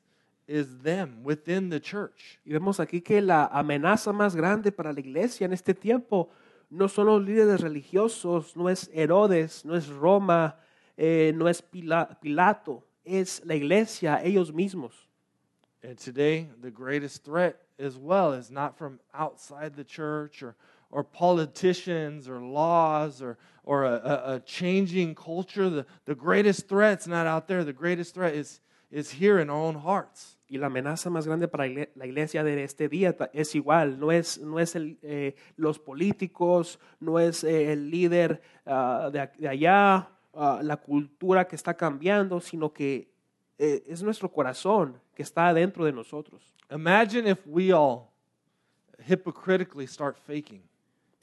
is 0.47 0.77
them 0.83 1.23
within 1.23 1.69
the 1.69 1.79
church. 1.79 2.39
Y 2.45 2.53
vemos 2.53 2.79
aquí 2.79 3.03
que 3.03 3.21
la 3.21 3.47
amenaza 3.47 4.13
más 4.13 4.35
grande 4.35 4.71
para 4.71 4.93
la 4.93 4.99
iglesia 4.99 5.45
en 5.45 5.53
este 5.53 5.73
tiempo 5.73 6.29
no 6.69 6.87
son 6.87 7.07
los 7.07 7.21
líderes 7.23 7.61
religiosos, 7.61 8.55
no 8.55 8.69
es 8.69 8.89
Herodes, 8.93 9.65
no 9.65 9.75
es 9.75 9.87
Roma, 9.87 10.55
eh, 10.95 11.33
no 11.35 11.47
es 11.47 11.61
Pila- 11.63 12.19
Pilato, 12.21 12.83
es 13.03 13.41
la 13.43 13.55
iglesia, 13.55 14.21
ellos 14.23 14.53
mismos. 14.53 15.07
And 15.81 15.97
today, 15.97 16.49
the 16.61 16.69
greatest 16.69 17.23
threat 17.23 17.55
as 17.79 17.97
well 17.97 18.33
is 18.33 18.51
not 18.51 18.77
from 18.77 18.99
outside 19.13 19.75
the 19.75 19.83
church 19.85 20.43
or, 20.43 20.55
or 20.91 21.03
politicians 21.03 22.27
or 22.27 22.41
laws 22.41 23.21
or, 23.21 23.37
or 23.63 23.85
a, 23.85 23.93
a, 23.93 24.35
a 24.35 24.39
changing 24.41 25.15
culture. 25.15 25.69
The, 25.69 25.85
the 26.05 26.15
greatest 26.15 26.67
threat's 26.67 27.07
not 27.07 27.27
out 27.27 27.47
there. 27.47 27.63
The 27.63 27.73
greatest 27.73 28.15
threat 28.15 28.33
is, 28.33 28.61
is 28.91 29.11
here 29.11 29.39
in 29.39 29.49
our 29.49 29.57
own 29.57 29.75
hearts. 29.75 30.37
Y 30.51 30.57
la 30.57 30.65
amenaza 30.65 31.11
más 31.11 31.27
grande 31.27 31.47
para 31.47 31.67
la 31.67 32.05
iglesia 32.07 32.43
de 32.43 32.63
este 32.63 32.89
día 32.89 33.15
es 33.33 33.53
igual, 33.53 33.99
no 33.99 34.11
es, 34.11 34.39
no 34.39 34.59
es 34.59 34.75
el, 34.75 34.97
eh, 35.03 35.35
los 35.57 35.77
políticos, 35.77 36.79
no 36.99 37.19
es 37.19 37.43
eh, 37.43 37.71
el 37.71 37.91
líder 37.91 38.41
ah, 38.65 39.11
de, 39.13 39.29
de 39.37 39.47
allá, 39.47 40.09
ah, 40.33 40.59
la 40.63 40.77
cultura 40.77 41.47
que 41.47 41.55
está 41.55 41.75
cambiando, 41.75 42.41
sino 42.41 42.73
que 42.73 43.11
eh, 43.59 43.83
es 43.87 44.01
nuestro 44.01 44.31
corazón 44.31 44.99
que 45.13 45.21
está 45.21 45.53
dentro 45.53 45.85
de 45.85 45.91
nosotros. 45.91 46.55
Imagine 46.71 47.29
if 47.29 47.45
we 47.45 47.71
all 47.71 48.11
hypocritically 49.07 49.85
start 49.85 50.17
faking. 50.17 50.63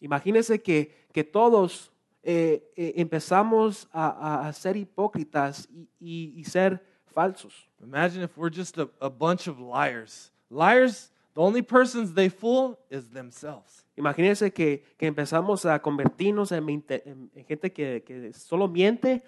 Imagínense 0.00 0.58
que, 0.62 0.90
que 1.12 1.24
todos 1.24 1.90
eh, 2.22 2.62
eh, 2.76 2.92
empezamos 2.96 3.88
a, 3.92 4.48
a- 4.48 4.52
ser 4.52 4.76
hipócritas 4.76 5.68
y, 5.70 5.88
y- 6.00 6.32
y 6.40 6.44
ser 6.44 6.80
falsos. 7.14 7.68
Imagine 7.82 8.24
if 8.24 8.36
we're 8.36 8.50
just 8.54 8.76
a, 8.78 8.88
a 9.00 9.08
bunch 9.08 9.46
of 9.48 9.58
liars. 9.60 10.32
Liars, 10.50 11.10
the 11.34 11.40
only 11.40 11.62
persons 11.62 12.14
they 12.14 12.28
fool 12.28 12.78
is 12.90 13.08
themselves. 13.10 13.84
Imagínense 13.96 14.52
que, 14.52 14.82
que 14.98 15.06
empezamos 15.06 15.64
a 15.64 15.78
convertirnos 15.80 16.52
en, 16.52 16.68
en- 16.68 17.30
en 17.34 17.44
gente 17.46 17.72
que, 17.72 18.02
que 18.04 18.32
solo 18.32 18.68
miente 18.68 19.22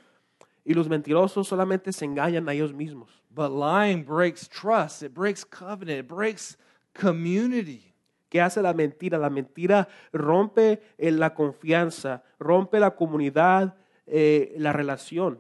y 0.65 0.75
los 0.75 0.89
mentirosos 0.89 1.49
solamente 1.49 1.93
se 1.93 2.05
engañan 2.05 2.47
a 2.49 2.53
ellos 2.53 2.75
mismos. 2.75 3.23
But 3.31 3.51
lying 3.53 4.05
breaks 4.05 4.49
trust, 4.49 5.03
it 5.03 5.15
breaks 5.15 5.45
covenant, 5.45 6.01
it 6.01 6.09
breaks 6.09 6.59
community. 6.93 7.88
¿Qué 8.29 8.41
hace 8.41 8.61
la 8.63 8.73
mentira? 8.75 9.19
La 9.19 9.31
mentira 9.31 9.89
rompe 10.13 10.81
eh, 10.99 11.11
la 11.11 11.35
confianza, 11.35 12.23
rompe 12.39 12.79
la 12.79 12.91
comunidad, 12.95 13.75
eh, 14.07 14.55
la 14.59 14.73
relación. 14.73 15.39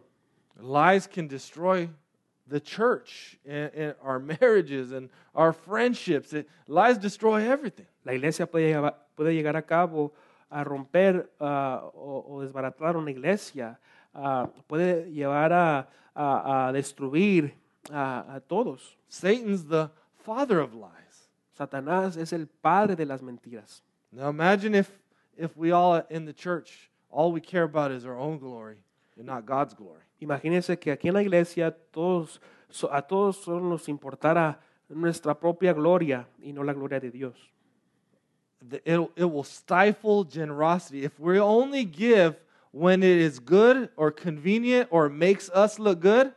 Lies 0.60 1.06
can 1.06 1.28
destroy 1.28 1.88
the 2.48 2.60
church 2.60 3.38
and, 3.46 3.70
and 3.74 3.94
our 4.02 4.18
marriages 4.40 4.92
and 4.92 5.10
our 5.34 5.52
friendships. 5.52 6.32
It, 6.32 6.48
lies 6.66 6.98
destroy 6.98 7.42
everything. 7.50 7.86
La 8.04 8.14
iglesia 8.14 8.46
puede 8.46 8.68
llevar, 8.72 8.94
puede 9.14 9.34
llegar 9.34 9.56
a 9.56 9.62
cabo 9.62 10.12
a 10.50 10.64
romper 10.64 11.28
ah, 11.40 11.82
o, 11.94 12.24
o 12.26 12.40
desbaratar 12.42 12.96
una 12.96 13.10
iglesia, 13.10 13.78
ah, 14.14 14.48
puede 14.66 15.10
llevar 15.12 15.52
a, 15.52 15.88
a- 16.14 16.68
a 16.68 16.72
destruir 16.72 17.52
a, 17.92 18.36
a 18.36 18.40
todos. 18.40 18.96
Satan's 19.08 19.66
the 19.68 19.90
father 20.24 20.58
of 20.60 20.72
lies. 20.74 21.07
Satanás 21.58 22.16
es 22.16 22.32
el 22.32 22.46
padre 22.46 22.94
de 22.94 23.04
las 23.04 23.20
mentiras. 23.20 23.82
Now 24.12 24.30
imagine 24.30 24.76
if 24.76 24.88
if 25.36 25.56
we 25.56 25.72
all 25.72 26.02
in 26.08 26.24
the 26.24 26.32
church 26.32 26.88
all 27.10 27.32
we 27.32 27.40
care 27.40 27.64
about 27.64 27.90
is 27.90 28.04
our 28.04 28.16
own 28.16 28.38
glory 28.38 28.76
and 29.16 29.26
not 29.26 29.44
God's 29.44 29.74
glory. 29.74 30.02
Imagínense 30.20 30.78
que 30.78 30.92
aquí 30.92 31.08
en 31.08 31.14
la 31.14 31.22
iglesia 31.22 31.74
todos, 31.92 32.40
a 32.90 33.02
todos 33.02 33.36
solo 33.36 33.60
nos 33.60 33.88
importara 33.88 34.60
nuestra 34.88 35.34
propia 35.34 35.72
gloria 35.72 36.26
y 36.42 36.52
no 36.52 36.62
la 36.62 36.72
gloria 36.72 37.00
de 37.00 37.10
Dios. 37.10 37.36
It, 38.84 38.98
it 39.16 39.24
will 39.24 39.44
stifle 39.44 40.24
generosity. 40.24 41.04
If 41.04 41.18
we 41.20 41.38
only 41.38 41.84
give 41.84 42.36
when 42.72 43.02
it 43.02 43.18
is 43.18 43.38
good 43.38 43.90
or 43.96 44.10
convenient 44.10 44.88
or 44.90 45.08
makes 45.08 45.48
us 45.50 45.78
look 45.78 46.00
good, 46.00 46.32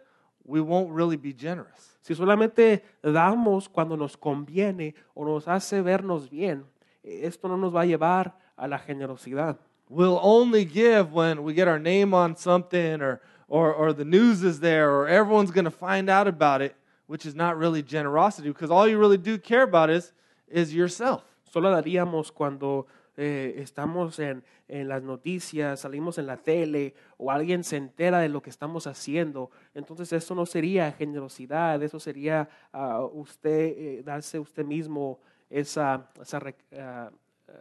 we 0.46 0.62
won't 0.62 0.92
really 0.92 1.18
be 1.18 1.34
generous. 1.34 1.98
Si 2.02 2.16
solamente 2.16 2.84
damos 3.04 3.70
cuando 3.70 3.96
nos 3.96 4.18
conviene 4.18 4.96
o 5.16 5.24
nos 5.24 5.48
hace 5.48 5.82
vernos 5.82 6.30
bien, 6.30 6.66
esto 7.04 7.48
no 7.48 7.58
nos 7.58 7.74
va 7.74 7.82
a 7.82 7.86
llevar 7.86 8.34
a 8.58 8.68
la 8.68 8.80
generosidad. 8.80 9.58
We'll 9.90 10.20
only 10.22 10.66
give 10.66 11.12
when 11.12 11.44
we 11.44 11.54
get 11.54 11.68
our 11.68 11.80
name 11.80 12.14
on 12.14 12.36
something 12.36 13.02
or, 13.02 13.22
or, 13.48 13.74
or 13.74 13.94
the 13.94 14.06
news 14.06 14.42
is 14.42 14.60
there 14.62 14.90
or 14.90 15.08
everyone's 15.08 15.52
going 15.52 15.66
to 15.66 15.72
find 15.72 16.10
out 16.10 16.28
about 16.28 16.62
it, 16.62 16.76
which 17.08 17.26
is 17.26 17.36
not 17.36 17.58
really 17.58 17.84
generosity 17.84 18.48
because 18.48 18.72
all 18.72 18.88
you 18.88 18.98
really 18.98 19.18
do 19.18 19.38
care 19.38 19.64
about 19.64 19.90
is, 19.90 20.14
is 20.48 20.74
yourself. 20.74 21.24
Solo 21.52 21.70
daríamos 21.70 22.34
cuando 22.34 22.88
eh, 23.22 23.62
estamos 23.62 24.18
en, 24.18 24.44
en 24.68 24.88
las 24.88 25.04
noticias, 25.04 25.82
salimos 25.82 26.18
en 26.18 26.26
la 26.26 26.38
tele 26.38 26.96
o 27.18 27.30
alguien 27.30 27.64
se 27.64 27.78
entera 27.78 28.20
de 28.20 28.30
lo 28.30 28.42
que 28.42 28.50
estamos 28.50 28.88
haciendo. 28.88 29.52
Entonces 29.76 30.12
eso 30.12 30.34
no 30.34 30.46
sería 30.46 30.92
generosidad, 30.92 31.82
eso 31.84 32.00
sería 32.00 32.50
ah, 32.74 33.02
usted 33.02 33.76
eh, 33.78 34.04
darse 34.04 34.40
usted 34.40 34.66
mismo 34.66 35.20
esa, 35.50 36.10
esa 36.20 36.42
ah, 36.78 37.12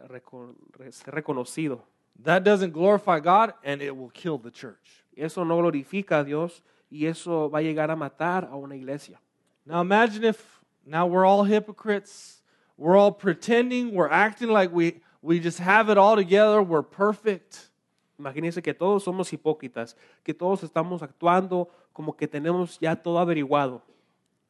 recon- 0.07 0.55
reconocido. 1.05 1.83
That 2.23 2.41
doesn't 2.41 2.73
glorify 2.73 3.19
God 3.19 3.53
and 3.63 3.81
it 3.81 3.95
will 3.95 4.11
kill 4.11 4.39
the 4.39 4.51
church. 4.51 5.03
Eso 5.15 5.45
no 5.45 5.57
glorifica 5.57 6.19
a 6.19 6.23
Dios 6.23 6.63
y 6.89 7.05
eso 7.05 7.49
va 7.49 7.59
a 7.59 7.61
llegar 7.61 7.91
a 7.91 7.95
matar 7.95 8.45
a 8.51 8.55
una 8.55 8.75
iglesia. 8.75 9.19
Now 9.65 9.81
imagine 9.81 10.23
if 10.23 10.59
now 10.85 11.05
we're 11.05 11.25
all 11.25 11.43
hypocrites. 11.43 12.41
We're 12.81 12.97
all 12.97 13.11
pretending, 13.11 13.93
we're 13.93 14.09
acting 14.09 14.49
like 14.49 14.73
we, 14.73 15.01
we 15.21 15.39
just 15.39 15.59
have 15.59 15.89
it 15.89 15.97
all 15.97 16.15
together, 16.15 16.61
we're 16.61 16.81
perfect. 16.81 17.69
Imagínense 18.19 18.61
que 18.61 18.73
todos 18.73 19.03
somos 19.03 19.31
hipócritas, 19.31 19.95
que 20.23 20.33
todos 20.33 20.63
estamos 20.63 21.01
actuando 21.01 21.67
como 21.93 22.13
que 22.13 22.27
tenemos 22.27 22.79
ya 22.79 22.95
todo 22.95 23.17
averiguado. 23.17 23.81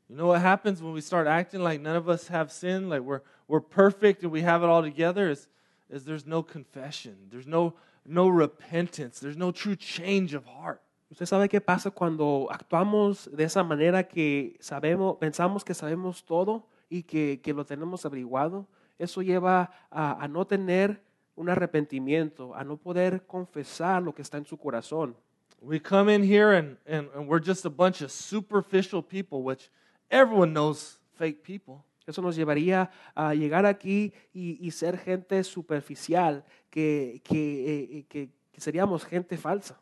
You 0.09 0.17
know 0.17 0.27
what 0.27 0.41
happens 0.41 0.81
when 0.81 0.91
we 0.93 0.99
start 0.99 1.25
acting 1.25 1.61
like 1.61 1.79
none 1.79 1.95
of 1.95 2.09
us 2.09 2.27
have 2.27 2.51
sin, 2.51 2.89
like 2.89 3.01
we're, 3.01 3.21
we're 3.47 3.61
perfect 3.61 4.23
and 4.23 4.31
we 4.31 4.41
have 4.41 4.61
it 4.61 4.67
all 4.67 4.81
together? 4.81 5.29
Is, 5.29 5.47
is 5.89 6.03
there's 6.03 6.25
no 6.25 6.43
confession, 6.43 7.15
there's 7.29 7.47
no, 7.47 7.75
no 8.05 8.27
repentance, 8.27 9.19
there's 9.19 9.37
no 9.37 9.51
true 9.51 9.77
change 9.77 10.33
of 10.33 10.43
heart. 10.45 10.81
Usted 11.11 11.25
sabe 11.25 11.49
qué 11.49 11.61
pasa 11.61 11.91
cuando 11.91 12.47
actuamos 12.49 13.29
de 13.31 13.43
esa 13.43 13.63
manera 13.63 14.03
que 14.03 14.57
sabemos, 14.59 15.17
pensamos 15.17 15.63
que 15.63 15.73
sabemos 15.73 16.23
todo 16.25 16.65
y 16.89 17.03
que, 17.03 17.39
que 17.41 17.53
lo 17.53 17.65
tenemos 17.65 18.05
averiguado. 18.05 18.65
Eso 19.01 19.21
lleva 19.21 19.71
a, 19.89 20.23
a 20.23 20.27
no 20.27 20.45
tener 20.45 21.01
un 21.35 21.49
arrepentimiento, 21.49 22.53
a 22.55 22.63
no 22.63 22.77
poder 22.77 23.25
confesar 23.25 24.01
lo 24.03 24.13
que 24.13 24.21
está 24.21 24.37
en 24.37 24.45
su 24.45 24.57
corazón. 24.57 25.15
We 25.61 25.79
come 25.79 26.13
in 26.13 26.23
here 26.23 26.57
and, 26.57 26.77
and, 26.87 27.09
and 27.15 27.27
we're 27.27 27.39
just 27.43 27.65
a 27.65 27.69
bunch 27.69 28.01
of 28.01 28.11
superficial 28.11 29.01
people, 29.03 29.43
which 29.43 29.69
everyone 30.09 30.53
knows 30.53 30.99
fake 31.15 31.43
people. 31.43 31.83
Eso 32.07 32.21
nos 32.21 32.35
llevaría 32.35 32.89
a 33.15 33.33
llegar 33.35 33.65
aquí 33.65 34.11
y, 34.33 34.57
y 34.59 34.71
ser 34.71 34.97
gente 34.97 35.43
superficial, 35.43 36.43
que, 36.69 37.21
que, 37.23 37.99
eh, 37.99 38.05
que- 38.09 38.29
que 38.51 38.59
seríamos 38.61 39.05
gente 39.05 39.37
falsa. 39.37 39.77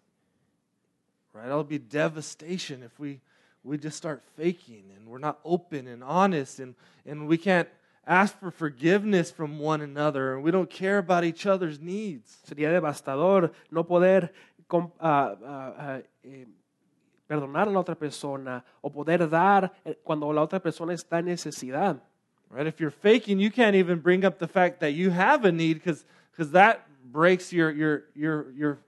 right? 1.34 1.46
It'll 1.48 1.64
be 1.64 1.80
devastation 1.80 2.84
if 2.84 3.00
we, 3.00 3.20
we 3.64 3.78
just 3.78 3.98
start 3.98 4.22
faking 4.36 4.92
and 4.96 5.08
we're 5.08 5.20
not 5.20 5.40
open 5.44 5.88
and 5.88 6.04
honest 6.04 6.60
and, 6.60 6.76
and 7.06 7.28
we 7.28 7.38
can't 7.38 7.68
ask 8.06 8.38
for 8.40 8.52
forgiveness 8.52 9.32
from 9.32 9.60
one 9.60 9.82
another 9.82 10.36
and 10.36 10.44
we 10.44 10.52
don't 10.52 10.70
care 10.70 10.98
about 10.98 11.24
each 11.24 11.46
other's 11.46 11.80
needs. 11.80 12.40
Sería 12.46 12.72
devastador 12.72 13.52
no 13.72 13.84
poder 13.84 14.32
ah, 15.00 16.02
eh, 16.24 16.46
perdonar 17.28 17.68
a 17.68 17.72
la 17.72 17.80
otra 17.80 17.96
persona 17.96 18.64
o 18.82 18.90
poder 18.90 19.30
dar 19.30 19.72
eh, 19.86 19.96
cuando 20.04 20.32
la 20.34 20.42
otra 20.42 20.60
persona 20.60 20.94
está 20.94 21.20
en 21.20 21.26
necesidad. 21.26 22.02
Right? 22.50 22.66
If 22.66 22.80
you're 22.80 22.92
faking, 22.92 23.40
you 23.40 23.52
can't 23.52 23.76
even 23.76 24.00
bring 24.00 24.26
up 24.26 24.40
the 24.40 24.48
fact 24.48 24.80
that 24.80 24.94
you 24.94 25.12
have 25.12 25.46
a 25.46 25.52
need 25.52 25.76
because 25.76 26.04
that 26.52 26.88
breaks 27.04 27.54
your, 27.54 27.72
your, 27.72 28.06
your, 28.16 28.52
your 28.54 28.80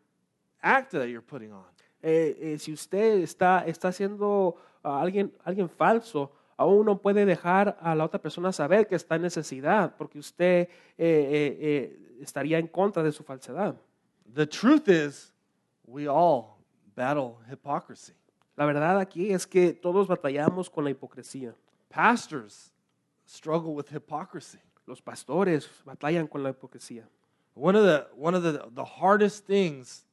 act 0.64 0.92
that 0.92 1.10
you're 1.10 1.22
putting 1.22 1.52
on. 1.52 1.64
Eh, 2.02 2.36
eh, 2.42 2.58
si 2.58 2.74
usted 2.74 3.22
está, 3.22 3.64
está 3.68 3.92
siendo 3.92 4.58
ah, 4.84 5.00
alguien, 5.00 5.32
alguien 5.46 5.70
falso, 5.70 6.32
aún 6.62 6.86
no 6.86 7.02
puede 7.02 7.26
dejar 7.26 7.78
a 7.82 7.96
la 7.96 8.06
otra 8.06 8.22
persona 8.22 8.52
saber 8.52 8.88
que 8.88 8.96
está 8.96 9.16
en 9.16 9.24
necesidad, 9.24 9.96
porque 9.98 10.20
usted 10.20 10.68
eh, 10.68 10.70
eh, 10.98 11.58
eh, 11.60 12.18
estaría 12.22 12.60
en 12.60 12.68
contra 12.68 13.02
de 13.02 13.12
su 13.12 13.24
falsedad. 13.24 13.76
The 14.34 14.46
truth 14.46 14.88
is, 14.88 15.34
we 15.86 16.08
all 16.08 16.58
battle 16.96 17.38
hypocrisy. 17.50 18.14
La 18.56 18.66
verdad 18.66 19.00
aquí 19.00 19.34
es 19.34 19.48
que 19.48 19.74
todos 19.74 20.08
batallamos 20.08 20.70
con 20.70 20.84
la 20.84 20.92
hipocresía. 20.92 21.56
Pastors 21.90 22.72
struggle 23.26 23.74
with 23.74 23.88
hypocrisy. 23.92 24.60
Los 24.86 25.02
pastores 25.02 25.68
batallan 25.84 26.28
con 26.28 26.44
la 26.44 26.52
hipocresía. 26.52 27.08
One 27.56 27.76
of 27.76 27.84
the 27.84 28.08
one 28.16 28.36
of 28.36 28.44
the, 28.44 28.70
the 28.76 28.86
hardest 28.86 29.48
things 29.48 30.06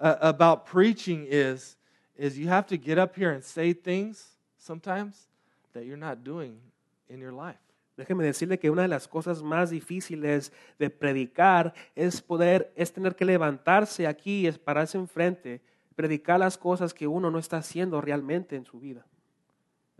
uh, 0.00 0.16
about 0.22 0.64
preaching 0.64 1.26
is 1.28 1.76
is 2.16 2.38
you 2.38 2.48
have 2.48 2.66
to 2.68 2.78
get 2.78 2.98
up 2.98 3.14
here 3.14 3.32
and 3.32 3.44
say 3.44 3.74
things 3.74 4.36
sometimes 4.56 5.29
that 5.72 5.84
you're 5.84 5.96
not 5.96 6.24
doing 6.24 6.60
in 7.08 7.20
your 7.20 7.32
life. 7.32 7.58
Déjeme 7.96 8.24
decirle 8.24 8.58
que 8.58 8.70
una 8.70 8.82
de 8.82 8.88
las 8.88 9.06
cosas 9.06 9.42
más 9.42 9.70
difíciles 9.70 10.52
de 10.78 10.88
predicar 10.88 11.74
es 11.94 12.22
poder, 12.22 12.72
es 12.74 12.92
tener 12.92 13.14
que 13.14 13.26
levantarse 13.26 14.06
aquí, 14.06 14.46
es 14.46 14.58
pararse 14.58 14.96
enfrente, 14.96 15.60
predicar 15.94 16.40
las 16.40 16.56
cosas 16.56 16.94
que 16.94 17.06
uno 17.06 17.30
no 17.30 17.38
está 17.38 17.58
haciendo 17.58 18.00
realmente 18.00 18.56
en 18.56 18.64
su 18.64 18.80
vida. 18.80 19.04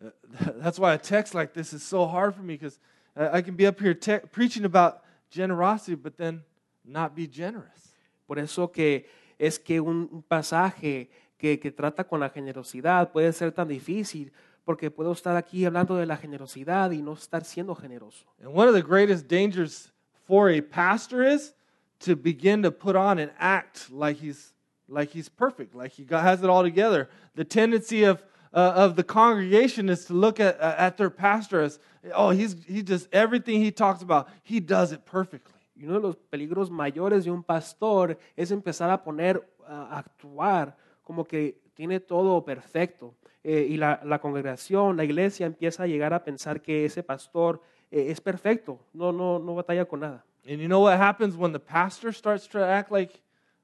Uh, 0.01 0.11
That's 0.63 0.79
why 0.79 0.95
a 0.95 0.99
text 0.99 1.35
like 1.35 1.53
this 1.53 1.75
is 1.75 1.83
so 1.83 2.07
hard 2.07 2.35
for 2.35 2.43
me 2.43 2.55
because 2.55 2.79
I 3.15 3.43
can 3.43 3.55
be 3.55 3.67
up 3.67 3.79
here 3.79 3.95
te- 3.95 4.27
preaching 4.33 4.65
about 4.65 5.03
generosity, 5.31 5.95
but 5.95 6.17
then 6.17 6.43
not 6.85 7.15
be 7.15 7.27
generous. 7.27 7.95
Por 8.27 8.39
eso 8.39 8.69
que 8.69 9.07
es 9.39 9.59
que 9.59 9.79
un 9.79 10.09
un 10.11 10.23
pasaje 10.23 11.11
que, 11.37 11.59
que 11.59 11.71
trata 11.71 12.05
con 12.05 12.21
la 12.21 12.31
generosidad 12.31 13.13
puede 13.13 13.33
ser 13.33 13.53
tan 13.53 13.69
difícil, 13.69 14.33
porque 14.71 14.89
puedo 14.89 15.11
estar 15.11 15.37
aquí 15.37 15.65
hablando 15.65 15.97
de 15.97 16.07
la 16.07 16.17
generosidad 16.17 16.93
y 16.93 17.03
no 17.03 17.15
estar 17.15 17.43
siendo 17.45 17.75
generoso. 17.75 18.25
And 18.41 18.55
one 18.55 18.69
of 18.69 18.75
the 18.75 18.83
greatest 18.83 19.27
dangers 19.27 19.91
for 20.29 20.49
a 20.49 20.61
pastor 20.61 21.25
is 21.25 21.55
to 21.99 22.15
begin 22.15 22.63
to 22.63 22.71
put 22.71 22.95
on 22.95 23.19
and 23.19 23.33
act 23.41 23.91
like 23.91 24.21
he's 24.21 24.55
like 24.89 25.11
he's 25.11 25.29
perfect, 25.29 25.75
like 25.75 25.91
he 25.91 26.05
got, 26.05 26.23
has 26.23 26.45
it 26.45 26.49
all 26.49 26.63
together. 26.63 27.09
The 27.35 27.45
tendency 27.45 28.05
of 28.05 28.23
uh, 28.55 28.75
of 28.77 28.95
the 28.95 29.03
congregation 29.03 29.89
is 29.89 30.05
to 30.05 30.13
look 30.13 30.39
at 30.39 30.61
uh, 30.61 30.77
at 30.79 30.97
their 30.97 31.11
pastor 31.11 31.63
as, 31.63 31.81
oh, 32.15 32.31
he's 32.31 32.55
he 32.69 32.85
just 32.85 33.09
everything 33.13 33.61
he 33.61 33.73
talks 33.73 34.03
about, 34.03 34.29
he 34.45 34.61
does 34.61 34.93
it 34.93 35.05
perfectly. 35.05 35.59
Y 35.75 35.83
uno 35.87 35.95
de 35.95 36.07
los 36.07 36.17
peligros 36.31 36.71
mayores 36.71 37.25
de 37.25 37.33
un 37.33 37.43
pastor 37.43 38.17
es 38.37 38.53
empezar 38.53 38.89
a 38.89 39.03
poner, 39.03 39.43
a 39.67 39.99
actuar 39.99 40.77
como 41.03 41.25
que 41.25 41.57
tiene 41.75 41.99
todo 41.99 42.45
perfecto. 42.45 43.17
Eh, 43.43 43.69
y 43.71 43.77
la, 43.79 44.01
la 44.05 44.19
congregación, 44.19 44.97
la 44.97 45.05
iglesia 45.05 45.47
empieza 45.47 45.85
a 45.85 45.87
llegar 45.87 46.13
a 46.13 46.23
pensar 46.23 46.61
que 46.61 46.85
ese 46.85 47.03
pastor 47.03 47.63
eh, 47.91 48.11
es 48.11 48.21
perfecto, 48.21 48.79
no, 48.93 49.13
no, 49.13 49.39
no 49.39 49.55
batalla 49.55 49.87
con 49.87 50.01
nada. 50.01 50.23
And 50.47 50.61
you 50.61 50.69
know 50.69 50.81
what 50.81 50.99
happens 50.99 51.37
when 51.37 51.53
the 51.53 51.61
pastor 51.61 52.13
starts 52.13 52.47
to 52.49 52.63
act 52.63 52.91
like 52.91 53.21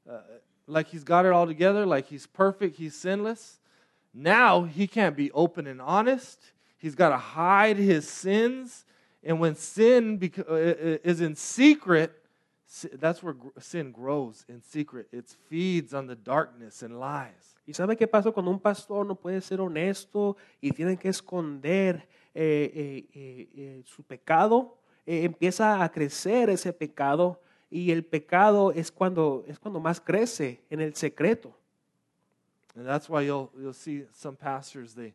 uh, 0.08 0.20
like 0.66 0.88
he's 0.88 1.04
got 1.04 1.24
it 1.24 1.32
all 1.32 1.46
together, 1.46 1.86
like 1.86 2.06
he's 2.06 2.26
perfect, 2.26 2.76
he's 2.76 2.94
sinless? 2.94 3.60
Now 4.12 4.64
he 4.64 4.86
can't 4.86 5.16
be 5.16 5.30
open 5.32 5.66
and 5.66 5.80
honest. 5.80 6.38
He's 6.78 6.94
got 6.94 7.10
to 7.10 7.16
hide 7.16 7.76
his 7.76 8.08
sins. 8.08 8.84
And 9.22 9.40
when 9.40 9.54
sin 9.56 10.18
bec- 10.18 10.38
uh, 10.38 10.54
is 10.54 11.20
in 11.20 11.34
secret, 11.34 12.12
that's 12.94 13.22
where 13.22 13.34
sin 13.58 13.92
grows 13.92 14.44
in 14.48 14.62
secret. 14.62 15.08
It 15.12 15.28
feeds 15.48 15.92
on 15.92 16.06
the 16.06 16.14
darkness 16.14 16.82
and 16.82 16.98
lies. 16.98 17.55
¿Y 17.66 17.74
sabe 17.74 17.96
qué 17.96 18.06
pasa 18.06 18.30
cuando 18.30 18.50
un 18.52 18.60
pastor 18.60 19.04
no 19.04 19.16
puede 19.16 19.40
ser 19.40 19.60
honesto 19.60 20.36
y 20.60 20.70
tiene 20.70 20.96
que 20.96 21.08
esconder 21.08 22.08
eh, 22.32 22.70
eh, 22.74 23.06
eh, 23.12 23.48
eh, 23.54 23.82
su 23.84 24.04
pecado? 24.04 24.78
Eh, 25.04 25.24
empieza 25.24 25.82
a 25.82 25.90
crecer 25.90 26.48
ese 26.48 26.72
pecado 26.72 27.40
y 27.68 27.90
el 27.90 28.04
pecado 28.04 28.70
es 28.70 28.92
cuando, 28.92 29.44
es 29.48 29.58
cuando 29.58 29.80
más 29.80 30.00
crece 30.00 30.60
en 30.70 30.80
el 30.80 30.94
secreto. 30.94 31.56
And 32.76 32.86
that's 32.86 33.08
why 33.08 33.24
you'll, 33.24 33.50
you'll 33.58 33.74
see 33.74 34.06
some 34.12 34.36
pastors, 34.36 34.94
they, 34.94 35.14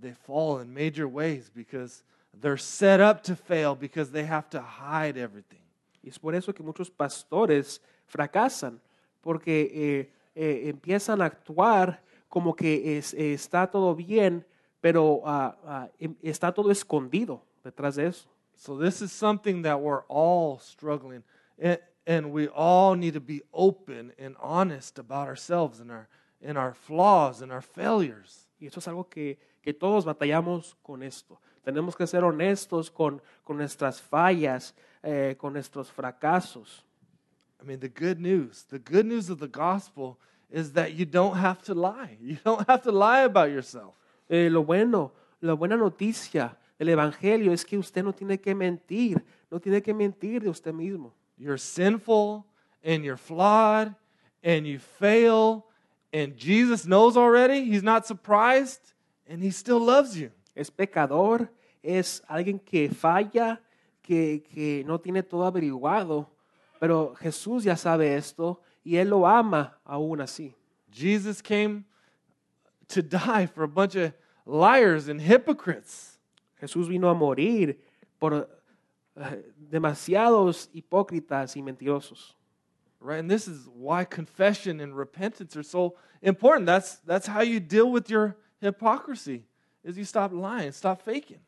they 0.00 0.14
fall 0.14 0.60
in 0.60 0.72
major 0.72 1.06
ways 1.06 1.50
because 1.54 2.04
they're 2.40 2.56
set 2.56 3.00
up 3.00 3.22
to 3.24 3.34
fail 3.34 3.74
because 3.74 4.10
they 4.10 4.24
have 4.24 4.48
to 4.50 4.60
hide 4.60 5.18
everything. 5.18 5.60
Y 6.02 6.08
es 6.08 6.18
por 6.18 6.34
eso 6.34 6.54
que 6.54 6.62
muchos 6.62 6.90
pastores 6.90 7.82
fracasan, 8.06 8.80
porque 9.20 10.10
eh, 10.40 10.68
empiezan 10.70 11.20
a 11.20 11.26
actuar 11.26 12.02
como 12.28 12.54
que 12.54 12.96
es- 12.98 13.14
está 13.14 13.70
todo 13.70 13.94
bien, 13.94 14.44
pero 14.80 15.20
ah, 15.24 15.88
em- 15.98 16.16
está 16.22 16.52
todo 16.52 16.70
escondido 16.70 17.42
detrás 17.62 17.96
de 17.96 18.06
eso. 18.06 18.28
So 18.56 18.78
this 18.78 19.02
is 19.02 19.10
something 19.12 19.62
that 19.62 19.78
we're 19.80 20.04
all 20.08 20.58
struggling, 20.58 21.22
and, 21.58 21.78
and 22.06 22.26
we 22.32 22.48
all 22.54 22.94
need 22.96 23.14
to 23.14 23.20
be 23.20 23.42
open 23.52 24.12
and 24.18 24.36
honest 24.40 24.98
about 24.98 25.28
ourselves 25.28 25.80
and 25.80 25.90
our 25.90 26.08
and 26.42 26.56
our 26.56 26.72
flaws 26.74 27.42
and 27.42 27.52
our 27.52 27.62
failures. 27.62 28.48
Y 28.58 28.66
eso 28.66 28.80
es 28.80 28.88
algo 28.88 29.08
que, 29.10 29.38
que 29.62 29.74
todos 29.74 30.04
batallamos 30.06 30.74
con 30.82 31.02
esto. 31.02 31.38
Tenemos 31.62 31.94
que 31.94 32.06
ser 32.06 32.24
honestos 32.24 32.90
con, 32.90 33.20
con 33.44 33.58
nuestras 33.58 34.00
fallas, 34.00 34.74
eh, 35.02 35.36
con 35.38 35.52
nuestros 35.52 35.90
fracasos. 35.90 36.82
I 37.60 37.66
mean, 37.66 37.80
the 37.80 37.88
good 37.88 38.20
news, 38.20 38.64
the 38.70 38.78
good 38.78 39.04
news 39.04 39.28
of 39.28 39.38
the 39.38 39.48
gospel 39.48 40.18
is 40.50 40.72
that 40.72 40.94
you 40.94 41.04
don't 41.04 41.36
have 41.36 41.62
to 41.62 41.74
lie. 41.74 42.16
You 42.20 42.38
don't 42.44 42.66
have 42.68 42.82
to 42.82 42.92
lie 42.92 43.22
about 43.22 43.50
yourself. 43.50 43.94
Eh, 44.28 44.48
lo 44.50 44.62
bueno, 44.62 45.12
la 45.42 45.54
buena 45.54 45.76
noticia 45.76 46.56
del 46.78 46.88
Evangelio 46.88 47.52
es 47.52 47.64
que 47.64 47.76
usted 47.76 48.02
no 48.02 48.12
tiene 48.12 48.38
que 48.38 48.54
mentir, 48.54 49.22
no 49.50 49.58
tiene 49.58 49.82
que 49.82 49.92
mentir 49.92 50.42
de 50.42 50.48
usted 50.48 50.72
mismo. 50.72 51.12
You're 51.36 51.58
sinful 51.58 52.46
and 52.82 53.04
you're 53.04 53.18
flawed 53.18 53.94
and 54.42 54.66
you 54.66 54.78
fail, 54.78 55.66
and 56.12 56.36
Jesus 56.36 56.86
knows 56.86 57.16
already. 57.16 57.64
He's 57.64 57.82
not 57.82 58.06
surprised, 58.06 58.80
and 59.28 59.42
He 59.42 59.50
still 59.50 59.80
loves 59.80 60.16
you. 60.16 60.30
Es 60.54 60.70
pecador, 60.70 61.50
es 61.82 62.22
alguien 62.28 62.58
que 62.58 62.88
falla, 62.88 63.60
que, 64.02 64.42
que 64.52 64.82
no 64.86 64.98
tiene 64.98 65.22
todo 65.22 65.44
averiguado, 65.44 66.26
pero 66.80 67.14
Jesús 67.14 67.62
ya 67.62 67.76
sabe 67.76 68.16
esto 68.16 68.60
y 68.82 68.96
Él 68.96 69.10
lo 69.10 69.26
ama 69.26 69.78
aún 69.84 70.20
así. 70.20 70.54
Jesus 70.90 71.42
came 71.42 71.84
to 72.88 73.02
die 73.02 73.46
for 73.46 73.62
a 73.62 73.68
bunch 73.68 73.94
of 73.94 74.12
liars 74.46 75.08
and 75.08 75.20
hypocrites. 75.20 76.18
Jesús 76.60 76.88
vino 76.88 77.08
a 77.10 77.14
morir 77.14 77.78
por 78.18 78.48
eh, 79.14 79.42
demasiados 79.70 80.70
hipócritas 80.72 81.54
y 81.54 81.60
mentirosos. 81.60 82.34
Right? 82.98 83.20
And 83.20 83.30
this 83.30 83.46
is 83.46 83.68
why 83.68 84.04
confession 84.04 84.80
and 84.80 84.96
repentance 84.96 85.56
are 85.56 85.62
so 85.62 85.96
important. 86.22 86.66
That's, 86.66 86.96
that's 87.06 87.26
how 87.26 87.42
you 87.42 87.60
deal 87.60 87.90
with 87.90 88.08
your 88.08 88.36
hypocrisy, 88.60 89.44
is 89.84 89.98
you 89.98 90.04
stop 90.04 90.32
lying, 90.32 90.72
stop 90.72 91.02
faking. 91.02 91.40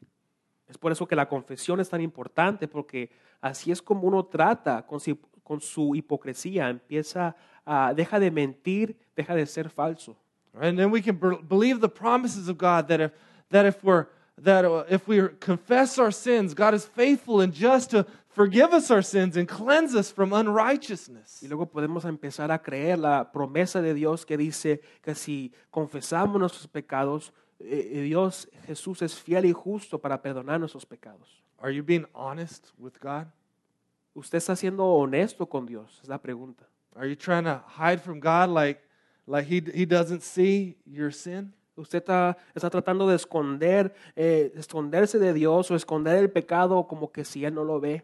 Es 0.69 0.79
por 0.79 0.93
eso 0.93 1.07
que 1.07 1.17
la 1.17 1.27
confesión 1.27 1.81
es 1.81 1.89
tan 1.89 2.01
importante, 2.01 2.67
porque 2.67 3.11
así 3.43 3.71
es 3.71 3.83
como 3.83 4.09
uno 4.09 4.25
trata 4.25 4.87
con 4.87 5.01
su, 5.01 5.19
con 5.43 5.61
su 5.61 5.95
hipocresía. 5.95 6.71
Empieza 6.71 7.37
a, 7.67 7.93
deja 7.95 8.19
de 8.19 8.31
mentir, 8.31 8.97
deja 9.15 9.35
de 9.35 9.45
ser 9.45 9.69
falso. 9.69 10.17
Right? 10.55 10.69
And 10.69 10.79
then 10.79 10.91
we 10.91 11.03
can 11.03 11.19
be- 11.19 11.43
believe 11.47 11.81
the 11.81 11.89
promises 11.89 12.49
of 12.49 12.57
God 12.57 12.89
that 12.89 13.01
if, 13.01 13.13
that 13.51 13.67
if 13.67 13.83
we're 13.85 14.07
that 14.39 14.65
if 14.89 15.07
we 15.07 15.29
confess 15.41 15.99
our 15.99 16.11
sins, 16.13 16.55
God 16.55 16.75
is 16.75 16.87
faithful 16.87 17.41
and 17.43 17.53
just 17.53 17.91
to 17.91 18.07
forgive 18.29 18.73
us 18.73 18.91
our 18.91 19.03
sins 19.03 19.37
and 19.37 19.47
cleanse 19.47 19.95
us 19.95 20.11
from 20.11 20.33
unrighteousness. 20.33 21.43
Y 21.43 21.49
luego 21.49 21.67
podemos 21.67 22.05
empezar 22.05 22.51
a 22.51 22.59
creer 22.59 22.99
la 22.99 23.31
promesa 23.31 23.83
de 23.83 23.95
Dios 23.95 24.25
que 24.25 24.37
dice 24.37 24.81
que 25.03 25.15
si 25.15 25.53
confesamos 25.71 26.41
nuestros 26.41 26.67
pecados, 26.67 27.33
eh, 27.61 27.91
eh, 27.93 28.01
Dios, 28.03 28.49
Jesús 28.67 29.03
es 29.03 29.15
fiel 29.15 29.45
y 29.45 29.53
justo 29.53 29.99
para 29.99 30.21
perdonar 30.21 30.59
nuestros 30.59 30.87
pecados. 30.87 31.43
Are 31.63 31.71
you 31.71 31.83
being 31.83 32.07
honest 32.13 32.73
with 32.77 32.99
God? 33.01 33.29
¿Usted 34.15 34.39
está 34.39 34.57
siendo 34.57 34.85
honesto 34.85 35.47
con 35.47 35.65
Dios? 35.65 36.01
Es 36.03 36.09
la 36.09 36.19
pregunta. 36.19 36.67
Are 36.97 37.09
you 37.09 37.17
trying 37.17 37.45
to 37.45 37.63
hide 37.67 38.03
from 38.03 38.21
God 38.21 38.51
like 38.51 38.81
like 39.27 39.47
he 39.47 39.63
he 39.73 39.87
doesn't 39.87 40.23
see 40.23 40.77
your 40.85 41.13
sin? 41.13 41.55
Usted 41.77 42.03
está, 42.03 42.37
está 42.55 42.69
tratando 42.69 43.09
de 43.09 43.17
esconder, 43.17 43.95
eh, 44.15 44.53
esconderse 44.57 45.19
de 45.19 45.33
Dios 45.33 45.71
o 45.71 45.75
esconder 45.75 46.17
el 46.17 46.31
pecado 46.31 46.87
como 46.87 47.11
que 47.11 47.25
si 47.25 47.45
Él 47.45 47.55
no 47.55 47.65
lo 47.65 47.81
ve. 47.81 48.03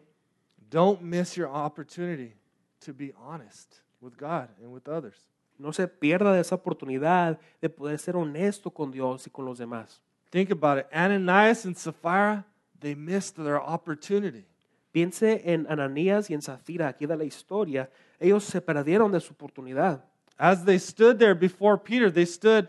Don't 0.69 1.01
miss 1.01 1.35
your 1.35 1.49
opportunity 1.49 2.33
to 2.79 2.93
be 2.93 3.13
honest 3.15 3.81
with 4.01 4.13
God 4.17 4.49
and 4.59 4.71
with 4.71 4.87
others. 4.87 5.27
No 5.59 5.71
se 5.71 5.87
pierda 5.87 6.33
de 6.33 6.39
esa 6.39 6.55
oportunidad 6.55 7.37
de 7.61 7.69
poder 7.69 7.99
ser 7.99 8.15
honesto 8.15 8.71
con 8.71 8.91
Dios 8.91 9.27
y 9.27 9.29
con 9.29 9.45
los 9.45 9.59
demás. 9.59 10.01
Think 10.31 10.51
about 10.51 10.79
it. 10.79 10.85
Ananias 10.91 11.65
and 11.65 11.75
Sapphira, 11.75 12.45
they 12.79 12.95
missed 12.95 13.35
their 13.35 13.61
opportunity. 13.61 14.45
Piense 14.91 15.41
en 15.45 15.67
Ananías 15.69 16.29
y 16.29 16.33
en 16.33 16.41
Safira, 16.41 16.87
aquí 16.87 17.05
de 17.05 17.15
la 17.15 17.23
historia. 17.23 17.89
Ellos 18.19 18.43
se 18.43 18.59
perdieron 18.59 19.11
de 19.11 19.19
su 19.19 19.33
oportunidad. 19.33 20.03
As 20.37 20.63
they 20.63 20.79
stood 20.79 21.19
there 21.19 21.35
before 21.35 21.77
Peter, 21.77 22.09
they 22.09 22.25
stood 22.25 22.67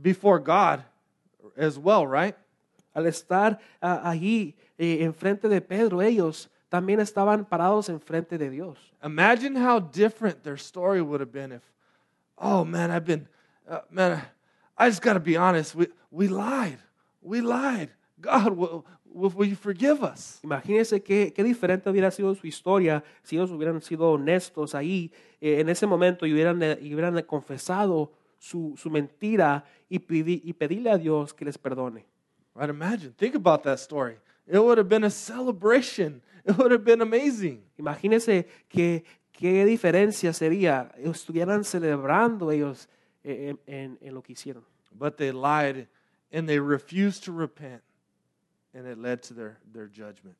before 0.00 0.38
God 0.38 0.82
as 1.56 1.78
well, 1.78 2.06
right? 2.06 2.34
Al 2.94 3.06
estar 3.06 3.58
ah, 3.80 4.10
allí 4.10 4.54
eh, 4.78 5.02
enfrente 5.02 5.48
de 5.48 5.60
Pedro, 5.60 6.00
ellos 6.00 6.48
también 6.68 7.00
estaban 7.00 7.44
parados 7.44 7.88
enfrente 7.88 8.38
de 8.38 8.50
Dios. 8.50 8.78
Imagine 9.04 9.56
how 9.56 9.78
different 9.78 10.42
their 10.42 10.56
story 10.56 11.02
would 11.02 11.20
have 11.20 11.32
been 11.32 11.52
if, 11.52 11.62
oh 12.38 12.64
man, 12.64 12.90
I've 12.90 13.04
been, 13.04 13.28
uh, 13.68 13.80
man, 13.90 14.22
I 14.76 14.88
just 14.88 15.02
got 15.02 15.14
to 15.14 15.20
be 15.20 15.36
honest. 15.36 15.74
We, 15.74 15.88
we 16.10 16.28
lied. 16.28 16.78
We 17.20 17.40
lied. 17.40 17.90
God, 18.20 18.56
will, 19.14 19.48
you 19.48 19.56
forgive 19.56 20.02
us? 20.02 20.40
Imagínense 20.42 21.02
qué, 21.02 21.32
qué 21.34 21.42
diferente 21.44 21.88
hubiera 21.90 22.10
sido 22.10 22.34
su 22.34 22.46
historia 22.46 23.02
si 23.22 23.36
ellos 23.36 23.50
hubieran 23.50 23.80
sido 23.80 24.10
honestos 24.12 24.74
ahí 24.74 25.10
eh, 25.40 25.60
en 25.60 25.68
ese 25.68 25.86
momento 25.86 26.26
y 26.26 26.32
hubieran, 26.32 26.60
y 26.80 26.94
hubieran 26.94 27.20
confesado 27.22 28.12
su, 28.38 28.74
su 28.76 28.90
mentira 28.90 29.64
y, 29.88 29.98
pedi- 30.00 30.40
y 30.44 30.52
pedirle 30.52 30.90
a 30.90 30.98
Dios 30.98 31.32
que 31.34 31.44
les 31.44 31.56
perdone. 31.58 32.04
Right? 32.54 32.70
Imagine. 32.70 33.12
Think 33.16 33.34
about 33.36 33.62
that 33.62 33.78
story. 33.78 34.16
It 34.46 34.58
would 34.58 34.78
have 34.78 34.88
been 34.88 35.04
a 35.04 35.10
celebration. 35.10 36.20
It 36.44 36.58
would 36.58 36.72
have 36.72 36.84
been 36.84 37.00
amazing. 37.00 37.62
Imagínense 37.78 38.46
que, 38.68 39.04
qué 39.32 39.64
diferencia 39.64 40.32
sería, 40.32 40.90
estuvieran 40.98 41.62
celebrando 41.64 42.50
ellos 42.50 42.88
eh, 43.24 43.50
en, 43.66 43.74
en- 43.74 43.98
en 44.00 44.14
lo 44.14 44.22
que 44.22 44.32
hicieron. 44.32 44.64
But 44.92 45.16
they 45.16 45.30
lied 45.32 45.86
and 46.32 46.48
they 46.48 46.58
refused 46.58 47.24
to 47.24 47.32
repent, 47.32 47.82
and 48.74 48.86
it 48.86 48.98
led 48.98 49.22
to 49.22 49.34
their, 49.34 49.58
their 49.72 49.86
judgment. 49.88 50.36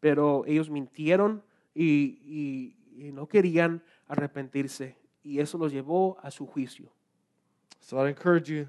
Pero 0.00 0.44
ellos 0.46 0.68
mintieron 0.70 1.42
y, 1.74 2.18
y- 2.24 2.76
y 3.08 3.12
no 3.12 3.26
querían 3.26 3.82
arrepentirse 4.08 4.96
y 5.22 5.40
eso 5.40 5.58
los 5.58 5.72
llevó 5.72 6.16
a 6.22 6.30
su 6.30 6.46
juicio. 6.46 6.90
So 7.80 7.98
I 8.04 8.08
encourage 8.08 8.48
you, 8.48 8.66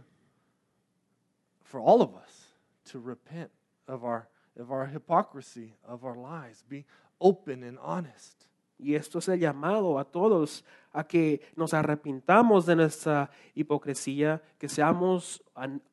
for 1.64 1.80
all 1.80 2.02
of 2.02 2.16
us, 2.16 2.54
to 2.92 3.00
repent 3.00 3.50
of 3.88 4.04
our, 4.04 4.28
of 4.60 4.72
our 4.72 4.86
hypocrisy, 4.88 5.74
of 5.86 6.04
our 6.04 6.16
lies. 6.16 6.64
Be 6.70 6.86
open 7.20 7.64
and 7.64 7.78
honest. 7.82 8.46
Y 8.80 8.94
esto 8.94 9.18
es 9.20 9.28
el 9.28 9.40
llamado 9.40 9.98
a 10.00 10.06
todos 10.06 10.64
a 10.94 11.04
que 11.04 11.42
nos 11.56 11.74
arrepintamos 11.74 12.66
de 12.68 12.76
nuestra 12.76 13.30
hipocresía, 13.56 14.42
que 14.60 14.70
seamos 14.70 15.44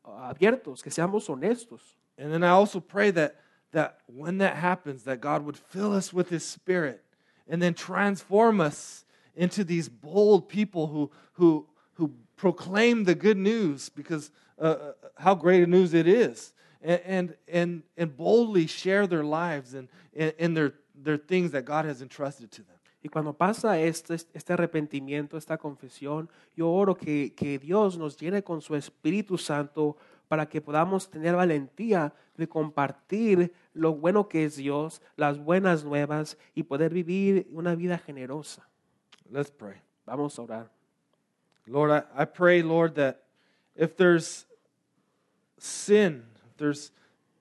abiertos, 0.05 0.83
que 0.83 0.91
seamos 0.91 1.29
honestos. 1.31 1.97
And 2.19 2.33
then 2.33 2.45
I 2.45 2.51
also 2.51 2.81
pray 2.81 3.11
that, 3.13 3.37
that 3.73 3.99
when 4.07 4.39
that 4.39 4.57
happens, 4.57 5.05
that 5.05 5.21
God 5.21 5.45
would 5.45 5.57
fill 5.57 5.93
us 5.93 6.13
with 6.13 6.29
His 6.29 6.45
Spirit 6.45 7.03
and 7.49 7.61
then 7.61 7.75
transform 7.75 8.61
us 8.61 9.05
into 9.35 9.65
these 9.65 9.89
bold 9.89 10.49
people 10.49 10.87
who, 10.87 11.11
who, 11.33 11.67
who 11.95 12.13
proclaim 12.37 13.05
the 13.05 13.15
good 13.15 13.37
news 13.37 13.89
because 13.89 14.31
uh, 14.59 14.65
uh, 14.65 14.93
how 15.17 15.35
great 15.35 15.63
a 15.63 15.67
news 15.67 15.95
it 15.95 16.07
is. 16.07 16.53
And, 16.83 17.01
and, 17.05 17.37
and, 17.49 17.83
and 17.97 18.17
boldly 18.17 18.67
share 18.67 19.07
their 19.07 19.25
lives 19.25 19.75
and, 19.75 19.89
and, 20.15 20.33
and 20.39 20.57
their, 20.57 20.75
their 20.95 21.17
things 21.17 21.53
that 21.53 21.65
God 21.65 21.85
has 21.87 22.03
entrusted 22.03 22.51
to 22.53 22.63
them. 22.63 22.75
Y 23.05 23.11
cuando 23.11 23.35
pasa 23.35 23.79
este, 23.79 24.15
este 24.15 24.51
arrepentimiento, 24.51 25.37
esta 25.37 25.59
confesión, 25.59 26.31
yo 26.57 26.71
oro 26.71 26.95
que, 26.95 27.35
que 27.37 27.59
Dios 27.59 27.99
nos 27.99 28.17
llene 28.17 28.43
con 28.43 28.63
su 28.63 28.75
Espíritu 28.75 29.37
Santo 29.37 29.99
para 30.35 30.49
que 30.49 30.61
podamos 30.61 31.09
tener 31.09 31.37
valentía 31.37 32.13
de 32.37 32.49
compartir 32.49 33.53
lo 33.73 33.95
bueno 33.95 34.29
que 34.29 34.45
es 34.45 34.57
Dios, 34.57 35.01
las 35.15 35.39
buenas 35.39 35.85
nuevas 35.85 36.37
y 36.57 36.65
poder 36.65 36.93
vivir 36.93 37.47
una 37.53 37.77
vida 37.77 37.99
generosa. 37.99 38.69
Let's 39.31 39.53
pray. 39.53 39.77
Vamos 40.05 40.37
a 40.37 40.43
orar. 40.43 40.71
Lord, 41.69 41.93
I, 41.93 42.23
I 42.23 42.25
pray, 42.25 42.65
Lord, 42.65 42.97
that 42.97 43.23
if 43.77 43.97
there's 43.97 44.45
sin, 45.57 46.25
if 46.51 46.57
there's 46.57 46.91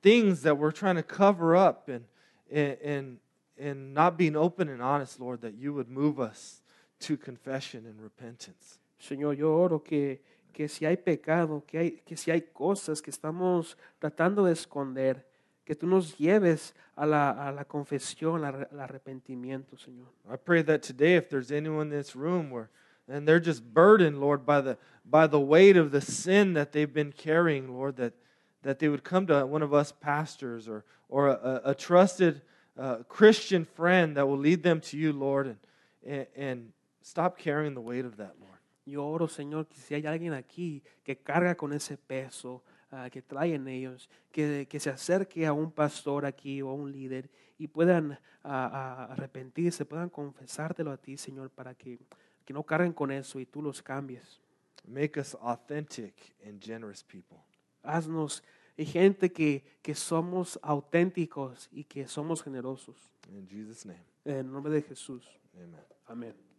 things 0.03 0.43
that 0.43 0.55
we're 0.55 0.71
trying 0.71 0.97
to 0.97 1.03
cover 1.03 1.55
up 1.55 1.89
and, 1.89 2.05
and, 2.51 2.77
and, 2.83 3.17
and 3.57 3.93
not 3.95 4.19
being 4.19 4.35
open 4.35 4.69
and 4.69 4.83
honest, 4.83 5.19
Lord, 5.19 5.41
that 5.41 5.55
you 5.55 5.73
would 5.73 5.89
move 5.89 6.19
us 6.19 6.61
to 6.99 7.17
confession 7.17 7.87
and 7.87 7.99
repentance. 7.99 8.77
Señor, 9.01 9.35
yo 9.35 9.51
oro 9.51 9.79
que, 9.79 10.19
que 10.53 10.69
si 10.69 10.85
hay 10.85 10.97
pecado, 10.97 11.63
que, 11.65 11.77
hay, 11.77 11.91
que 12.05 12.15
si 12.15 12.31
hay 12.31 12.41
cosas 12.41 13.01
que 13.01 13.09
estamos 13.09 13.77
tratando 13.99 14.45
de 14.45 14.53
esconder, 14.53 15.25
que 15.65 15.75
tú 15.75 15.87
nos 15.87 16.17
lleves 16.17 16.73
a 16.95 17.05
la, 17.05 17.31
a 17.31 17.51
la 17.51 17.65
confesión, 17.65 18.45
al 18.45 18.79
arrepentimiento, 18.79 19.77
Señor. 19.77 20.07
I 20.31 20.37
pray 20.37 20.61
that 20.63 20.83
today, 20.83 21.15
if 21.15 21.29
there's 21.29 21.51
anyone 21.51 21.87
in 21.87 21.89
this 21.89 22.15
room 22.15 22.51
where 22.51 22.69
and 23.07 23.27
they're 23.27 23.39
just 23.39 23.63
burdened, 23.73 24.19
Lord, 24.19 24.45
by 24.45 24.61
the 24.61 24.77
by 25.03 25.27
the 25.27 25.39
weight 25.39 25.75
of 25.75 25.91
the 25.91 25.99
sin 25.99 26.53
that 26.53 26.71
they've 26.71 26.93
been 26.93 27.11
carrying, 27.11 27.73
Lord, 27.73 27.97
that 27.97 28.13
that 28.61 28.79
they 28.79 28.87
would 28.87 29.03
come 29.03 29.27
to 29.27 29.45
one 29.45 29.61
of 29.61 29.73
us 29.73 29.91
pastors 29.91 30.67
or 30.67 30.85
or 31.09 31.27
a, 31.27 31.61
a 31.65 31.75
trusted 31.75 32.41
uh, 32.77 32.97
Christian 33.09 33.65
friend 33.65 34.15
that 34.15 34.27
will 34.27 34.37
lead 34.37 34.63
them 34.63 34.79
to 34.81 34.97
you, 34.97 35.11
Lord, 35.11 35.47
and, 35.47 35.57
and 36.05 36.27
and 36.35 36.71
stop 37.01 37.37
carrying 37.37 37.73
the 37.73 37.81
weight 37.81 38.05
of 38.05 38.17
that, 38.17 38.35
Lord. 38.39 38.52
Yo 38.85 39.05
oro, 39.05 39.27
Señor, 39.27 39.67
que 39.67 39.75
si 39.77 39.93
hay 39.93 40.05
alguien 40.05 40.33
aquí 40.33 40.83
que 41.03 41.17
carga 41.17 41.55
con 41.55 41.71
ese 41.73 41.97
peso, 41.97 42.63
ah, 42.91 43.09
que 43.09 43.21
traen 43.21 43.67
ellos, 43.67 44.09
que, 44.31 44.67
que 44.69 44.79
se 44.79 44.89
acerque 44.89 45.45
a 45.45 45.53
un 45.53 45.71
pastor 45.71 46.25
aquí 46.25 46.61
o 46.61 46.69
a 46.69 46.73
un 46.73 46.91
líder 46.91 47.29
y 47.57 47.67
puedan 47.67 48.13
ah, 48.43 48.69
ah, 48.73 49.07
arrepentirse, 49.13 49.85
puedan 49.85 50.09
confesártelo 50.09 50.91
a 50.91 50.97
ti, 50.97 51.17
Señor, 51.17 51.49
para 51.49 51.75
que, 51.75 51.99
que 52.43 52.53
no 52.53 52.63
carguen 52.63 52.93
con 52.93 53.11
eso 53.11 53.39
y 53.39 53.45
tú 53.45 53.61
los 53.61 53.81
cambies. 53.81 54.41
Make 54.85 55.17
us 55.19 55.35
authentic 55.41 56.35
and 56.45 56.61
generous 56.61 57.03
people. 57.03 57.37
Haznos 57.83 58.43
eh, 58.75 58.85
gente 58.85 59.31
que, 59.31 59.63
que 59.81 59.95
somos 59.95 60.59
auténticos 60.61 61.69
y 61.71 61.85
que 61.85 62.05
somos 62.07 62.43
generosos. 62.43 62.97
In 63.29 63.47
Jesus' 63.47 63.85
name, 63.85 64.03
En 64.25 64.35
el 64.37 64.51
nombre 64.51 64.73
de 64.73 64.81
Jesús. 64.81 65.25
amen. 65.53 65.81
Amén. 66.07 66.52